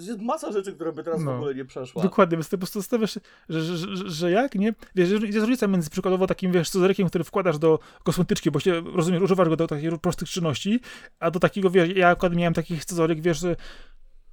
[0.00, 1.36] Jest masa rzeczy, które by teraz w No.
[1.36, 2.02] ogóle nie przeszła.
[2.02, 4.74] dokładnie, więc ty po prostu stawiasz, się, że, że, że, że jak, nie?
[4.94, 9.22] Wiesz, jest różnica między przykładowo takim, wiesz, scyzorykiem, który wkładasz do kosmetyczki, bo się, rozumiesz,
[9.22, 10.80] używasz go do takich prostych czynności,
[11.20, 13.56] a do takiego, wiesz, ja akurat miałem taki scyzoryk, wiesz, że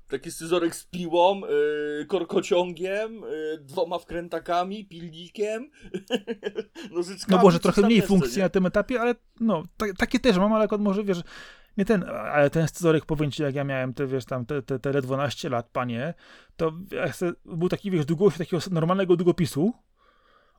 [0.07, 1.41] Taki scyzoryk z piłą,
[1.99, 5.71] yy, korkociągiem, yy, dwoma wkrętakami, pilnikiem,
[6.91, 7.37] nożyczkami.
[7.37, 8.43] No może trochę mniej funkcji nie?
[8.43, 11.21] na tym etapie, ale no, ta, takie też mam, ale akurat może, wiesz,
[11.77, 14.79] nie ten, ale ten scyzoryk, powiem ci, jak ja miałem te, wiesz, tam, te, te,
[14.79, 16.13] te 12 lat, panie,
[16.55, 16.73] to
[17.45, 19.73] był taki, wiesz, długość takiego normalnego długopisu,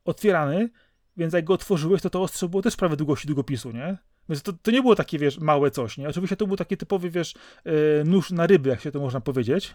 [0.04, 0.70] otwierany,
[1.16, 3.98] więc jak go otworzyłeś, to to ostrze było też prawie długości długopisu, nie?
[4.28, 6.08] Więc to, to nie było takie, wiesz, małe coś, nie?
[6.08, 7.70] Oczywiście to był taki typowy, wiesz, e,
[8.04, 9.74] nóż na ryby, jak się to można powiedzieć,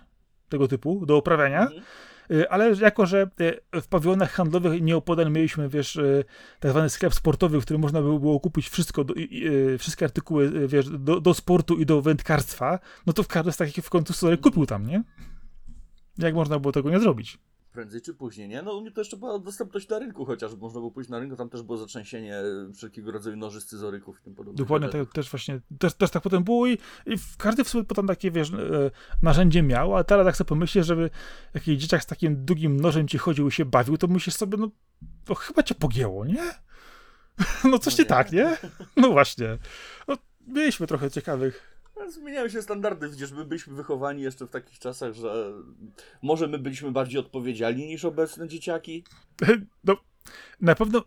[0.50, 1.82] tego typu, do oprawiania, Mhm.
[2.32, 3.28] Y, Ale jako, że
[3.76, 6.00] y, w pawilonach handlowych nieopodal mieliśmy, wiesz,
[6.60, 10.06] tak zwany sklep sportowy, w którym można by było kupić wszystko, do- i- i, wszystkie
[10.06, 14.14] artykuły, wiesz, do, do sportu i do wędkarstwa, no to każdy z takich w końcu
[14.14, 15.04] sobie kupił tam, nie?
[16.18, 17.38] Jak można było tego nie zrobić?
[17.72, 18.62] Prędzej czy później, nie?
[18.62, 21.36] No u mnie to jeszcze była dostępność na rynku, chociaż można było pójść na rynku,
[21.36, 24.58] tam też było zatrzęsienie e, wszelkiego rodzaju noży, scyzoryków i tym podobnych.
[24.58, 26.74] Dokładnie tak, też właśnie, też, też tak potem było i,
[27.06, 28.92] i każdy w sobie potem takie, wiesz, e,
[29.24, 31.10] narzędzie miał, a teraz jak sobie pomyślisz, żeby
[31.54, 34.70] jakiś dzieciak z takim długim nożem ci chodził i się bawił, to myślisz sobie, no,
[35.26, 36.44] to chyba cię pogięło, nie?
[37.72, 38.58] No coś No nie tak, nie?
[38.98, 39.58] No właśnie.
[40.08, 40.18] No,
[40.48, 41.71] mieliśmy trochę ciekawych
[42.10, 45.54] Zmieniają się standardy, widzisz, my byliśmy wychowani jeszcze w takich czasach, że
[46.22, 49.04] może my byliśmy bardziej odpowiedzialni niż obecne dzieciaki.
[49.84, 49.98] No,
[50.62, 51.04] na pewno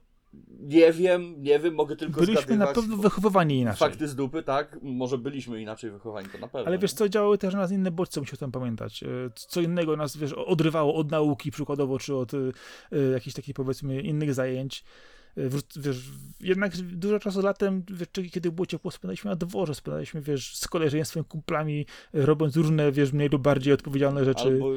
[0.61, 3.79] Nie wiem, nie wiem, mogę tylko byliśmy na pewno wychowywani inaczej.
[3.79, 4.79] Fakty z dupy, tak?
[4.83, 6.67] Może byliśmy inaczej wychowani, to na pewno.
[6.67, 9.03] Ale wiesz co, działały też na nas inne bodźce, musisz o tym pamiętać.
[9.03, 12.39] E, Co innego nas, wiesz, odrywało od nauki przykładowo, czy od e,
[12.93, 14.85] e, jakichś takich, powiedzmy, innych zajęć.
[15.77, 16.11] Wiesz,
[16.41, 21.25] jednak dużo czasu latem, wiesz, kiedy było ciepło, spędzaliśmy na dworze, spędzaliśmy, wiesz, z koleżeństwem,
[21.25, 24.45] kumplami, robiąc różne, wiesz, mniej lub bardziej odpowiedzialne rzeczy.
[24.45, 24.71] Albo,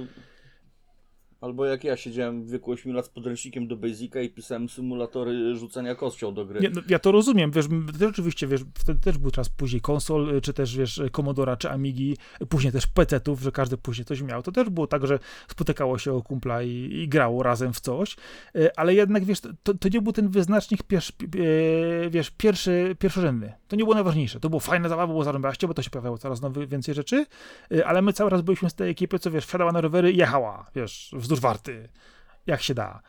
[1.42, 5.56] albo jak ja siedziałem w wieku 8 lat z podręcznikiem do Basica i pisałem symulatory
[5.56, 6.60] rzucania kością do gry.
[6.60, 7.66] Nie, no, ja to rozumiem, wiesz,
[8.00, 11.70] też oczywiście, wiesz, wtedy też był czas później konsol, y, czy też, wiesz, Commodora, czy
[11.70, 12.18] Amigi,
[12.50, 14.44] później też PC-ów, że każdy później coś miał.
[14.44, 18.16] To też było tak, że spotykało się o kumpla i, i grało razem w coś,
[18.56, 21.04] y, ale jednak, wiesz, to, to nie był ten wyznacznik, pier,
[21.36, 23.54] y, wiesz, pierwszy, pierwszorzędny.
[23.68, 24.40] To nie było najważniejsze.
[24.40, 27.26] To było fajne zabawa, było zarąbaście, bo to się pojawiało coraz nowy, więcej rzeczy,
[27.72, 30.18] y, ale my cały raz byliśmy z tej ekipy, co, wiesz, wsiadała na rowery i
[30.18, 31.90] jechała, wiesz, wzdłuż Warty,
[32.48, 33.02] jak się da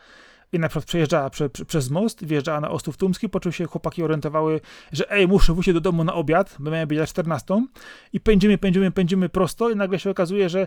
[0.52, 3.66] i na przykład przejeżdżała prze, prze, przez most, wjeżdżała na Ostów Tumski, po czym się
[3.66, 4.60] chłopaki orientowały,
[4.92, 7.66] że ej, muszę wrócić do domu na obiad, bo miałem być na 14
[8.12, 10.66] i pędzimy, pędzimy, pędzimy prosto i nagle się okazuje, że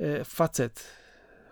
[0.00, 0.86] e, facet,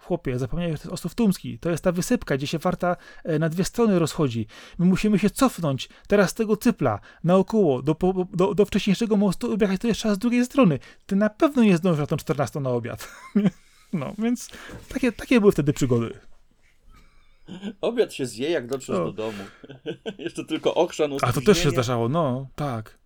[0.01, 3.38] chłopie, zapomniałeś, że to jest Ostów Tumski, to jest ta wysypka, gdzie się warta e,
[3.38, 4.46] na dwie strony rozchodzi.
[4.78, 9.53] My musimy się cofnąć teraz z tego cypla naokoło, do, po- do, do wcześniejszego mostu,
[9.53, 10.78] objechać to jeszcze raz z drugiej strony.
[11.07, 13.09] Ty na pewno nie zdążysz na tą 14 na obiad.
[13.93, 14.49] No, więc
[14.89, 16.18] takie, takie były wtedy przygody.
[17.80, 19.05] Obiad się zje, jak dotrzesz O.
[19.05, 19.45] do domu.
[20.18, 22.99] Jeszcze tylko okrzan, A to też się zdarzało, no, tak.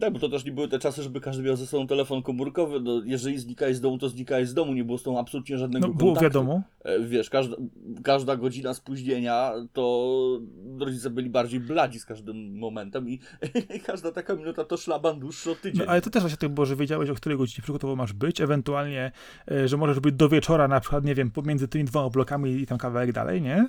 [0.00, 2.80] Tak, bo to też nie były te czasy, żeby każdy miał ze sobą telefon komórkowy.
[2.80, 5.86] No, jeżeli znikałeś z domu, to znikałeś z domu, nie było z tą absolutnie żadnego
[5.88, 6.24] No, było kontaktu.
[6.24, 6.62] wiadomo.
[6.84, 7.56] E, Wiesz, każda,
[8.04, 10.40] każda godzina spóźnienia, to
[10.78, 13.20] rodzice byli bardziej bladzi z każdym momentem i
[13.86, 15.84] każda taka minuta to szlaban dłuższy o tydzień.
[15.86, 18.40] No, ale to też właśnie tak było, że wiedziałeś, o której godzinie przygotowo masz być,
[18.40, 19.12] ewentualnie,
[19.50, 22.66] e, że możesz być do wieczora, na przykład, nie wiem, pomiędzy tymi dwoma blokami i
[22.66, 23.68] tam kawałek dalej, nie?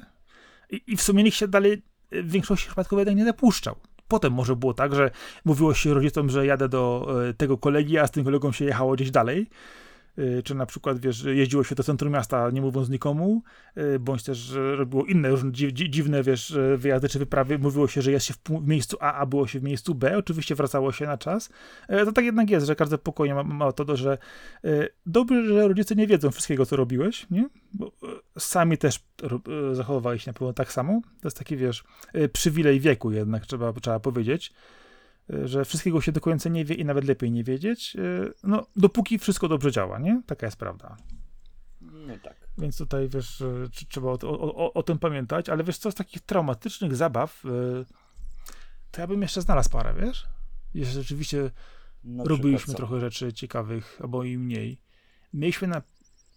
[0.69, 1.81] I, i w sumie nikt się dalej
[2.11, 3.76] e, w większości przypadków jednak nie zapuszczał.
[4.07, 5.11] Potem może było tak, że
[5.45, 8.94] mówiło się rodzicom, że jadę do e, tego kolegi, a z tym kolegą się jechało
[8.94, 9.48] gdzieś dalej.
[10.18, 13.44] E, Czy na przykład, wiesz, jeździło się do centrum miasta, nie mówiąc nikomu,
[13.76, 17.60] e, bądź też robiło inne różne dzi- dzi- dziwne, wiesz, e, wyjazdy czy wyprawy.
[17.60, 20.18] Mówiło się, że jest się w, miejscu A, a było się w miejscu B.
[20.18, 21.50] Oczywiście wracało się na czas.
[21.88, 24.18] E, To tak jednak jest, że każde pokoje ma, ma to, że
[25.06, 27.50] dobrze, że rodzice nie wiedzą wszystkiego, co robiłeś, nie?
[27.74, 27.92] Bo e,
[28.40, 29.00] sami też
[29.72, 31.02] e, zachowywali się na pewno tak samo.
[31.22, 31.84] To jest taki, wiesz,
[32.34, 34.54] przywilej wieku jednak, trzeba, trzeba powiedzieć,
[35.30, 37.99] że wszystkiego się do końca nie wie i nawet lepiej nie wiedzieć, e,
[38.43, 40.22] no, dopóki wszystko dobrze działa, nie?
[40.26, 40.97] Taka jest prawda.
[41.81, 42.35] No tak.
[42.57, 46.22] Więc tutaj, wiesz, tr- trzeba o, o, o, tym pamiętać, ale wiesz co, z takich
[46.22, 47.43] traumatycznych zabaw,
[48.91, 50.27] to ja bym jeszcze znalazł parę, wiesz?
[50.73, 51.52] Jeszcze rzeczywiście
[52.03, 54.81] Na robiliśmy trochę rzeczy ciekawych, albo i mniej.
[55.34, 55.81] Mieliśmy na...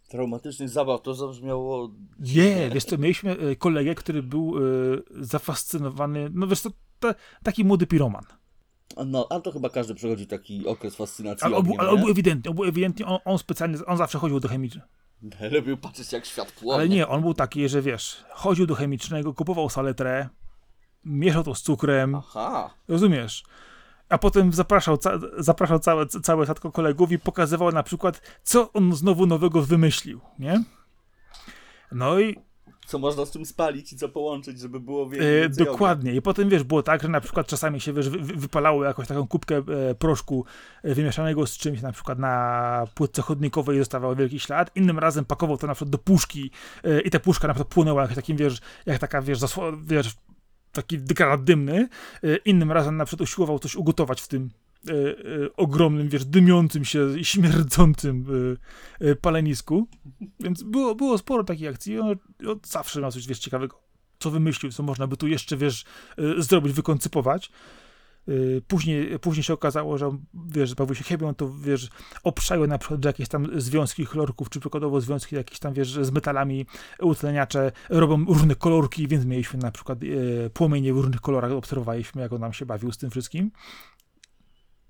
[0.09, 1.95] Traumatycznych zabaw, to zabrzmiało...
[2.19, 4.55] Nie, wiesz co, mieliśmy kolegę, który był
[5.21, 6.71] zafascynowany, no wiesz co,
[7.01, 8.25] ta, taki młody piroman.
[9.07, 12.55] No, a to chyba każdy przechodzi taki okres fascynacji Ale on, był- ogniem, ale ewidentnie,
[12.55, 14.87] był ewidentnie, on, on specjalnie, on zawsze chodził do chemicznego.
[15.53, 16.75] Lubił patrzeć jak świat płonie.
[16.75, 20.29] Ale nie, on był taki, że wiesz, chodził do chemicznego, kupował saletrę,
[21.05, 22.71] mieszał to z cukrem, Aha.
[22.89, 23.45] rozumiesz?
[24.09, 28.93] A potem zapraszał, ca zapraszał całe, całe statko kolegów i pokazywał na przykład, co on
[28.95, 30.65] znowu nowego wymyślił, nie?
[31.93, 32.37] No i
[32.89, 35.65] Co można z tym spalić i co połączyć, żeby było e, więcej ognia.
[35.65, 36.15] dokładnie.
[36.15, 39.07] I potem, wiesz, było tak, że na przykład czasami się, wiesz, wy, wy- wypalało jakąś
[39.09, 39.57] taką kubkę
[39.91, 40.45] e, proszku
[40.83, 44.71] e, wymieszanego z czymś, na przykład na płytce chodnikowej i zostawał wielki ślad.
[44.77, 46.51] Innym razem pakował to na przykład do puszki
[46.85, 50.17] e, i ta puszka na przykład płynęła jak takim, wiesz, jak taka, wiesz, zasło- wiesz
[50.73, 51.89] taki granat dymny.
[52.25, 54.51] E, innym razem na przykład usiłował coś ugotować w tym
[54.89, 58.27] e, e, ogromnym, wiesz, dymiącym się i śmierdzącym
[59.01, 59.89] e, e, palenisku.
[60.41, 61.99] Więc było, było sporo takich akcji.
[61.99, 63.81] On, on zawsze ma coś, wiesz, ciekawego.
[64.19, 65.85] Co wymyślił, co można by tu jeszcze, wiesz,
[66.19, 67.51] e, zrobić, wykoncypować.
[68.29, 68.33] E,
[68.69, 70.19] Później, później się okazało, że
[70.49, 71.89] wiesz, bawił się chemią, to wiesz,
[72.23, 76.11] obszały na przykład że jakieś tam związki chlorków, czy przykładowo związki jakieś tam, wiesz, z
[76.11, 76.67] metalami,
[77.01, 82.33] utleniacze robią różne kolorki, więc mieliśmy na przykład e, płomienie w różnych kolorach, obserwowaliśmy, jak
[82.33, 83.51] on nam się bawił z tym wszystkim.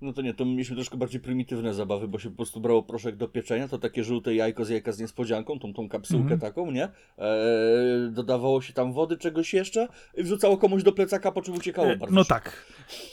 [0.01, 3.17] No to nie, to mieliśmy troszkę bardziej prymitywne zabawy, bo się po prostu brało proszek
[3.17, 6.41] do pieczenia, to takie żółte jajko z jajka z niespodzianką, tą, tą kapsułkę Mhm.
[6.41, 6.85] taką, nie?
[7.19, 11.89] Eee, dodawało się tam wody, czegoś jeszcze i wrzucało komuś do plecaka, po czym uciekało
[11.89, 12.35] E, bardzo No szybko.
[12.35, 12.65] tak.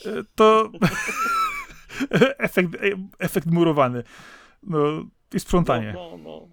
[0.06, 0.70] E, To
[2.38, 2.78] efekt, e,
[3.18, 4.02] efekt murowany.
[4.62, 4.78] No
[5.34, 5.92] i sprzątanie.
[5.94, 6.48] No, no, no.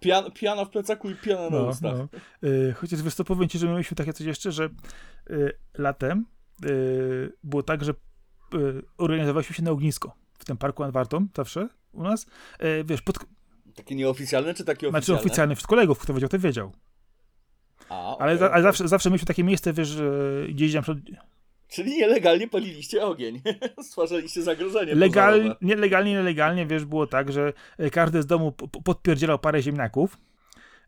[0.00, 1.94] Pian, piana w plecaku i piana na No, ustach.
[1.98, 2.48] no.
[2.48, 4.68] Y, Chociaż wiesz co, powiem ci, że mieliśmy takie coś jeszcze, że
[5.30, 6.26] y, latem
[7.44, 7.94] było tak, że
[8.98, 12.26] organizowaliśmy się na ognisko w tym parku nad Wartą, zawsze u nas.
[12.62, 13.18] Y, wiesz, pod,
[13.74, 15.20] Takie nieoficjalne czy takie znaczy oficjalne?
[15.20, 16.72] oficjalny wśród kolegów, kto wiedział, to wiedział.
[17.88, 18.62] A, Ale, za, ale okej.
[18.62, 19.96] zawsze, zawsze mieliśmy takie miejsce, wiesz,
[20.48, 20.82] gdzieś tam
[21.68, 23.40] Czyli nielegalnie paliliście ogień.
[23.88, 25.66] Stwarzaliście zagrożenie legalnie, pożarowe.
[25.66, 28.52] nielegalnie, nielegalnie, wiesz, było tak, że y, każdy z domu
[28.84, 30.18] podpierdzielał parę ziemniaków.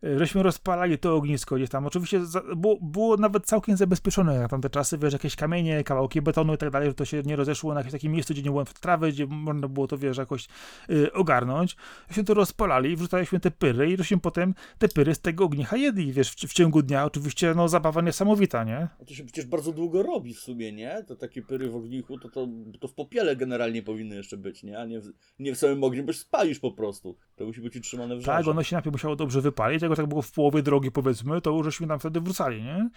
[0.05, 1.87] Y, Żeśmy rozpalali to ognisko gdzieś tam.
[1.87, 6.55] Oczywiście za, było, było nawet całkiem zabezpieczone na tamte czasy, wiesz, jakieś kamienie, kawałki betonu
[6.55, 8.65] i tak dalej, że to się nie rozeszło na jakieś takie miejsce, gdzie nie było
[8.65, 10.49] trawy, gdzie można było to, wiesz, jakoś
[10.91, 11.77] y, ogarnąć.
[12.09, 16.13] Żeśmy to rozpalali, wrzucaliśmy te pyry i żeśmy potem te pyry z tego ognicha jedli,
[16.13, 17.05] wiesz, w, w ciągu dnia.
[17.05, 18.89] Oczywiście, no, zabawa niesamowita, nie?
[19.01, 21.05] A to się przecież bardzo długo robi w sumie, nie?
[21.07, 22.49] To takie pyry w ognichu, to, to,
[22.81, 24.79] to w popiele generalnie powinny jeszcze być, nie?
[24.79, 27.17] A nie w, nie w samym ogniu, bo się spalisz po prostu.
[27.37, 28.39] To musi być utrzymane w żarze.
[28.45, 31.51] Tak, ono się najpierw musiało dobrze wypalić, jak tak było w połowie drogi, powiedzmy, to
[31.51, 32.91] już żeśmy tam wtedy wrzucali, nie?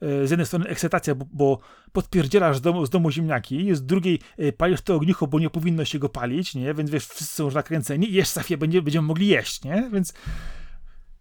[0.00, 1.58] E, Z jednej strony ekscytacja, bo, bo
[1.92, 5.84] podpierdzielasz z domu, z domu ziemniaki, z drugiej e, palisz to ognicho, bo nie powinno
[5.84, 6.74] się go palić, nie?
[6.74, 9.90] Więc wiesz, wszyscy są już nakręceni i jeszcze za będzie, będziemy mogli jeść, nie?
[9.92, 10.14] Więc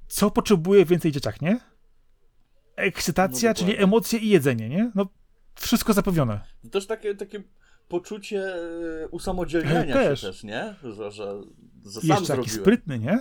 [0.07, 1.59] co potrzebuje więcej dzieciak, nie?
[2.75, 4.91] Ekscytacja, No czyli emocje i jedzenie, nie?
[4.95, 5.05] No,
[5.55, 6.41] wszystko zapewnione.
[6.63, 7.43] To też takie, takie
[7.87, 8.55] poczucie
[9.03, 10.21] e, usamodzielnienia Też.
[10.21, 10.75] się też, nie?
[10.83, 11.41] Że, że,
[11.85, 13.19] że sam jeszcze taki sprytny, nie?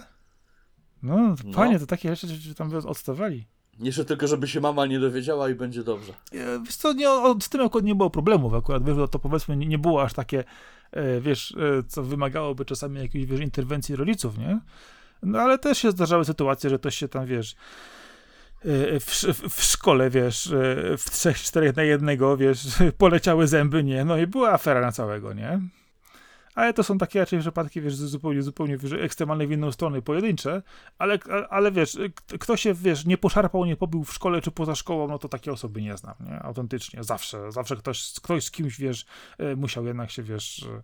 [1.02, 1.52] No, No.
[1.52, 3.46] fajnie, to takie rzeczy że tam odstawali.
[3.78, 6.12] Jeszcze tylko, żeby się mama nie dowiedziała i będzie dobrze.
[6.32, 7.06] E, Wiesz co, nie,
[7.40, 10.44] z tym akurat nie było problemów akurat, wiesz, to powiedzmy nie, było aż takie,
[10.92, 14.60] e, wiesz, e, co wymagałoby czasami jakiejś, wiesz, interwencji rodziców, nie?
[15.22, 17.56] No ale też się zdarzały sytuacje, że to się tam, wiesz,
[19.00, 20.52] w, w szkole, wiesz,
[20.98, 22.66] w trzech, czterech na jednego, wiesz,
[22.98, 24.04] poleciały zęby, nie?
[24.04, 25.60] No i była afera na całego, nie?
[26.56, 30.62] Ale to są takie raczej przypadki, wiesz, zupełnie, zupełnie wiesz, ekstremalne w inną stronę, pojedyncze,
[30.98, 31.18] ale,
[31.50, 31.98] ale wiesz,
[32.40, 35.52] kto się, wiesz, nie poszarpał, nie pobił w szkole czy poza szkołą, no to takie
[35.52, 36.42] osoby nie znam, nie?
[36.42, 39.06] Autentycznie, zawsze, zawsze ktoś, ktoś z kimś, wiesz,
[39.38, 40.82] e, musiał jednak się, wiesz, e,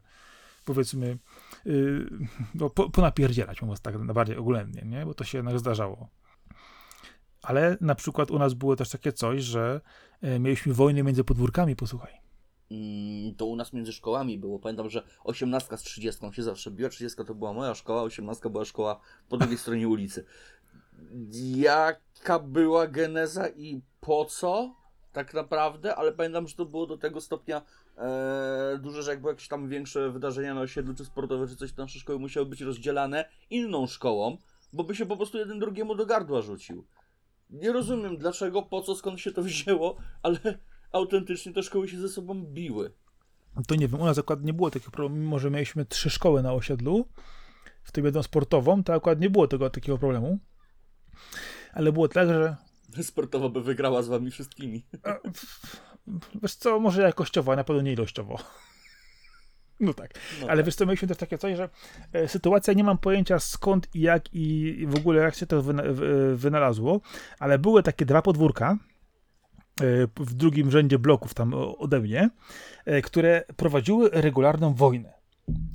[0.65, 1.19] powiedzmy,
[1.67, 2.07] y,
[2.55, 5.07] no, po, ponapierdzielać, mówiąc tak bardziej ogólnie, nie?
[5.07, 6.09] Bo to się jednak zdarzało.
[7.43, 9.81] Ale na przykład u nas było też takie coś, że
[10.23, 12.22] e, mieliśmy wojny między podwórkami, posłuchaj.
[12.73, 14.59] Mm, To u nas między szkołami było.
[14.59, 16.89] Pamiętam, że 18 z 30 się zawsze biła.
[16.89, 20.25] 30 to była moja szkoła, 18 była szkoła po drugiej stronie ulicy.
[21.57, 24.75] Jaka była geneza i po co?
[25.13, 27.63] Tak naprawdę, ale pamiętam, że to było do tego stopnia
[27.99, 31.73] e, duże, że jak były jakieś tam większe wydarzenia na osiedlu, czy sportowe, czy coś,
[31.73, 34.37] to nasze szkoły musiały być rozdzielane inną szkołą,
[34.73, 36.85] bo by się po prostu jeden drugiemu do gardła rzucił.
[37.51, 40.39] Nie rozumiem dlaczego, po co, skąd się to wzięło, ale
[40.93, 42.93] autentycznie te szkoły się ze sobą biły.
[43.67, 46.43] To nie wiem, u nas akurat nie było takich problemów, mimo że mieliśmy trzy szkoły
[46.43, 47.09] na osiedlu,
[47.83, 50.39] w tym jedną sportową, to akurat nie było tego takiego problemu.
[51.73, 52.57] Ale było tak, że
[53.03, 54.85] Sportowo by wygrała z wami wszystkimi.
[56.43, 58.39] wiesz co, może jakościowo, a na pewno nie ilościowo.
[59.81, 60.15] No tak.
[60.41, 60.67] No Ale tak.
[60.67, 61.69] wiesz co, mieliśmy też takie coś, że
[62.13, 65.63] e, sytuacja, nie mam pojęcia skąd i jak i i w ogóle jak się to
[65.63, 67.01] wyna, w- wynalazło,
[67.39, 68.92] ale były takie dwa podwórka e,
[70.17, 72.31] w drugim rzędzie bloków tam ode mnie,
[72.85, 75.13] e, które prowadziły regularną wojnę.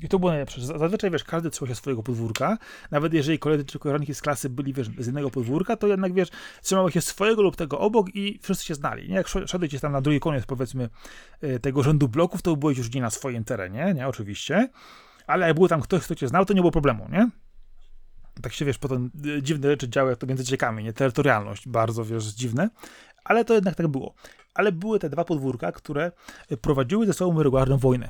[0.01, 0.61] I to było najlepsze.
[0.61, 2.57] Zazwyczaj, wiesz, każdy trzymał się swojego podwórka.
[2.91, 6.29] Nawet jeżeli koledzy czy koleżanki z klasy byli, wiesz, z innego podwórka, to jednak, wiesz,
[6.61, 9.09] trzymało się swojego lub tego obok i wszyscy się znali.
[9.09, 9.15] Nie?
[9.15, 10.89] Jak szedł- szedłeś tam na drugi koniec, powiedzmy,
[11.41, 14.07] e, tego rzędu bloków, to byłeś już nie na swoim terenie, nie?
[14.07, 14.69] Oczywiście.
[15.27, 17.29] Ale jak był tam ktoś, kto cię znał, to nie było problemu, nie?
[18.41, 20.93] Tak się, wiesz, potem e, dziwne rzeczy działy, jak to między ciekami, nie?
[20.93, 22.69] Terytorialność, bardzo, wiesz, dziwne.
[23.27, 24.13] Ale to jednak tak było.
[24.53, 26.11] Ale były te dwa podwórka, które
[26.49, 28.09] e, prowadziły ze sobą regularną wojnę.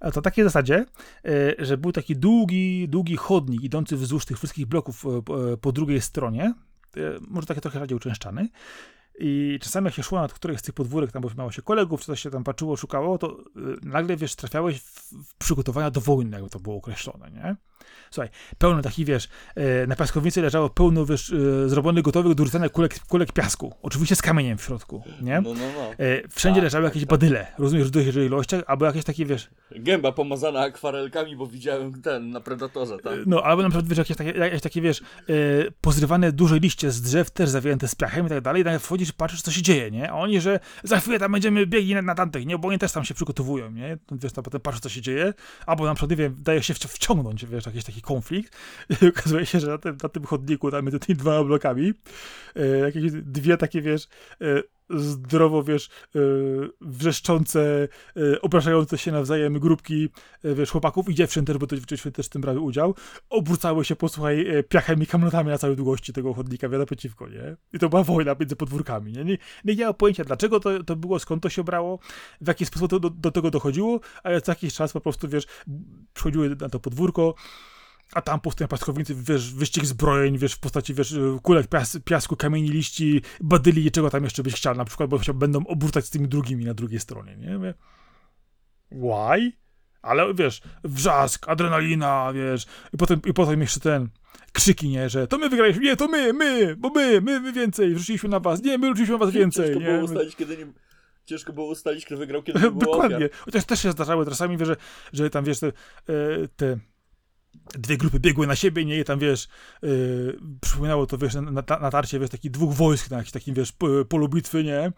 [0.00, 0.84] A to takiej zasadzie,
[1.24, 5.22] e, że był taki długi, długi chodnik idący wzdłuż tych wszystkich bloków e,
[5.56, 6.54] po- drugiej stronie,
[7.28, 8.48] może taki trochę rzadziej uczęszczany.
[9.18, 12.04] I czasami jak się szło nad któryś z tych podwórek, tam bo miało się kolegów,
[12.04, 13.36] coś się tam patrzyło, szukało, to
[13.82, 17.56] nagle, wiesz, trafiałeś w przygotowania do wojny, jakby to było określone, nie?
[18.10, 22.68] Słuchaj, pełno takich, wiesz, e, na piaskownicy leżało pełno, wiesz, e, zrobionych, gotowych do rzucania
[22.68, 23.74] kulek, kulek piasku.
[23.82, 25.40] Oczywiście z kamieniem w środku, nie?
[25.40, 26.04] No, no, no.
[26.04, 27.10] E, wszędzie Tak, leżały tak, jakieś tak.
[27.10, 32.30] badyle, rozumiesz, w dużych ilościach, albo jakieś takie, wiesz, Gęba pomazana akwarelkami, bo widziałem ten
[32.30, 33.12] na Predatorze tam.
[33.26, 35.02] No, albo na przykład, wiesz, jakieś takie, jakieś takie wiesz,
[35.80, 39.42] pozrywane duże liście z drzew, też zawinięte z piachem i tak dalej, i wchodzisz, patrzysz,
[39.42, 40.10] co się dzieje, nie?
[40.10, 42.58] A oni, że za chwilę tam będziemy biegli na, na tamtych, nie?
[42.58, 43.98] Bo oni też tam się przygotowują, nie?
[44.12, 45.34] Wiesz, tam potem patrzysz, co się dzieje,
[45.66, 48.56] albo na przykład, nie wiem, daje się wci- wciągnąć, wiesz, jakiś taki konflikt
[49.02, 51.92] i okazuje się, że na tym, na tym chodniku, tam między tymi dwoma blokami,
[52.56, 54.08] e, jakieś dwie takie, wiesz,
[54.40, 56.18] e, zdrowo, wiesz, e,
[56.80, 60.08] wrzeszczące, e, obrażające się nawzajem grupki,
[60.44, 62.94] e, wiesz, chłopaków i dziewczyn też, bo te dziewczyny też w tym brały udział,
[63.30, 67.56] obrócały się, posłuchaj, piachem i kamionami na całej długości tego chodnika, wiele przeciwko, nie?
[67.72, 69.24] I to była wojna między podwórkami, nie?
[69.24, 71.98] Nie, nie miałem pojęcia, dlaczego to, to było, skąd to się brało,
[72.40, 75.46] w jaki sposób to, do, do tego dochodziło, ale co jakiś czas po prostu, wiesz,
[76.14, 77.34] przychodziły na to podwórko,
[78.12, 82.36] a tam po stronie paskownicy, wiesz, wyścig zbrojeń, wiesz, w postaci, wiesz, kulek pias, piasku,
[82.36, 86.10] kamieni, liści, badyli i czego tam jeszcze byś chciał, na przykład, bo będą obrzucać z
[86.10, 87.74] tymi drugimi na drugiej stronie, nie?
[88.90, 89.52] Why?
[90.02, 94.08] Ale wiesz, wrzask, adrenalina, wiesz, i potem, i potem jeszcze ten,
[94.52, 97.94] krzyki, nie, że to my wygraliśmy, nie, to my, my, bo my, my, my więcej,
[97.94, 99.86] wrzuciliśmy na was, nie, my wrzuciliśmy na was więcej, Ciężko nie?
[99.86, 100.66] było ustalić, kiedy nie...
[101.24, 103.16] Ciężko było ustalić, kto wygrał, kiedy nie było Dokładnie.
[103.16, 103.30] ofiar.
[103.44, 104.76] Chociaż też się zdarzały czasami, wiesz, że,
[105.12, 105.72] że tam, wiesz, te, e,
[106.56, 106.78] te
[107.74, 109.48] dwie grupy biegły na siebie, nie, i tam, wiesz,
[109.82, 109.86] e,
[110.60, 114.04] przypominało to, wiesz, na, na natarcie, wiesz, takich dwóch wojsk na jakimś takim, wiesz, po-
[114.08, 114.92] polu bitwy, nie,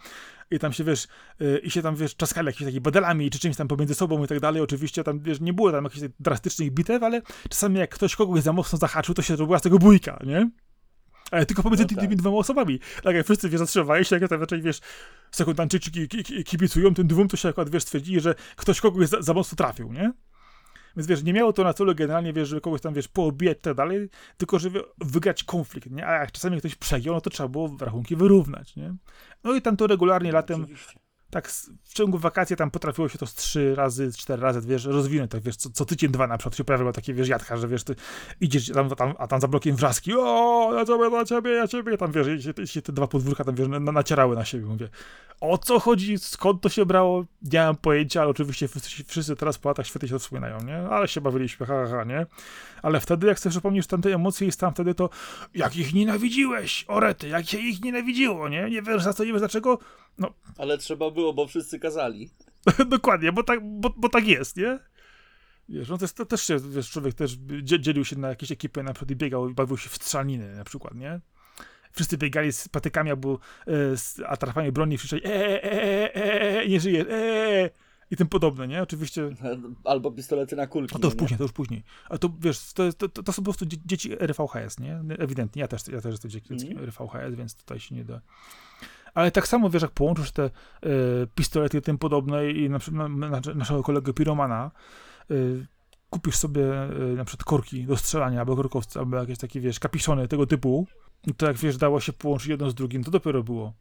[0.51, 1.07] i tam się, wiesz,
[1.41, 4.27] e, i się tam, wiesz, czaskali jakimiś takimi badelami, czy czymś tam pomiędzy sobą i
[4.27, 7.91] tak dalej, oczywiście tam, wiesz, nie było tam jakichś tak drastycznych bitew, ale czasami jak
[7.95, 10.51] ktoś kogoś za mocno zahaczył, to się robiła z tego bójka, nie?
[11.31, 11.99] Ale tylko pomiędzy No tak.
[12.01, 12.81] tymi dwoma osobami.
[13.03, 14.81] Tak jak wszyscy, wiesz, zatrzymywali się, jak tam raczej, wiesz,
[15.31, 19.09] sekundanczyki ki- ki- ki- kibicują tym dwóm, to się akurat, wiesz, stwierdzili, że ktoś kogoś
[19.09, 20.13] za, za mocno trafił, nie?
[20.97, 23.61] Więc wiesz, nie miało to na celu generalnie, wiesz, żeby kogoś tam, wiesz, poobijać i
[23.61, 26.07] tak dalej, tylko żeby wygrać konflikt, nie?
[26.07, 28.95] A jak czasami ktoś przegiął, no to trzeba było rachunki wyrównać, nie?
[29.45, 30.67] No i tam to regularnie latem.
[31.31, 31.49] Tak
[31.85, 35.43] w ciągu wakacji tam potrafiło się to z trzy razy, cztery razy, wiesz, rozwinąć, tak
[35.43, 37.97] wiesz, co, co tydzień, dwa na przykład się pojawiało takie, wiesz, jadka, że wiesz, ty
[38.41, 41.97] idziesz tam, tam, a tam za blokiem wrzaski, o, ja ciebie, na ciebie, ja ciebie,
[41.97, 44.89] tam wiesz, i się, się te dwa podwórka tam, wiesz, na, nacierały na siebie, mówię,
[45.41, 48.69] o co chodzi, skąd to się brało, nie mam pojęcia, ale oczywiście
[49.07, 52.05] wszyscy, teraz po latach świetnie się to wspominają, nie, ale się bawiliśmy, ha, ha, ha,
[52.05, 52.27] nie,
[52.83, 55.11] ale wtedy, jak sobie przypomnisz tamte emocje i stan wtedy, to
[55.55, 59.41] jak ich nienawidziłeś, orety, jak się ich nienawidziło, nie, nie wiesz za co, nie wiesz
[59.41, 59.79] dlaczego,
[60.59, 62.31] Ale trzeba było, bo wszyscy kazali.
[62.89, 64.79] Dokładnie, bo tak, bo, bo tak jest, nie?
[65.69, 68.53] Wiesz, no to, jest, to też się, wiesz, człowiek też dzie- dzielił się na jakieś
[68.53, 71.21] ekipy na przykład i biegał i bawił się w strzelaniny na przykład, nie?
[71.93, 76.81] Wszyscy biegali z patykami albo e, z atrapami broni i krzyczeli eee, eee, eee, nie
[76.81, 77.71] żyje, eee,
[78.11, 78.83] i tym podobne, nie?
[78.83, 79.31] Oczywiście,
[79.85, 80.95] Albo pistolety na kulki.
[80.95, 81.19] no to już nie?
[81.19, 81.83] później, to już później.
[82.09, 85.01] Ale to, wiesz, to, to, to, są po prostu dzie- dzieci RVHS, nie?
[85.19, 86.85] Ewidentnie, ja też, ja też jestem dzieckiem Mhm.
[86.85, 88.21] RVHS, więc tutaj się nie da.
[89.15, 90.51] Ale tak samo, wiesz, jak połączysz te e,
[91.35, 94.71] pistolety i tym podobne i na przykład na, na, naszego kolegę Piromana,
[95.31, 95.35] e,
[96.11, 100.29] kupisz sobie e, na przykład korki do strzelania, albo korkowce, albo jakieś takie, wiesz, kapiszony
[100.29, 100.87] tego typu,
[101.37, 103.73] to jak, wiesz, dało się połączyć jedno z drugim, to dopiero było.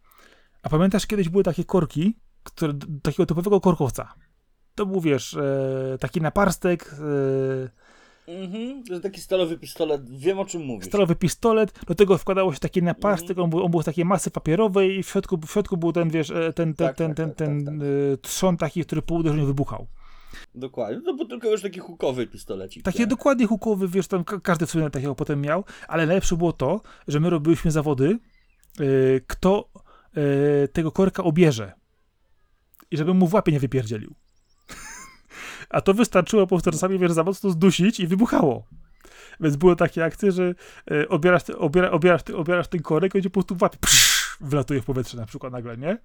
[0.63, 2.73] A pamiętasz, kiedyś były takie korki, które,
[3.03, 4.13] takiego typowego korkowca.
[4.75, 5.37] To był, wiesz,
[5.99, 6.95] taki naparstek,
[8.27, 10.09] Mhm, to taki stalowy pistolet.
[10.19, 10.87] Wiem o czym mówisz.
[10.87, 13.43] stalowy pistolet, do tego wkładało się taki naparstek, Mhm.
[13.43, 16.09] on, był, on był z takiej masy papierowej i w środku, w środku był ten,
[16.09, 17.83] wiesz, e, ten, ten, Tak, ten, tak, ten, tak, ten, tak, tak.
[18.13, 19.87] e, trzon taki, który po uderzeniu wybuchał.
[20.55, 21.01] Dokładnie.
[21.05, 22.83] No bo tylko już taki hukowy pistolecik.
[22.83, 23.07] Taki tak?
[23.07, 26.81] dokładnie hukowy, wiesz, tam ka- każdy w sumie takiego potem miał, ale najlepsze było to,
[27.07, 28.19] że my robiliśmy zawody,
[28.79, 28.83] e,
[29.27, 29.69] kto
[30.63, 31.73] e, tego korka obierze.
[32.91, 34.15] i żeby mu w łapie nie wypierdzielił.
[35.69, 38.67] A to wystarczyło po prostu czasami, wiesz, za mocno zdusić i wybuchało.
[39.39, 40.55] Więc były takie akcje, że
[40.91, 44.85] e, obierasz, obiera, obierasz, obierasz ten korek i on po prostu łapie psz, wlatuje w
[44.85, 45.97] powietrze na przykład nagle, nie?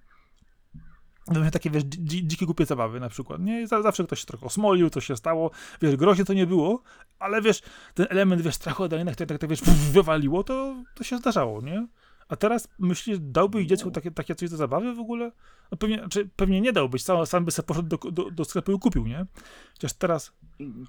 [1.25, 3.67] To takie, wiesz, dzi, dzikie głupie zabawy na przykład, nie?
[3.67, 6.83] Zawsze ktoś się trochę osmolił, coś się stało, wiesz, groźnie to nie było,
[7.19, 7.61] ale wiesz,
[7.93, 11.61] ten element, wiesz, strachu adrenalina, który tak, tak, wiesz, pff, wywaliło, to, to się zdarzało,
[11.61, 11.87] nie?
[12.27, 15.31] A teraz myślisz, dałbyś dziecku takie, takie coś do zabawy w ogóle?
[15.71, 18.71] No pewnie, znaczy, pewnie nie dałbyś, sam, sam by sobie poszedł do, do, do sklepu
[18.71, 19.25] i kupił, nie?
[19.73, 20.33] Chociaż teraz,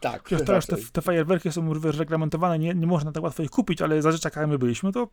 [0.00, 3.82] Tak, chociaż teraz te, te fajerwerki są reglamentowane, nie, nie można tak łatwo ich kupić,
[3.82, 5.08] ale za rzeczakami my byliśmy, to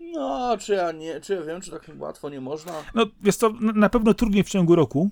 [0.00, 2.72] No, czy ja nie, czy ja wiem, czy tak łatwo nie można?
[2.94, 5.10] No, jest to na na pewno trudniej w ciągu roku.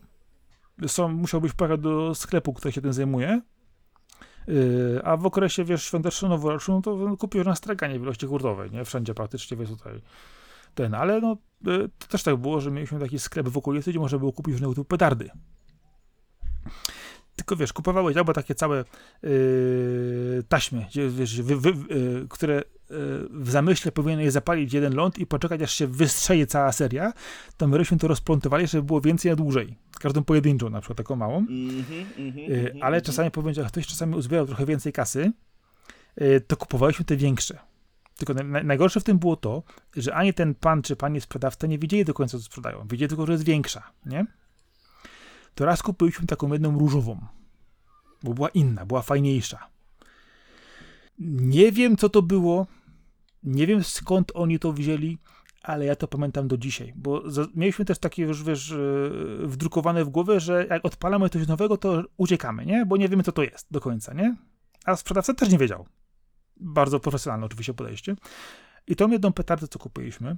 [0.87, 3.41] Są, musiałbyś pojechać do sklepu, który się tym zajmuje.
[4.49, 8.85] Yy, a w okresie, wiesz, świąteczno-noworocznym, no to kupisz na straganie w ilości hurtowej, nie?
[8.85, 10.01] Wszędzie praktycznie, wiesz, tutaj
[10.75, 10.95] ten.
[10.95, 14.19] Ale no, yy, to też tak było, że mieliśmy taki sklep w okolicy, gdzie można
[14.19, 15.31] było kupić różnego typu petardy.
[17.37, 18.85] Tylko wiesz, kupowałeś albo takie całe
[19.23, 22.63] yy, taśmy, gdzie, wiesz, wy, wy, yy, które
[23.31, 27.13] w zamyśle powinieneś zapalić jeden ląd i poczekać, aż się wystrzeli cała seria,
[27.57, 29.77] to my żeśmy to rozplątowali, żeby było więcej na dłużej.
[30.01, 31.39] Każdą pojedynczą, na przykład taką małą.
[31.39, 33.03] Mhm, mhm, Yy, mhm, ale mhm.
[33.03, 35.33] czasami powiem, że ktoś czasami uzbierał trochę więcej kasy,
[36.17, 37.59] yy, to kupowaliśmy te większe.
[38.17, 39.63] Tylko na, na, najgorsze w tym było to,
[39.97, 42.87] że ani ten pan czy pani sprzedawca nie wiedzieli do końca, co sprzedają.
[42.87, 44.27] Wiedzieli tylko, że jest większa, nie?
[45.55, 47.27] To raz kupiliśmy taką jedną różową,
[48.23, 49.69] bo była inna, była fajniejsza.
[51.19, 52.67] Nie wiem, co to było,
[53.43, 55.19] nie wiem, skąd oni to wzięli,
[55.63, 57.23] ale ja to pamiętam do dzisiaj, bo
[57.55, 62.03] mieliśmy też takie już, wiesz, yy, wdrukowane w głowę, że jak odpalamy coś nowego, to
[62.17, 62.87] uciekamy, nie?
[62.87, 64.37] Bo nie wiemy, co to jest do końca, nie?
[64.85, 65.87] A sprzedawca też nie wiedział.
[66.57, 68.17] Bardzo profesjonalne oczywiście podejście.
[68.87, 70.37] I tą jedną petardę, co kupiliśmy,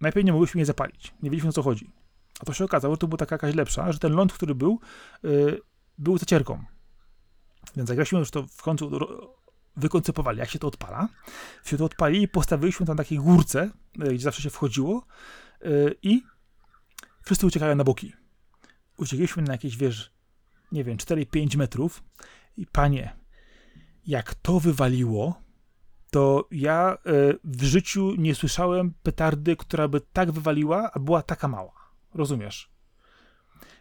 [0.00, 1.14] najpierw nie mogliśmy jej zapalić.
[1.22, 1.90] Nie wiedzieliśmy, o co chodzi.
[2.40, 4.80] A to się okazało, że to była taka jakaś lepsza, że ten ląd, który był,
[5.22, 5.60] yy,
[5.98, 6.64] był zacierką.
[7.76, 8.90] Więc jak już to w końcu
[9.76, 11.08] wykoncypowali, jak się to odpala,
[11.64, 15.02] się to odpali i postawiliśmy tam takiej górce, yy, gdzie zawsze się wchodziło
[15.60, 16.22] yy, i
[17.22, 18.12] wszyscy uciekają na boki.
[18.96, 20.10] Uciekliśmy na jakieś, wiesz,
[20.72, 22.02] nie wiem, 4-5 metrów
[22.56, 23.16] i panie,
[24.06, 25.40] jak to wywaliło,
[26.10, 26.98] to ja e,
[27.44, 31.72] w życiu nie słyszałem petardy, która by tak wywaliła, a była taka mała.
[32.14, 32.70] Rozumiesz?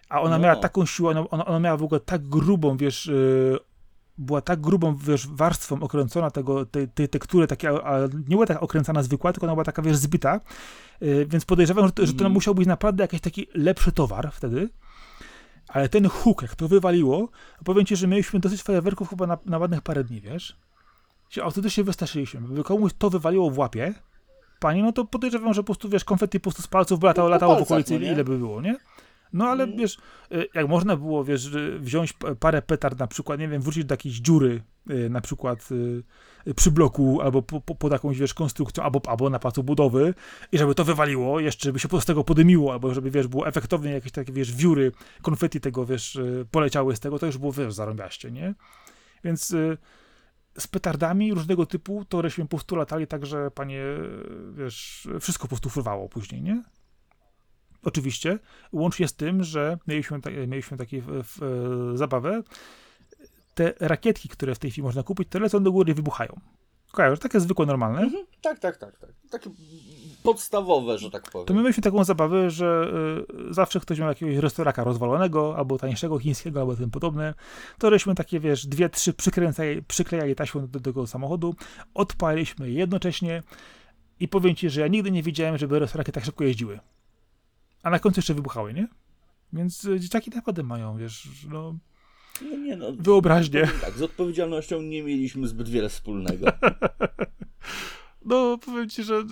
[0.09, 0.43] A ona No.
[0.43, 3.11] miała taką siłę, ona, ona, miała w ogóle tak grubą, wiesz, e,
[4.17, 8.59] była tak grubą, wiesz, warstwą okręcona tego, tej, tej tektury, takie, a, nie była taka
[8.59, 10.41] okręcana zwykła, tylko ona była taka, wiesz, zbita,
[11.01, 12.31] e, więc podejrzewam, że to, że to Mm.
[12.31, 14.69] musiał być naprawdę jakiś taki lepszy towar wtedy.
[15.67, 17.29] Ale ten huk, jak to wywaliło,
[17.63, 20.57] powiem ci, że mieliśmy dosyć fajerwerków chyba na, na ładnych parę dni, wiesz?
[21.29, 22.41] Się autentycznie wystraszyliśmy.
[22.41, 23.93] Gdyby komuś to wywaliło w łapie,
[24.59, 27.27] panie, no to podejrzewam, że po prostu, wiesz, konfetti po prostu z palców by latało,
[27.27, 28.75] po latało w okolicy, no ile by było, nie?
[29.33, 29.77] No ale Mm.
[29.77, 29.97] wiesz,
[30.31, 33.93] y, jak można było, wiesz, że wziąć parę petard na przykład, nie wiem, wrzucić do
[33.93, 36.03] jakiejś dziury, y, na przykład y,
[36.47, 40.13] y, przy bloku, albo po, po, pod jakąś, wiesz, konstrukcją, albo, albo na placu budowy
[40.51, 43.47] i żeby to wywaliło, jeszcze by się po z tego podymiło, albo żeby, wiesz, było
[43.47, 44.91] efektownie jakieś takie, wiesz, wióry,
[45.21, 48.53] konfetti tego, wiesz, y, poleciały z tego, to już było, wiesz, zarąbiaście, nie?
[49.23, 49.77] Więc y,
[50.57, 53.83] z petardami różnego typu to żeśmy po prostu latali tak, że panie,
[54.53, 55.69] wiesz, wszystko po prostu
[56.09, 56.63] później, nie?
[57.85, 58.39] Oczywiście,
[58.71, 60.97] łącznie z tym, że mieliśmy, ta, mieliśmy taką
[61.93, 62.43] zabawę,
[63.53, 66.39] te rakietki, które w tej chwili można kupić, te lecą do góry i wybuchają.
[66.91, 68.01] Kojarzysz, takie zwykłe, normalne.
[68.01, 69.09] Mhm, tak, tak, tak, tak.
[69.31, 69.49] Takie
[70.23, 71.47] podstawowe, że tak powiem.
[71.47, 72.91] To my mieliśmy taką zabawę, że
[73.49, 77.33] y, zawsze ktoś miał jakiegoś restauraka rozwalonego, albo tańszego chińskiego, albo tym podobne.
[77.79, 81.55] To żeśmy takie, wiesz, dwie, trzy przykręcali, przyklejali taśmą do tego samochodu,
[81.93, 83.43] odpaliliśmy je jednocześnie
[84.19, 86.79] i powiem ci, że ja nigdy nie widziałem, żeby restauraki tak szybko jeździły.
[87.85, 88.87] A na końcu jeszcze wybuchały, nie?
[89.53, 91.75] Więc y, dzieciaki naprawdę mają, wiesz, no,
[92.41, 93.61] No nie no, wyobraźnię.
[93.61, 96.47] powiem tak, z odpowiedzialnością nie mieliśmy zbyt wiele wspólnego.
[98.25, 99.15] No, powiem ci, że...
[99.15, 99.23] y,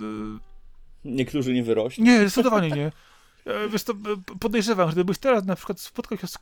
[1.04, 2.04] Niektórzy nie wyrośli.
[2.04, 2.92] Nie, zdecydowanie nie.
[3.46, 6.38] E, Wiesz, to e, podejrzewam, że gdybyś teraz na przykład spotkał się z...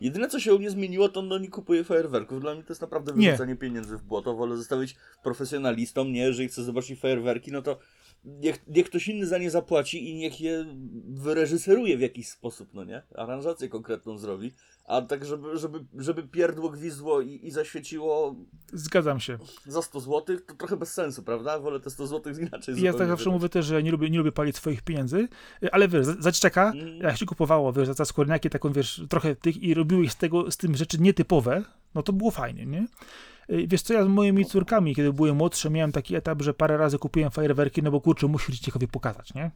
[0.00, 2.40] Jedyne co się u mnie zmieniło, to no nie kupuję fajerwerków.
[2.40, 3.26] Dla mnie to jest naprawdę Nie.
[3.26, 4.34] wyrzucanie pieniędzy w błoto.
[4.34, 6.20] Wolę zostawić profesjonalistą, nie?
[6.20, 7.78] Jeżeli chcę zobaczyć fajerwerki, no to
[8.26, 10.64] niech, niech ktoś inny za nie zapłaci i niech je
[11.08, 13.02] wyreżyseruje w jakiś sposób, no nie?
[13.16, 14.54] Aranżację konkretną zrobi.
[14.86, 18.36] A tak, żeby, żeby, żeby pierdło gwizdło i, i zaświeciło
[18.72, 19.38] Zgadzam się.
[19.66, 21.58] za 100 zł, to trochę bez sensu, prawda?
[21.58, 23.34] Wolę te 100 zł inaczej ja tak zawsze wydać.
[23.40, 25.28] mówię też, że nie lubię, nie lubię palić swoich pieniędzy,
[25.72, 26.98] ale wiesz, za- za dzieciaka, Mm.
[27.00, 30.50] jak się kupowało, wiesz, za- za skórniaki taką, wiesz, trochę tych i robiły z tego,
[30.50, 31.62] z tym rzeczy nietypowe,
[31.94, 32.86] no to było fajnie, nie?
[33.50, 36.76] Y, Wiesz co, ja z moimi córkami, kiedy były młodsze, miałem taki etap, że parę
[36.76, 39.50] razy kupiłem fajerwerki, no bo kurczę, musisz dzieciakowi pokazać, nie?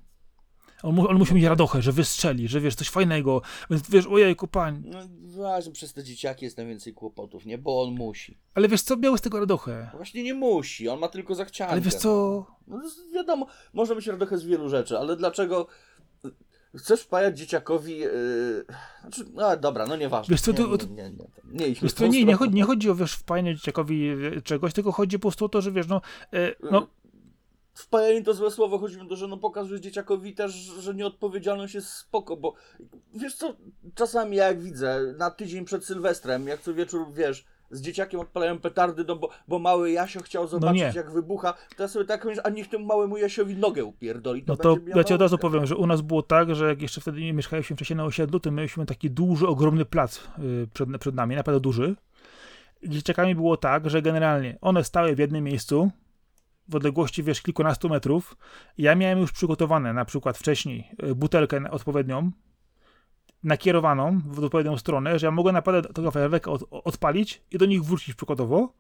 [0.83, 4.49] On, mu, on musi mieć radochę, że wystrzeli, że wiesz, coś fajnego, więc wiesz, ojejku,
[4.49, 4.83] pań.
[4.87, 7.59] No właśnie, przez te dzieciaki jest najwięcej kłopotów, nie?
[7.59, 8.39] Bo on musi.
[8.55, 9.89] Ale wiesz co, miał z tego radochę.
[9.93, 11.73] No Właśnie nie musi, on ma tylko zachciankę.
[11.73, 12.83] Ale wiesz co, No
[13.15, 15.67] wiadomo, może być radochę z wielu rzeczy, ale dlaczego
[16.79, 17.99] chcesz wpajać dzieciakowi...
[17.99, 18.65] Yy...
[19.01, 20.33] Znaczy, no dobra, no nieważne.
[20.33, 21.11] Wiesz co, nie, to- nie, nie, nie,
[21.45, 22.35] nie, nie wiesz co, nie, nie, stronę.
[22.35, 25.61] chodzi, nie chodzi o, wiesz, wpajanie dzieciakowi e, czegoś, tylko chodzi po prostu o to,
[25.61, 26.01] że wiesz, no,
[26.33, 26.87] e, no,
[27.75, 31.75] Wpajanie to złe słowo, chodzi mi o to, że no pokazujesz dzieciakowi też, że nieodpowiedzialność
[31.75, 32.55] jest spoko, bo
[33.15, 33.57] wiesz co,
[33.95, 39.05] czasami jak widzę, na tydzień przed Sylwestrem, jak co wieczór, wiesz, z dzieciakiem odpalają petardy,
[39.09, 40.93] no bo, bo mały Jasio chciał zobaczyć nie.
[40.95, 44.53] jak wybucha, to ja sobie tak myślę, a niech temu małemu Jasiowi nogę upierdoli, to
[44.53, 47.01] No to ja ci od razu powiem, że u nas było tak, że jak jeszcze
[47.01, 51.15] wtedy nie mieszkaliśmy wcześniej na osiedlu, to mieliśmy taki duży, ogromny plac y, przed, przed
[51.15, 51.97] nami, naprawdę duży.
[52.83, 55.91] I Dzieciakami było tak, że generalnie one stały w jednym miejscu,
[56.69, 58.37] w odległości, wiesz, kilkunastu metrów.
[58.79, 62.31] Ja miałem już przygotowane na przykład wcześniej y, butelkę odpowiednią,
[63.43, 67.85] nakierowaną w odpowiednią stronę, że ja mogłem naprawdę tego fajerwerka od, odpalić i do nich
[67.85, 68.73] wrócić przykładowo.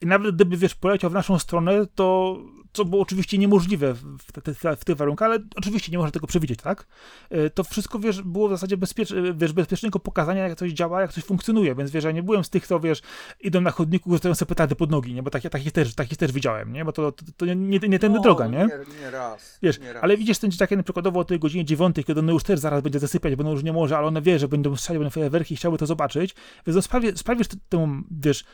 [0.00, 2.36] I nawet gdyby, wiesz, poleciał w naszą stronę, to
[2.72, 6.26] co było oczywiście niemożliwe w, te, te, w tych warunkach, ale oczywiście nie można tego
[6.26, 6.86] przewidzieć, tak?
[7.30, 11.00] E, To wszystko, wiesz, było w zasadzie bezpiecz, e, wiesz, bezpiecznego pokazania, jak coś działa,
[11.00, 13.02] jak coś funkcjonuje, więc wiesz, ja nie byłem z tych, co, wiesz,
[13.40, 15.22] idą na chodniku, rzucają sobie petardy pod nogi, nie?
[15.22, 16.84] Bo takich, też, takich też widziałem, nie?
[16.84, 18.58] Bo to, to, to nie, nie, nie tędy No, droga, nie?
[18.58, 19.58] Nie, nie raz.
[19.62, 20.04] Wiesz, nie raz.
[20.04, 22.82] ale widzisz ten dzieciak na przykładowo o tej godzinie dziewiątej, kiedy on już też zaraz
[22.82, 25.54] będzie zasypiać, bo on już nie może, ale ona wie, że będą strzelić, będą fajerwerki
[25.54, 26.34] i chciałby to zobaczyć,
[26.66, 28.44] więc on sprawi, sprawisz t- temu, wiesz,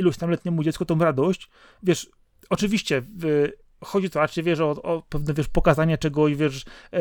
[0.00, 1.50] iluś tam letniemu dziecku tą radość,
[1.82, 2.10] wiesz,
[2.50, 3.48] oczywiście w,
[3.84, 7.00] chodzi to raczej, wiesz, o, o pewne, wiesz, pokazanie czegoś, wiesz, e,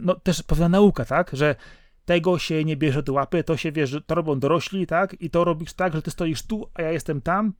[0.00, 1.56] no też pewna nauka, tak, że
[2.04, 5.44] tego się nie bierze do łapy, to się, wiesz, to robią dorośli, tak, i to
[5.44, 7.52] robisz tak, że ty stoisz tu, a ja jestem tam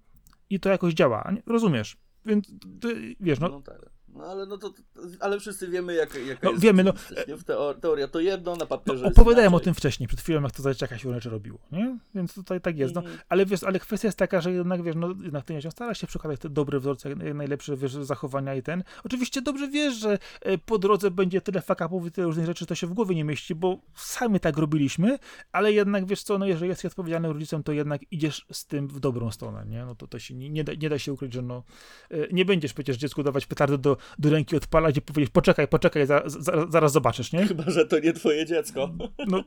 [0.50, 1.96] i to jakoś działa, rozumiesz?
[2.26, 3.94] Więc, ty, wiesz, no, No tak.
[4.14, 4.74] No ale no to,
[5.20, 6.92] ale wszyscy wiemy jak, jaka No, jest wiemy, no.
[6.92, 7.36] rzeczywistość, nie?
[7.36, 10.52] W teo- teoria to jedno, na papierze No, opowiadałem o tym wcześniej, przed chwilą, jak
[10.52, 11.98] to za dzieciaka się rzeczy robiło, nie?
[12.14, 12.94] Więc tutaj tak jest.
[12.94, 13.18] No, Mhm.
[13.28, 16.06] ale wiesz, ale kwestia jest taka, że jednak wiesz, no jednak ten dzieciak stara się
[16.06, 18.84] przekładać te dobre wzorce, jak najlepsze wiesz, zachowania i ten.
[19.04, 22.74] Oczywiście dobrze wiesz, że e, po drodze będzie tyle fakapów i tyle różnych rzeczy, to
[22.74, 25.18] się w głowie nie mieści, bo sami tak robiliśmy,
[25.52, 29.00] ale jednak wiesz co, no jeżeli jesteś odpowiedzialnym rodzicem, to jednak idziesz z tym w
[29.00, 29.84] dobrą stronę, nie?
[29.84, 31.62] No to, to się nie, nie, da, nie da się ukryć, że no
[32.10, 36.06] e, nie będziesz przecież dziecku dawać petardy do, do ręki, odpalać i powiedzieć, poczekaj, poczekaj,
[36.06, 37.46] za, za, zaraz zobaczysz, nie?
[37.46, 38.90] Chyba, że to nie twoje dziecko.
[39.26, 39.44] No,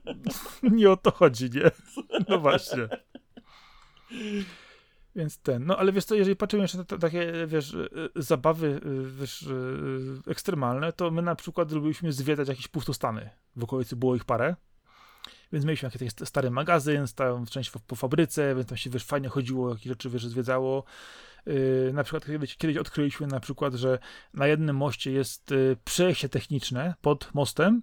[0.63, 1.71] nie o to chodzi, nie?
[2.29, 2.87] No właśnie.
[5.15, 8.67] Więc ten, no ale wiesz co, jeżeli patrzymy jeszcze na te, takie, wiesz, y, zabawy,
[8.67, 13.29] y, wiesz, y, ekstremalne, to my na przykład lubiliśmy zwiedzać jakieś pustostany.
[13.55, 14.55] W okolicy było ich parę.
[15.53, 19.29] Więc mieliśmy jakiś stary magazyn, stałą część po, po fabryce, więc tam się, wiesz, fajnie
[19.29, 20.83] chodziło, jakieś rzeczy, wiesz, zwiedzało.
[21.45, 23.99] Yy, na przykład kiedyś, kiedyś odkryliśmy na przykład, że
[24.33, 27.81] na jednym moście jest y, przejście techniczne pod mostem,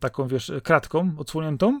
[0.00, 1.80] taką, wiesz, kratką odsłoniętą,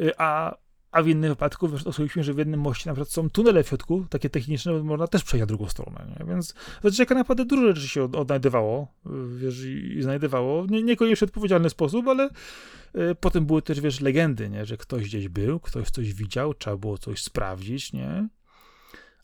[0.00, 0.56] y, a,
[0.92, 4.06] a w innym wypadku, odkryliśmy, że w jednym moście na przykład są tunele w środku,
[4.10, 6.26] takie techniczne, można też przejść na drugą stronę, nie?
[6.26, 11.24] Więc to dzieciaka naprawdę dużo rzeczy się od, odnajdywało, y, wiesz, i, znajdywało, nie, niekoniecznie
[11.24, 14.66] odpowiedzialny sposób, ale y, potem były też, wiesz, legendy, nie?
[14.66, 18.28] Że ktoś gdzieś był, ktoś coś widział, trzeba było coś sprawdzić, nie?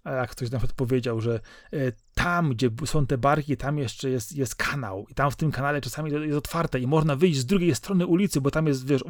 [0.05, 1.41] A jak ktoś na przykład powiedział, że
[1.73, 1.79] e,
[2.15, 5.81] tam, gdzie są te barki, tam jeszcze jest, jest kanał i tam w tym kanale
[5.81, 9.03] czasami jest otwarte i można wyjść z drugiej strony ulicy, bo tam jest, wiesz,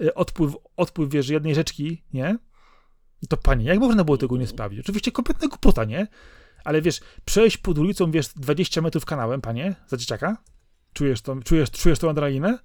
[0.00, 2.38] e, odpływ, odpływ, wiesz, jednej rzeczki, nie?
[3.28, 4.80] To panie, jak można było tego nie sprawdzić?
[4.80, 6.06] Oczywiście kompletna głupota, nie?
[6.64, 10.36] Ale wiesz, przejść pod ulicą, wiesz, 20 metrów kanałem, panie, za dzieciaka?
[10.92, 12.58] Czujesz to, czujesz, czujesz tą adrenalinę?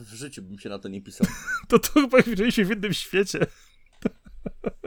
[0.00, 1.26] W życiu bym się na to nie pisał.
[1.68, 3.38] To to chyba widzieliśmy w innym świecie.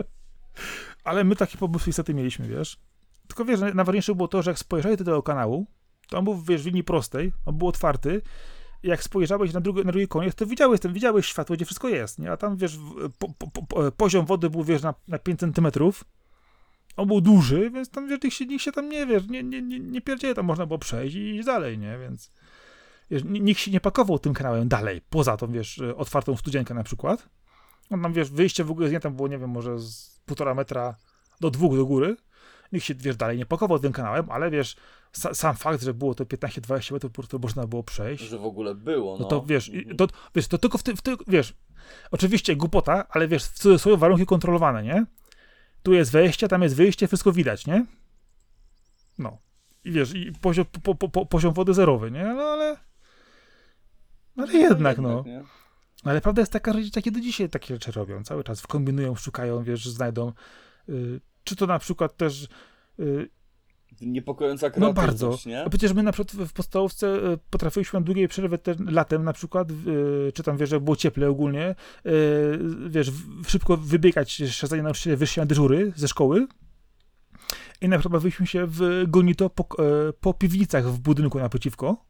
[1.03, 2.79] Ale my taki pomysł niestety mieliśmy, wiesz.
[3.27, 5.65] Tylko wiesz, najważniejsze było to, że jak spojrzałeś do tego kanału,
[6.09, 8.21] to on był, wiesz, w linii prostej, on był otwarty,
[8.83, 12.19] jak spojrzałeś na drugi, na drugi koniec, to widziałeś, ten, widziałeś światło, gdzie wszystko jest,
[12.19, 12.31] nie?
[12.31, 12.79] A tam, wiesz,
[13.19, 16.03] po, po, po, poziom wody był, wiesz, na, na 5 centymetrów.
[16.97, 19.61] On był duży, więc tam, wiesz, nikt się, nikt się tam nie, wiesz, nie, nie,
[19.61, 21.97] nie, nie tam można było przejść i iść dalej, nie?
[21.97, 22.31] Więc
[23.11, 26.83] wiesz, ni- nikt się nie pakował tym kanałem dalej, poza tą, wiesz, otwartą studzienkę na
[26.83, 27.29] przykład.
[27.89, 30.95] On tam, wiesz, wyjście w ogóle, nie tam było, nie wiem, może z półtora metra
[31.39, 32.17] do dwóch do góry.
[32.71, 34.75] Nikt się, wiesz, dalej nie pakował tym kanałem, ale wiesz,
[35.13, 38.23] sa, sam fakt, że było to 15-20 metrów, prostu można było przejść.
[38.23, 39.19] Że w ogóle było, no.
[39.23, 39.97] No to wiesz, Mhm.
[39.97, 41.53] to, wiesz, to tylko w tym, w tym, wiesz,
[42.11, 45.05] oczywiście głupota, ale wiesz, w cudzysłowie warunki kontrolowane, nie?
[45.83, 47.85] Tu jest wejście, tam jest wyjście, wszystko widać, nie?
[49.17, 49.37] No.
[49.83, 52.23] I wiesz, i poziom, po, po, po, poziom wody zerowy, nie?
[52.23, 52.77] No ale...
[54.37, 55.23] Ale jednak, no.
[55.25, 55.43] nie?
[56.03, 58.23] Ale prawda jest taka, że dzieciaki do dzisiaj takie rzeczy robią.
[58.23, 60.33] Cały czas kombinują, szukają, wiesz, znajdą.
[60.89, 62.47] Y, czy to na przykład też
[62.99, 63.29] y,
[64.01, 65.37] Niepokojąca No kreatywność, bardzo.
[65.49, 65.65] nie?
[65.69, 69.33] Przecież my na przykład w- w podstawówce e, potrafiliśmy na długiej przerwy te, latem na
[69.33, 71.75] przykład, e, czy tam wiesz, że było cieple ogólnie, e,
[72.87, 73.11] wiesz,
[73.47, 76.47] szybko wybiegać jeszcze zanim nauczyciele wyszli na dyżury ze szkoły
[77.81, 82.05] i na przykład bawiliśmy się w gonito po, e, po piwnicach w budynku naprzeciwko.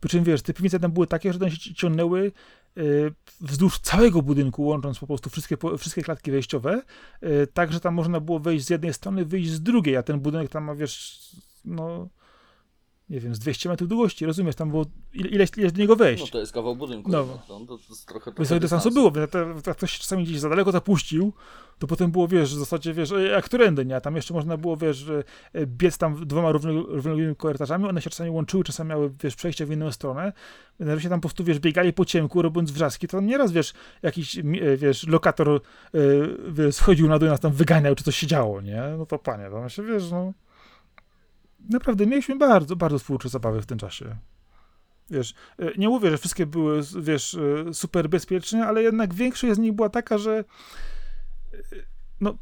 [0.00, 2.32] Przy czym wiesz, te piwnice tam były takie, że one się ci- ciągnęły
[2.76, 2.82] e,
[3.40, 6.82] wzdłuż całego budynku, łącząc po prostu wszystkie, wszystkie klatki wejściowe,
[7.20, 10.20] e, tak, że tam można było wejść z jednej strony, wyjść z drugiej, a ten
[10.20, 11.20] budynek tam ma, wiesz,
[11.64, 12.08] no,
[13.10, 14.84] nie wiem, z 200 metrów długości, rozumiesz, tam było
[15.14, 16.24] ile, ileś, ileś do niego wejść.
[16.24, 17.10] No to jest kawał budynku.
[17.10, 17.26] No.
[17.48, 17.60] No.
[17.66, 19.12] To, to jest trochę, trochę Wysokiego dystansu było,
[19.66, 21.32] jak- ktoś się czasami gdzieś za daleko zapuścił,
[21.78, 23.96] to potem było, wiesz, w zasadzie, wiesz, e, jak którędy, nie?
[23.96, 25.06] A tam jeszcze można było, wiesz,
[25.54, 29.66] e, biec tam dwoma równo- równoległymi korytarzami, one się czasami łączyły, czasami miały, wiesz, przejście
[29.66, 30.32] w inną stronę,
[30.80, 33.72] więc się tam po prostu, wiesz, biegali po ciemku, robiąc wrzaski, to tam nieraz, wiesz,
[34.02, 34.42] jakiś, e,
[34.76, 35.60] wiesz, lokator,
[36.48, 38.82] wiesz, schodził na dół, nas tam wyganiał, czy coś się działo, nie?
[38.98, 40.32] No to panie, to się, wiesz, no...
[41.68, 44.16] Naprawdę, mieliśmy bardzo, bardzo twórcze zabawy w tym czasie.
[45.10, 49.58] Wiesz, e, nie mówię, że wszystkie były, wiesz, e, super bezpieczne, ale jednak większość z
[49.58, 51.56] nich była taka, że e,
[52.20, 52.38] no,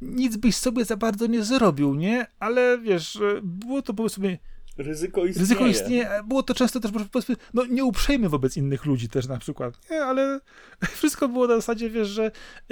[0.00, 2.26] nic byś sobie za bardzo nie zrobił, nie?
[2.38, 4.38] Ale wiesz, było to powiedzmy,
[4.78, 5.40] Ryzyko istnieje.
[5.40, 9.26] ryzyko istnieje, a było to często też powiedzmy, no nie uprzejmy wobec innych ludzi też
[9.26, 10.04] na przykład, nie?
[10.04, 10.40] Ale
[10.96, 12.30] wszystko było na zasadzie, wiesz, że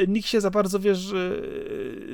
[0.09, 1.43] nikt się za bardzo, wiesz, że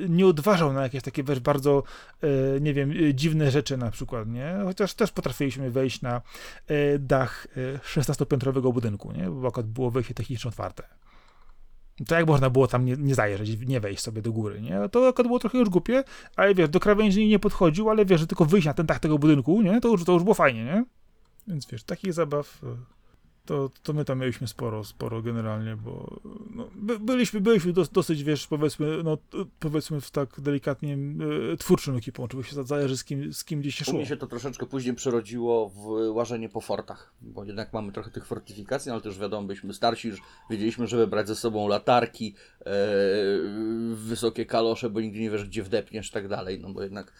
[0.09, 1.83] nie odważał na jakieś takie, wiesz, bardzo,
[2.21, 4.59] e, nie wiem, e, dziwne rzeczy na przykład, nie?
[4.63, 6.21] Chociaż też potrafiliśmy wejść na
[6.67, 9.29] e, dach e, 16-piętrowego budynku, nie?
[9.29, 10.83] Bo akurat było wejście techniczne otwarte.
[12.07, 14.89] To jak można było tam nie, nie zajrzeć, nie wejść sobie do góry, nie?
[14.91, 16.03] To akurat było trochę już głupie,
[16.35, 19.19] ale wiesz, do krawędzi nie podchodził, ale wiesz, że tylko wyjść na ten dach tego
[19.19, 19.81] budynku, nie?
[19.81, 20.85] To już, to już było fajnie, nie?
[21.47, 22.98] Więc wiesz, takich zabaw e,
[23.45, 26.19] to, to my tam mieliśmy sporo, sporo generalnie, bo
[26.55, 29.17] no, by, byliśmy, byliśmy dos, dosyć, wiesz, powiedzmy, no,
[29.59, 30.97] powiedzmy w tak delikatnie
[31.53, 33.93] e, twórczą ekipą, oczywiście za- zależy z kim, z kim gdzieś się U szło.
[33.93, 35.85] mnie się to troszeczkę później przerodziło w
[36.15, 40.07] łażenie po fortach, bo jednak mamy trochę tych fortyfikacji, no ale też wiadomo, byliśmy starsi,
[40.07, 42.65] już wiedzieliśmy, żeby brać ze sobą latarki, e,
[43.93, 47.13] wysokie kalosze, bo nigdy nie wiesz, gdzie wdepniesz i tak dalej, no bo jednak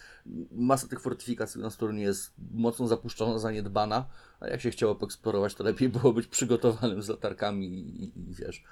[0.51, 4.05] masa tych fortyfikacji na stronie jest mocno zapuszczona, zaniedbana,
[4.39, 8.33] a jak się chciało poeksplorować, to lepiej było być przygotowanym z latarkami i, i, i
[8.33, 8.63] wiesz,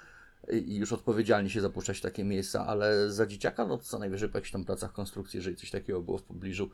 [0.52, 4.28] i już odpowiedzialnie się zapuszczać w takie miejsca, ale za dzieciaka, no to co najwyżej
[4.28, 6.70] po jakichś tam pracach konstrukcji, jeżeli coś takiego było w pobliżu.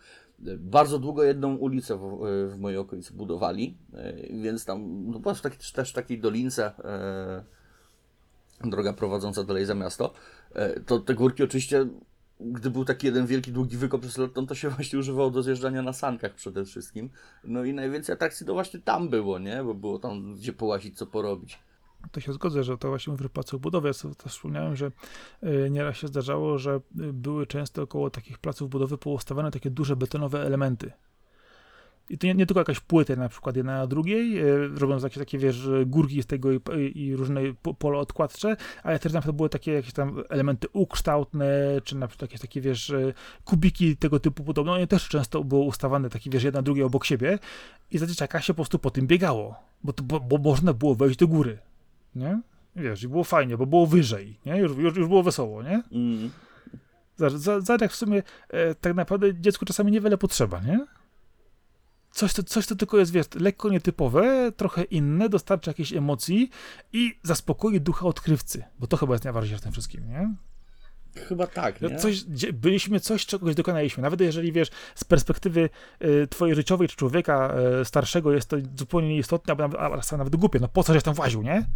[0.59, 4.12] Bardzo długo jedną ulicę w, w mojej okolicy budowali, e,
[4.43, 7.45] więc tam no była w taki, też w takiej dolince e,
[8.69, 10.15] droga prowadząca dalej za miasto.
[10.55, 11.87] E, to te górki oczywiście,
[12.40, 15.93] gdy był taki jeden wielki, długi wykop przez to się właśnie używało do zjeżdżania na
[15.93, 17.11] sankach przede wszystkim.
[17.44, 19.65] No i najwięcej atrakcji to właśnie tam było, nie?
[19.65, 21.59] Bo było tam gdzie połazić, co porobić.
[22.12, 23.89] To się zgodzę, że to właśnie w placach budowy.
[23.89, 24.90] Ja sobie też wspomniałem, że
[25.43, 29.97] y, nieraz się zdarzało, że y, były często około takich placów budowy poustawiane takie duże
[29.97, 30.93] betonowe elementy.
[32.10, 35.18] I to nie, nie tylko jakaś płyty, na przykład jedna na drugiej, y, robiąc jakieś
[35.18, 36.60] takie, wiesz, górki z tego i,
[36.94, 41.47] i różne po, pole odkładcze, ale też na przykład były takie jakieś tam elementy ukształtne,
[41.85, 43.14] czy na przykład jakieś takie, wiesz, y,
[43.44, 44.72] kubiki tego typu podobne.
[44.72, 47.39] One też często były ustawane takie, wiesz, jedna drugie obok siebie
[47.90, 49.55] i za dzieciaka się po prostu po tym biegało,
[49.85, 51.59] bo, to, bo, bo można było wejść do góry
[52.14, 52.40] nie?
[52.76, 54.56] Wiesz, i było fajnie, bo było wyżej, nie?
[54.56, 55.82] Już, już, już było wesoło, nie?
[55.93, 56.31] Mm.
[57.16, 60.86] Zobacz, jak w sumie e, tak naprawdę dziecku czasami niewiele potrzeba, nie?
[62.15, 66.51] Coś to, coś to tylko jest, wiesz, lekko nietypowe, trochę inne, dostarcza jakiejś emocji
[66.93, 70.35] i zaspokoi ducha odkrywcy, bo to chyba jest najważniejsze w tym wszystkim, nie?
[71.28, 71.97] Chyba tak, nie?
[71.97, 74.03] Coś, byliśmy, coś czegoś dokonaliśmy.
[74.03, 75.70] Nawet jeżeli, wiesz, z perspektywy
[76.01, 80.19] e, twojej życiowej czy człowieka e, starszego jest to zupełnie nieistotne, albo nawet, a, czasami
[80.19, 80.59] nawet głupie.
[80.61, 81.66] No po co, żeś tam właził, nie?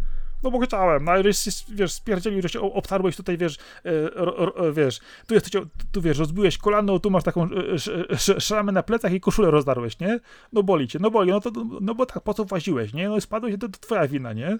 [0.43, 1.23] No bo chciałem, no ale
[1.69, 6.17] wiesz, spierdzielił, że się obtarłeś tutaj, wiesz, e, ro, ro, wiesz, tu jesteś, tu wiesz,
[6.17, 10.19] rozbiłeś kolano, tu masz taką e, sz, sz, szramę na plecach i koszulę rozdarłeś, nie?
[10.53, 11.51] No boli cię, no boli, no to,
[11.81, 13.09] no bo tak, po co właziłeś, nie?
[13.09, 14.57] No spadłeś, to, to twoja wina, nie?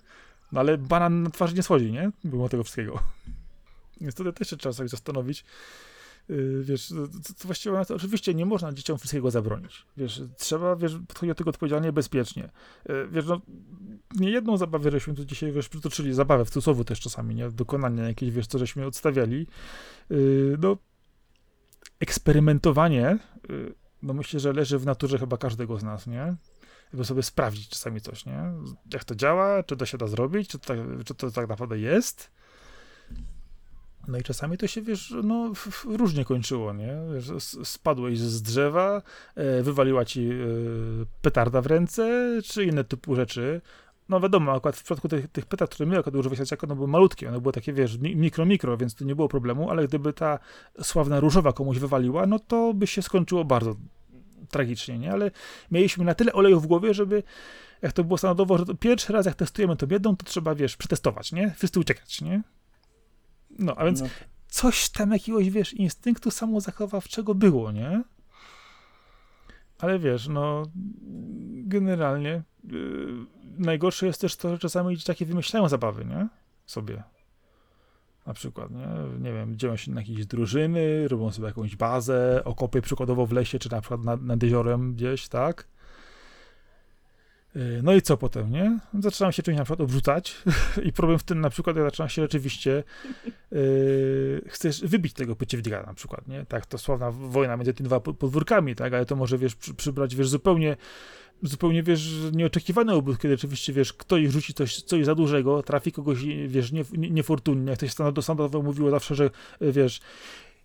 [0.51, 2.11] No ale banan na twarzy nie schodzi, nie?
[2.23, 2.99] Było tego wszystkiego.
[4.01, 5.45] Więc tutaj też się trzeba sobie zastanowić.
[6.30, 9.85] Yy, Wiesz, to, to właściwie to, oczywiście nie można dzieciom wszystkiego zabronić.
[9.97, 12.49] Wiesz, trzeba, wiesz, podchodzić do tego odpowiedzialnie, bezpiecznie.
[12.89, 13.41] Yy, Wiesz, no,
[14.15, 17.51] nie jedną zabawę żeśmy tu dzisiaj, wiesz, przytoczyli, zabawę w cudzysłowie też czasami, nie?
[17.51, 19.47] Dokonania jakieś, wiesz, co żeśmy odstawiali.
[20.10, 20.77] Yy, No,
[21.99, 23.19] eksperymentowanie,
[24.01, 26.35] no myślę, że leży w naturze chyba każdego z nas, nie?
[26.93, 28.51] Żeby sobie sprawdzić czasami coś, nie?
[28.93, 30.73] Jak to działa, czy to się da zrobić, czy to,
[31.06, 32.31] czy to tak naprawdę jest.
[34.07, 35.53] No i czasami to się, wiesz, no
[35.85, 36.97] różnie kończyło, nie?
[37.63, 39.01] Spadłeś z drzewa,
[39.35, 40.35] e, wywaliła ci e,
[41.21, 43.61] petarda w ręce, czy inne typu rzeczy.
[44.09, 47.30] no wiadomo, akurat w przypadku tych, tych pytań, które my akurat używaliśmy, one były malutkie,
[47.30, 50.39] one były takie, wiesz, mikro, mikro, więc to nie było problemu, ale gdyby ta
[50.81, 53.76] sławna różowa komuś wywaliła, no to by się skończyło bardzo
[54.49, 55.11] tragicznie, nie?
[55.11, 55.31] Ale
[55.71, 57.23] mieliśmy na tyle oleju w głowie, żeby
[57.81, 61.31] jak to było standardowo, że pierwszy raz jak testujemy to biedą, to trzeba, wiesz, przetestować,
[61.31, 61.53] nie?
[61.57, 62.41] Wszyscy uciekać, nie?
[63.60, 64.07] No, a więc no.
[64.48, 68.03] coś tam jakiegoś, wiesz, instynktu samozachowawczego było, nie?
[69.80, 70.64] Ale wiesz, no
[71.64, 73.26] generalnie yy,
[73.57, 76.27] najgorsze jest też to, że czasami dzieciaki wymyślają zabawy, nie?
[76.65, 77.03] Sobie.
[78.26, 78.88] Na przykład, nie?
[79.19, 83.60] Nie wiem, dzieją się na jakieś drużyny, robią sobie jakąś bazę, okopy przykładowo w lesie,
[83.60, 85.68] czy na przykład nad, nad jeziorem gdzieś, tak?
[87.55, 88.80] Y, no i co potem, nie?
[88.99, 90.35] Zaczynam się czymś na przykład obrzucać
[90.88, 92.84] i problem w tym na przykład, ja zaczynam się rzeczywiście
[93.51, 96.45] yy, chcesz wybić tego przeciwnika na przykład, nie?
[96.45, 98.93] Tak, to sławna wojna między tymi dwa podwórkami, tak?
[98.93, 100.77] Ale to może, wiesz, przy, przybrać, wiesz, zupełnie
[101.43, 106.19] zupełnie, wiesz, nieoczekiwany obóz, kiedy oczywiście, wiesz, ktoś rzuci coś, coś za dużego, trafi kogoś,
[106.47, 109.30] wiesz, niefortunnie, jak to się standardowo mówiło zawsze, że,
[109.61, 109.99] wiesz,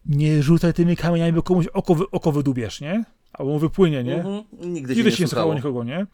[0.07, 3.05] nie rzucaj tymi kamieniami, bo komuś oko, oko wydubiesz, nie?
[3.35, 4.17] Albo wypłynie, nie?
[4.17, 4.45] Mhm.
[4.53, 6.07] Nigdy się Nigdy nie, nie słuchało nikogo, nie?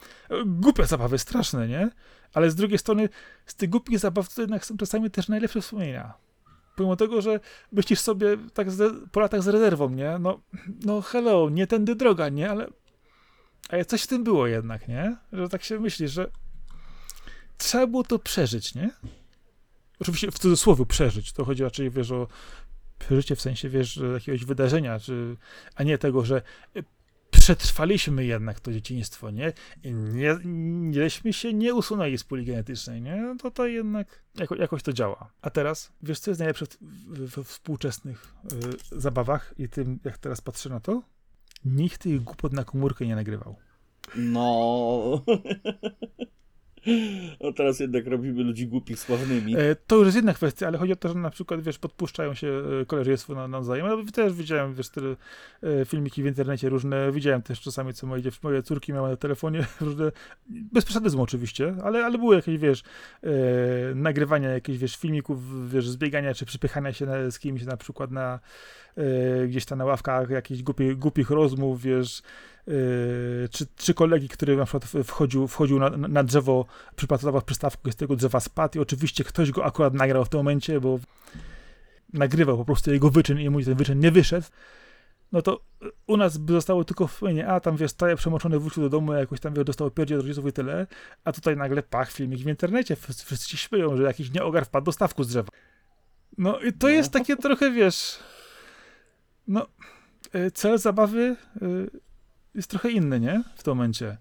[0.47, 1.91] Głupie zabawy, straszne, nie?
[2.35, 3.09] Ale z drugiej strony,
[3.47, 6.15] z tych głupich zabaw to jednak są czasami też najlepsze wspomnienia.
[6.77, 7.41] Pomimo tego, że
[7.73, 10.19] myślisz sobie tak z, po latach z rezerwą, nie?
[10.21, 10.41] No,
[10.85, 12.51] no hello, nie tędy droga, nie?
[12.51, 12.69] Ale,
[13.69, 15.17] ale coś w tym było jednak, nie?
[15.33, 16.31] Że tak się myślisz, że
[17.59, 18.91] trzeba było to przeżyć, nie?
[20.01, 21.33] Oczywiście w cudzysłowie przeżyć.
[21.33, 22.27] To chodzi raczej, wiesz, o
[22.99, 25.37] przeżycie w sensie, wiesz, jakiegoś wydarzenia, czy,
[25.75, 26.43] a nie tego, że
[27.57, 29.53] przetrwaliśmy jednak to dzieciństwo, nie?
[29.85, 33.17] I nie, nieśmy się nie usunęli z puli genetycznej, nie?
[33.17, 35.31] No to to jednak jako, jakoś to działa.
[35.43, 36.67] A teraz, wiesz co jest najlepsze
[37.07, 38.35] we współczesnych
[38.93, 41.03] y, zabawach i tym, jak teraz patrzę na to?
[41.65, 43.57] Nikt tych głupot na komórkę nie nagrywał.
[44.17, 45.25] No.
[47.41, 49.57] No teraz jednak robimy ludzi głupich sławnymi.
[49.57, 52.35] E, to już jest jedna kwestia, ale chodzi o to, że na przykład, wiesz, podpuszczają
[52.35, 53.87] się e, koleżeństwo na, nawzajem.
[53.87, 58.23] Ja też widziałem, wiesz, te e, filmiki w internecie różne, widziałem też czasami, co moje,
[58.43, 60.13] moje córki miały na telefonie, różne,
[60.49, 62.83] bez przesadyzmu oczywiście, ale, ale były jakieś, wiesz,
[63.95, 68.41] nagrywania jakichś, wiesz, filmików, wiesz, zbiegania czy przypychania się na, z kimś na przykład na
[69.49, 72.23] gdzieś tam na ławkach, jakichś głupi, głupich rozmów, wiesz,
[73.51, 76.67] czy, czy kolegi, który na przykład wchodził, wchodził na, na drzewo,
[76.97, 80.81] przypatrował przystawkę z tego drzewa spadł i oczywiście ktoś go akurat nagrał w tym momencie,
[80.81, 80.99] bo
[82.13, 84.47] nagrywał po prostu jego wyczyn i mu ten wyczyn nie wyszedł,
[85.33, 85.61] no to
[86.07, 89.41] u nas by zostało tylko w a tam wiesz, staje przemoczony, wrócił do domu, jakoś
[89.41, 90.87] tam wiesz, dostał pierdzie od rodziców i tyle,
[91.25, 94.93] a tutaj nagle pach, filmik w internecie, wszyscy, się śmieją, że jakiś nieogar wpadł do
[94.93, 95.49] stawku z drzewa.
[96.39, 96.93] No i to no.
[96.93, 98.19] jest takie trochę, wiesz,
[99.49, 99.67] no,
[100.35, 101.91] y, cel zabawy y,
[102.55, 103.43] jest trochę inny, nie?
[103.57, 104.17] W tym momencie.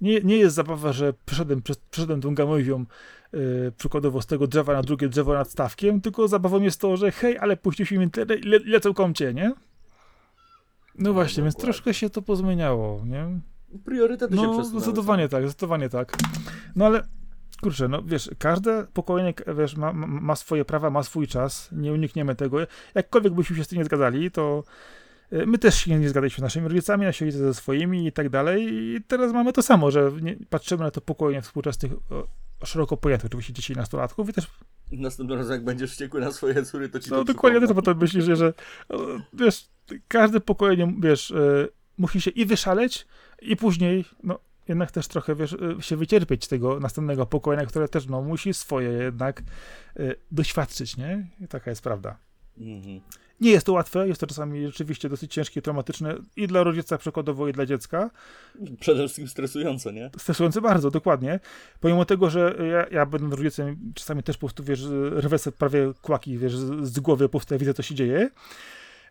[0.00, 2.84] Nie, nie jest zabawa, że przeszedłem, przeszedłem tą gamowią
[3.32, 7.12] yy, przykładowo z tego drzewa na drugie drzewo nad stawkiem, tylko zabawą jest to, że
[7.12, 9.52] hej, ale puściliśmy internet i le, lecą komcie, nie?
[10.98, 13.40] No właśnie, no, więc troszkę się to pozmieniało, nie?
[13.84, 14.80] Priorytety no, się przesunęły.
[14.80, 16.16] zdecydowanie tak, zdecydowanie tak.
[16.76, 17.02] No ale
[17.62, 22.34] kurczę, no wiesz, każde pokolenie, wiesz, ma, ma swoje prawa, ma swój czas, nie unikniemy
[22.34, 22.58] tego.
[22.94, 24.64] Jakkolwiek byśmy się z tym nie zgadzali, to
[25.07, 28.28] E, my też się nie zgadaliśmy z naszymi rodzicami, nasi rodzice ze swoimi i tak
[28.28, 28.68] dalej.
[28.70, 31.92] I teraz mamy to samo, że nie, patrzymy na to pokolenie współczesnych,
[32.64, 34.46] szeroko pojętych oczywiście dzieci i nastolatków i też...
[34.92, 37.98] Następnym razem, jak będziesz wściekły na swoje córy, to ci No to dokładnie też potem
[37.98, 38.52] myślisz, że,
[39.32, 39.68] wiesz,
[40.08, 41.68] każde pokolenie, wiesz, e,
[41.98, 43.06] musi się i wyszaleć,
[43.42, 44.38] i później, no,
[44.68, 48.90] jednak też trochę, wiesz, e, się wycierpieć tego następnego pokolenia, które też, no, musi swoje
[48.90, 49.42] jednak
[50.32, 51.26] doświadczyć, nie?
[51.40, 52.16] I taka jest prawda.
[52.58, 53.00] Mhm.
[53.40, 57.48] Nie jest to łatwe, jest to czasami rzeczywiście dosyć ciężkie, traumatyczne i dla rodzica przykładowo,
[57.48, 58.10] i dla dziecka.
[58.80, 60.10] Przede wszystkim stresujące, nie?
[60.18, 61.40] Stresujące bardzo, dokładnie.
[61.80, 64.84] Pomimo tego, że ja, ja będąc rodzicem, czasami też po prostu, wiesz,
[65.16, 68.30] rwę sobie prawie kłaki, wiesz, z głowy, po prostu widzę, co się dzieje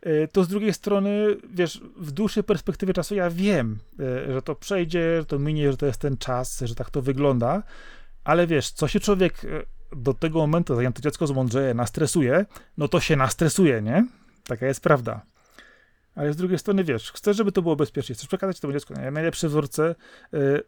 [0.02, 4.56] e, to z drugiej strony, wiesz, w dłuższej perspektywie czasu ja wiem, e, że to
[4.56, 7.64] przejdzie, że to minie, że to jest ten czas, że tak to wygląda,
[8.24, 12.45] ale wiesz, co się człowiek e, do tego momentu, zanim to dziecko zmądrzeje, nastresuje,
[12.77, 14.07] no to się nastresuje, nie?
[14.43, 15.22] Taka jest prawda.
[16.15, 19.47] Ale z drugiej strony, wiesz, chcesz, żeby to było bezpiecznie, chcesz przekazać temu dziecku najlepsze
[19.47, 19.95] wzorce,
[20.31, 20.64] yy,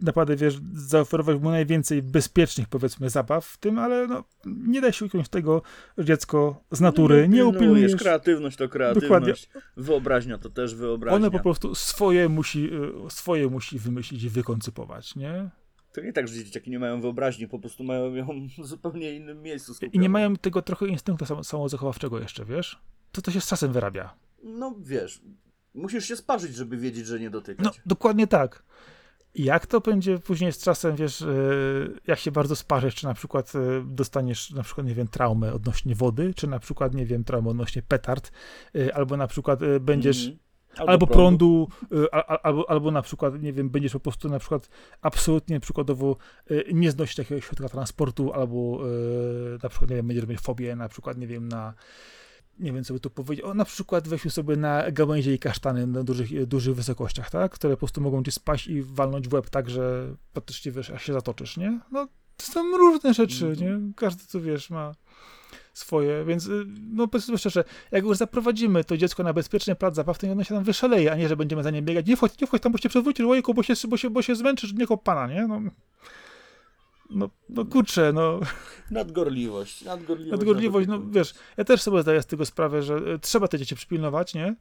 [0.00, 5.04] naprawdę, wiesz, zaoferować mu najwięcej bezpiecznych, powiedzmy, zabaw w tym, ale no, nie da się
[5.04, 5.62] ująć tego,
[5.98, 7.96] że dziecko z natury no, nie upilnujesz.
[7.96, 9.34] kreatywność to kreatywność, Dokładnie.
[9.76, 11.16] wyobraźnia to też wyobraźnia.
[11.16, 12.70] One po prostu swoje musi,
[13.06, 15.50] y, swoje musi wymyślić i wykoncypować, nie?
[15.98, 19.42] To nie tak, że dzieciaki nie mają wyobraźni, po prostu mają ją w zupełnie innym
[19.42, 19.74] miejscu.
[19.74, 19.92] Skupioną.
[19.92, 22.80] I nie mają tego trochę instynktu samozachowawczego jeszcze, wiesz?
[23.12, 24.14] To to się z czasem wyrabia.
[24.42, 25.22] No wiesz,
[25.74, 27.66] musisz się sparzyć, żeby wiedzieć, że nie dotykać.
[27.66, 28.62] No, dokładnie tak.
[29.34, 31.26] Jak to będzie później z czasem, wiesz, e,
[32.06, 35.94] jak się bardzo sparzysz, czy na przykład e, dostaniesz, na przykład, nie wiem, traumę odnośnie
[35.94, 38.30] wody, czy na przykład, nie wiem, traumę odnośnie petard,
[38.74, 40.47] e, albo na przykład będziesz Mhm.
[40.76, 44.38] Albo, prądu, y, a, a, albo, albo na przykład, nie wiem, będziesz po prostu na
[44.38, 44.68] przykład
[45.02, 46.16] absolutnie przykładowo
[46.50, 50.76] y, nie znosić takiego środka transportu, albo y, na przykład, nie wiem, będziesz mieć fobię,
[50.76, 51.74] na przykład, nie wiem, na
[52.58, 55.86] nie wiem, co by tu powiedzieć, o, na przykład weźmy sobie na gałęzie i kasztany
[55.86, 59.50] na dużych, dużych wysokościach, tak, które po prostu mogą ci spaść i walnąć w łeb
[59.50, 61.80] tak, że praktycznie, wiesz, aż się zatoczysz, nie?
[61.92, 63.86] No, to są różne rzeczy, Mhm.
[63.86, 63.92] nie?
[63.94, 64.94] Każdy, co wiesz, ma
[65.78, 70.18] swoje, więc y, no powiedzmy szczerze, jak już zaprowadzimy to dziecko na bezpieczny plac zabaw,
[70.18, 72.06] to ono się tam wyszaleje, a nie, że będziemy za nim biegać.
[72.06, 74.34] Nie wchodź, nie wchodź tam, bo się przewrócisz, ojejku, bo się, bo się, bo się
[74.34, 75.46] zmęczysz, nie pana, nie?
[75.46, 75.60] No,
[77.10, 78.40] no, no kurczę, no,
[78.90, 79.84] Nadgorliwość.
[79.84, 83.58] Nadgorliwość, nadgorliwość, no wiesz, ja też sobie zdaję z tego sprawę, że y, trzeba te
[83.58, 84.56] dzieci przypilnować, nie?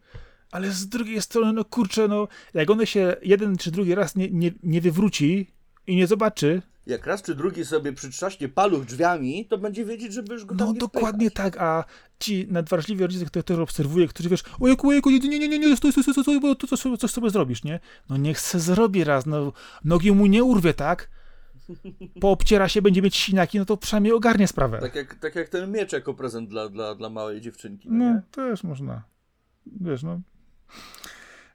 [0.52, 4.30] Ale z drugiej strony, no kurczę, no, jak one się jeden czy drugi raz nie,
[4.30, 5.57] nie, nie wywróci
[5.88, 10.34] i nie zobaczy, Jak raz czy drugi sobie przytrzaśnie paluch drzwiami, to będzie wiedzieć, żeby
[10.34, 11.54] już go tam No nie dokładnie wpychać.
[11.54, 11.84] tak, a
[12.20, 15.78] ci nadwrażliwi rodzice, których też obserwuję, którzy wiesz, ojejku, ojejku, nie, nie, nie, nie, nie,
[15.78, 17.80] stój, stój, stój, stój, bo to coś, coś sobie zrobisz, nie?
[18.10, 19.54] No niech se zrobi raz, no
[19.84, 21.10] nogi mu nie urwie, tak?
[22.22, 24.80] Poobciera się, będzie mieć sinaki, no to przynajmniej ogarnie sprawę.
[24.80, 27.90] Tak jak, tak jak ten miecz jako prezent dla, dla, dla małej dziewczynki.
[27.92, 29.04] No, No, też można.
[29.82, 30.22] Wiesz, no.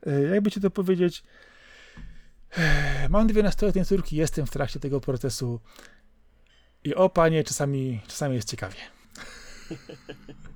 [0.06, 1.22] E, Jakby ci to powiedzieć,
[3.10, 5.60] mam dwie nastoletnie córki, jestem w trakcie tego procesu
[6.84, 8.76] i o panie, czasami, czasami jest ciekawie.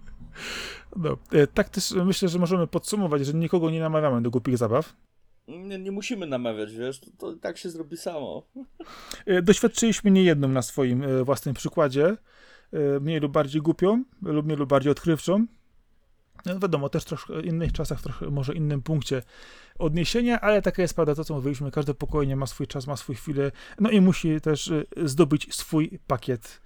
[0.97, 4.97] No, e, tak też myślę, że możemy podsumować, że nikogo nie namawiamy do głupich zabaw.
[5.49, 8.43] Nie, nie musimy namawiać, wiesz, to, to tak się zrobi samo.
[9.27, 12.17] E, Doświadczyliśmy niejedną na swoim e, własnym przykładzie,
[13.01, 15.47] mniej lub bardziej głupią, lub mniej lub bardziej odkrywczą.
[16.47, 19.23] No wiadomo, też troszkę w innych czasach, trochę może innym punkcie
[19.79, 23.17] odniesienia, ale taka jest prawda, to co mówiliśmy, każde pokolenie ma swój czas, ma swój
[23.17, 26.61] chwilę, no i musi też e, zdobyć swój pakiet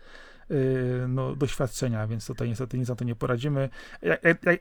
[0.51, 0.55] e,
[1.09, 3.69] no, doświadczenia, więc tutaj niestety nic na to nie poradzimy.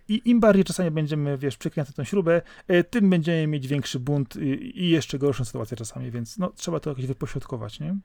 [0.07, 4.35] I im bardziej czasami będziemy, wiesz, przykręcać tą śrubę, e, tym będziemy mieć większy bunt
[4.35, 7.97] i, jeszcze gorszą sytuację czasami, więc no, trzeba to jakoś wypośrodkować, nie?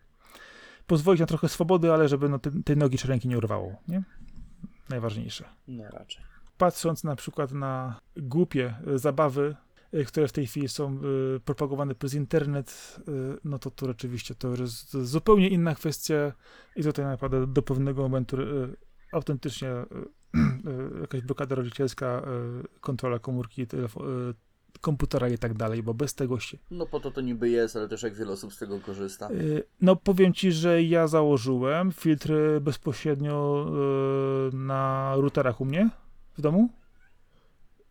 [0.86, 4.02] Pozwolić na trochę swobody, ale żeby no, te, tej nogi czy ręki nie urwało, nie?
[4.88, 6.33] Najważniejsze No raczej.
[6.58, 9.56] Patrząc na przykład na głupie e, zabawy,
[9.92, 13.00] e, które w tej chwili są e, propagowane przez internet,
[13.44, 16.32] no to to rzeczywiście to jest zupełnie inna kwestia
[16.76, 18.36] i tutaj naprawdę do pewnego momentu
[19.12, 19.68] autentycznie
[21.00, 22.22] jakaś blokada rodzicielska,
[22.80, 23.66] kontrola komórki,
[24.80, 26.58] komputera i tak dalej, bo bez tego się...
[26.70, 29.28] No po to to niby jest, ale też jak wiele osób z tego korzysta.
[29.80, 33.66] No powiem ci, że ja założyłem filtry bezpośrednio
[34.52, 35.90] na routerach u mnie
[36.36, 36.68] w domu.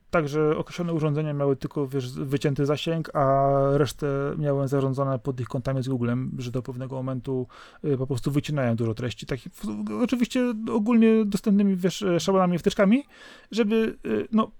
[0.09, 4.07] Także określone urządzenia miały tylko wiesz, wycięty zasięg, a resztę
[4.37, 7.47] miałem zarządzane pod ich kątami z Googlem, że do pewnego momentu
[7.85, 9.25] y, po prostu wycinają dużo treści.
[9.53, 13.03] W- oczywiście ogólnie dostępnymi wiesz, szablonami, wtyczkami,
[13.51, 14.51] żeby y, no,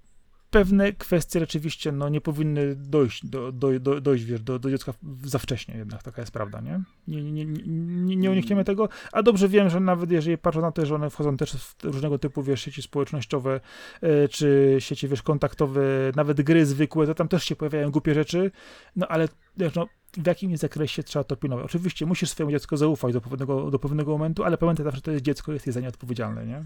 [0.54, 4.94] pewne kwestie rzeczywiście no, nie powinny dojść, do, do, do, dojść wiesz, do, do dziecka
[5.24, 6.80] za wcześnie jednak, taka jest prawda, nie?
[7.08, 10.72] Nie, nie, nie, nie, nie unikniemy tego, a dobrze wiem, że nawet jeżeli patrzę na
[10.72, 13.60] to, że one wchodzą też w różnego typu, wiesz, sieci społecznościowe,
[14.00, 15.82] e, czy sieci, wiesz, kontaktowe,
[16.16, 18.50] nawet gry zwykłe, to tam też się pojawiają głupie rzeczy,
[18.96, 21.64] no ale wiesz, no, w jakim zakresie trzeba to pilnować.
[21.64, 25.10] Oczywiście musisz swojemu dziecku zaufać do pewnego, do pewnego momentu, ale pamiętaj zawsze, że to
[25.10, 26.64] jest dziecko, jest za nie odpowiedzialne, nie?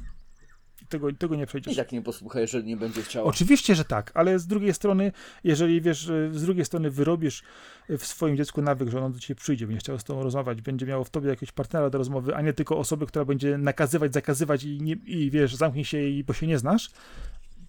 [0.88, 1.74] Tego, tego nie przejdziesz.
[1.74, 3.26] I tak nie posłuchaj, jeżeli nie będzie chciał.
[3.26, 5.12] Oczywiście, że tak, ale z drugiej strony,
[5.44, 7.42] jeżeli wiesz, e, z drugiej strony wyrobisz
[7.88, 10.62] e, w swoim dziecku nawyk, że ono do ciebie przyjdzie, będzie chciało z tobą rozmawiać,
[10.62, 14.12] będzie miało w tobie jakiegoś partnera do rozmowy, a nie tylko osobę, która będzie nakazywać,
[14.12, 16.90] zakazywać i, nie, i wiesz, zamknij się, i, bo się nie znasz,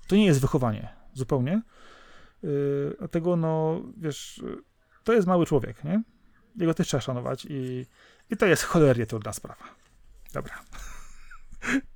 [0.07, 1.61] to nie jest wychowanie, zupełnie.
[2.43, 4.57] Yy, dlatego, no, wiesz, yy,
[5.03, 6.03] to jest mały człowiek, nie?
[6.57, 7.85] Jego też trzeba szanować i,
[8.29, 9.63] i to jest cholernie trudna sprawa.
[10.33, 10.53] Dobra.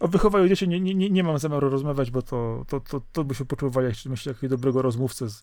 [0.00, 3.34] O wychowaniu dzieci nie, nie, nie, mam zamiaru rozmawiać, bo to, to, to, to by
[3.34, 5.42] się poczuwali jak myślę, jakiegoś dobrego rozmówcy z,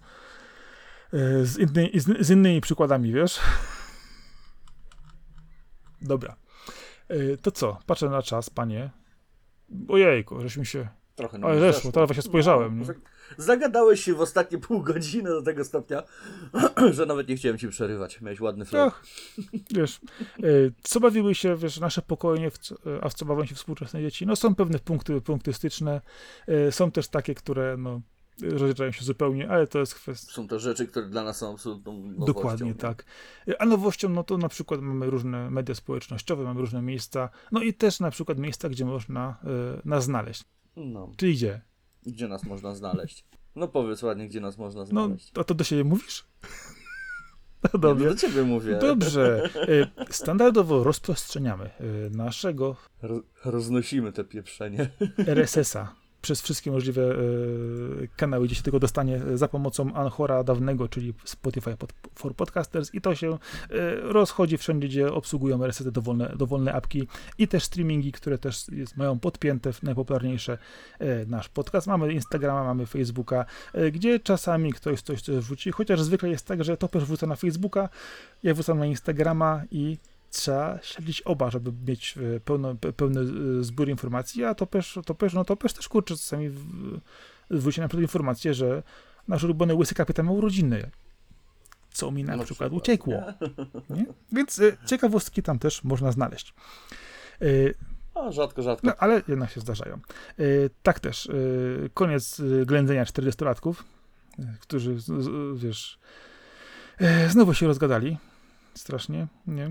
[1.14, 3.39] e, z, inny, z, z innymi przykładami, wiesz?
[6.02, 6.35] Dobra.
[7.07, 7.80] E, To co?
[7.85, 8.89] Patrzę na czas, panie.
[9.88, 10.88] Ojejku, żeśmy się...
[11.18, 12.80] Trochę Ale nam zeszło, teraz właśnie spojrzałem?
[12.80, 12.94] No,
[13.38, 16.03] zagadałeś się w ostatnie pół godziny do tego stopnia,
[16.91, 18.22] że nawet nie chciałem ci przerywać.
[18.22, 18.94] Miałeś ładny flow.
[18.94, 19.03] Ach,
[19.72, 20.48] wiesz, e,
[20.84, 24.26] co bawiły się, wiesz, nasze pokolenie, e, a w co bawią się współczesne dzieci?
[24.26, 26.02] No są pewne punkty, punkty styczne,
[26.48, 28.02] e, są też takie, które, no,
[28.41, 30.34] rozjeżdżają się zupełnie, ale to jest kwestia...
[30.34, 32.26] Są to rzeczy, które dla nas są absolutną nowością.
[32.26, 32.76] Dokładnie nie?
[32.76, 33.06] tak.
[33.60, 37.73] A nowością, no to na przykład mamy różne media społecznościowe, mamy różne miejsca, no i
[37.73, 39.38] też na przykład miejsca, gdzie można
[39.77, 40.44] y, nas znaleźć.
[40.78, 41.62] No, Czyli gdzie?
[42.06, 43.26] gdzie nas można znaleźć?
[43.56, 45.32] No powiedz ładnie, gdzie nas można No, znaleźć.
[45.40, 46.26] a to do siebie mówisz?
[47.64, 47.90] No Dobrze.
[48.06, 48.10] dobrze.
[48.10, 48.78] do ciebie mówię.
[48.82, 49.49] Dobrze.
[50.08, 54.90] E, Standardowo rozprowadzamy e, naszego Ro- roznosimy te pieprzenie.
[55.18, 57.15] RSS-a przez wszystkie możliwe e,
[58.15, 61.77] kanały, gdzie się tego dostanie e, za pomocą Anchora dawnego, czyli Spotify
[62.15, 62.94] for Podcasters.
[62.94, 63.38] I to się e,
[64.02, 67.07] rozchodzi wszędzie, gdzie obsługują RSS dowolne, dowolne apki
[67.38, 70.57] i też streamingi, które też jest, mają podpięte w najpopularniejsze
[71.27, 71.88] nasz podcast.
[71.88, 73.45] Mamy Instagrama, mamy Facebooka,
[73.91, 77.35] gdzie czasami ktoś coś, coś wrzuci, chociaż zwykle jest tak, że to też wrzuca na
[77.35, 77.89] Facebooka,
[78.44, 79.98] ja wrzucam na Instagrama i
[80.32, 85.34] trzeba śledzić oba, żeby mieć e, pełno, pe- pełny e, zbiór informacji, a Topesz, Topesz,
[85.34, 86.99] no Topesz też kurczę czasami w-
[87.49, 88.84] wrzuci na przykład informację, że
[89.28, 90.91] nasz ulubiony łysy kapitan ma urodziny.
[91.91, 93.14] Co mi na Na przykład, przykład, uciekło.
[93.90, 94.06] Nie?
[94.32, 96.54] Więc e, ciekawostki tam też można znaleźć.
[98.14, 98.88] A, rzadko, rzadko.
[98.88, 99.99] no, ale jednak się zdarzają.
[100.84, 101.30] Tak też,
[101.94, 103.74] koniec ględzenia 40-latków,
[104.40, 104.95] e, którzy,
[105.56, 105.99] wiesz,
[107.30, 108.18] znowu się rozgadali.
[108.78, 109.70] Strasznie, nie.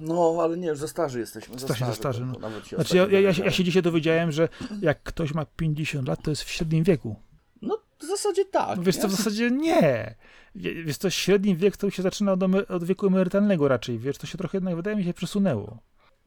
[0.00, 1.58] No, ale nie, już za starzy jesteśmy.
[1.58, 3.50] Za Starzy, za starzy, starzy, to- to nawet się Znaczy, ja, ja, ja, się- ja
[3.50, 4.48] się dzisiaj dowiedziałem, że
[4.80, 7.16] jak ktoś ma 50 lat, to jest w średnim wieku.
[7.62, 8.80] No, w zasadzie tak.
[8.82, 9.02] Wiesz nie?
[9.02, 10.14] co, w zasadzie nie.
[10.54, 14.38] Wiesz co, średni wiek to się zaczyna od, od wieku emerytalnego raczej, wiesz, to się
[14.38, 15.78] trochę jednak, wydaje mi się, przesunęło.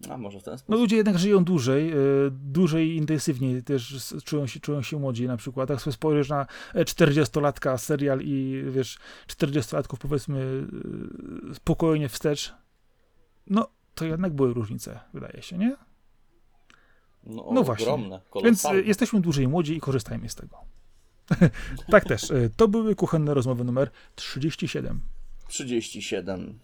[0.09, 0.69] A, może w ten sposób.
[0.69, 1.95] No ludzie jednak żyją dłużej, e,
[2.31, 5.69] dłużej i intensywniej też czują się, czują się młodzi na przykład.
[5.69, 8.97] Jak sobie spojrzysz na e, 40-latka serial i wiesz,
[9.27, 10.67] 40-latków powiedzmy
[11.51, 12.53] e, spokojnie wstecz,
[13.47, 15.75] no to jednak były różnice, wydaje się, nie?
[17.23, 17.85] No, no właśnie.
[17.85, 20.57] ogromne, Więc e, jesteśmy dłużej młodzi i korzystajmy z tego.
[21.91, 22.31] tak też.
[22.31, 25.01] e, To były kuchenne rozmowy numer 37.
[25.47, 26.59] 37.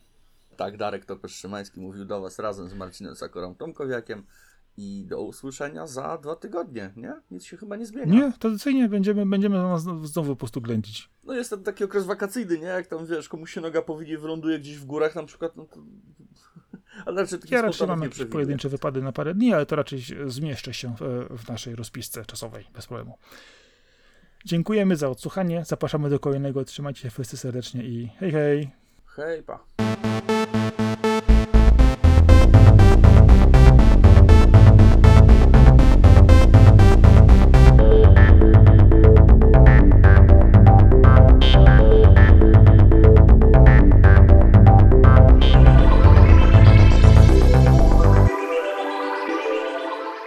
[0.58, 4.24] Tak, Darek Topesz-Szymański mówił do Was razem z Marcinem Sakorą Tomkowiakiem
[4.78, 7.14] i do usłyszenia za dwa tygodnie, nie?
[7.32, 8.14] Nic się chyba nie zmienia.
[8.14, 11.10] Nie, tradycyjnie będziemy, będziemy na nas znowu po prostu ględzić.
[11.24, 12.66] No jest taki okres wakacyjny, nie?
[12.66, 15.80] Jak tam, wiesz, komuś się noga powinie, wyląduje gdzieś w górach na przykład, no to...
[17.06, 20.74] Ale raczej Ja raczej mam jakieś pojedyncze wypady na parę dni, ale to raczej zmieszczę
[20.74, 23.18] się w, w naszej rozpisce czasowej, bez problemu.
[24.46, 28.72] Dziękujemy za odsłuchanie, zapraszamy do kolejnego, trzymajcie się wszyscy serdecznie i hej hej!
[29.06, 29.66] Hej, pa.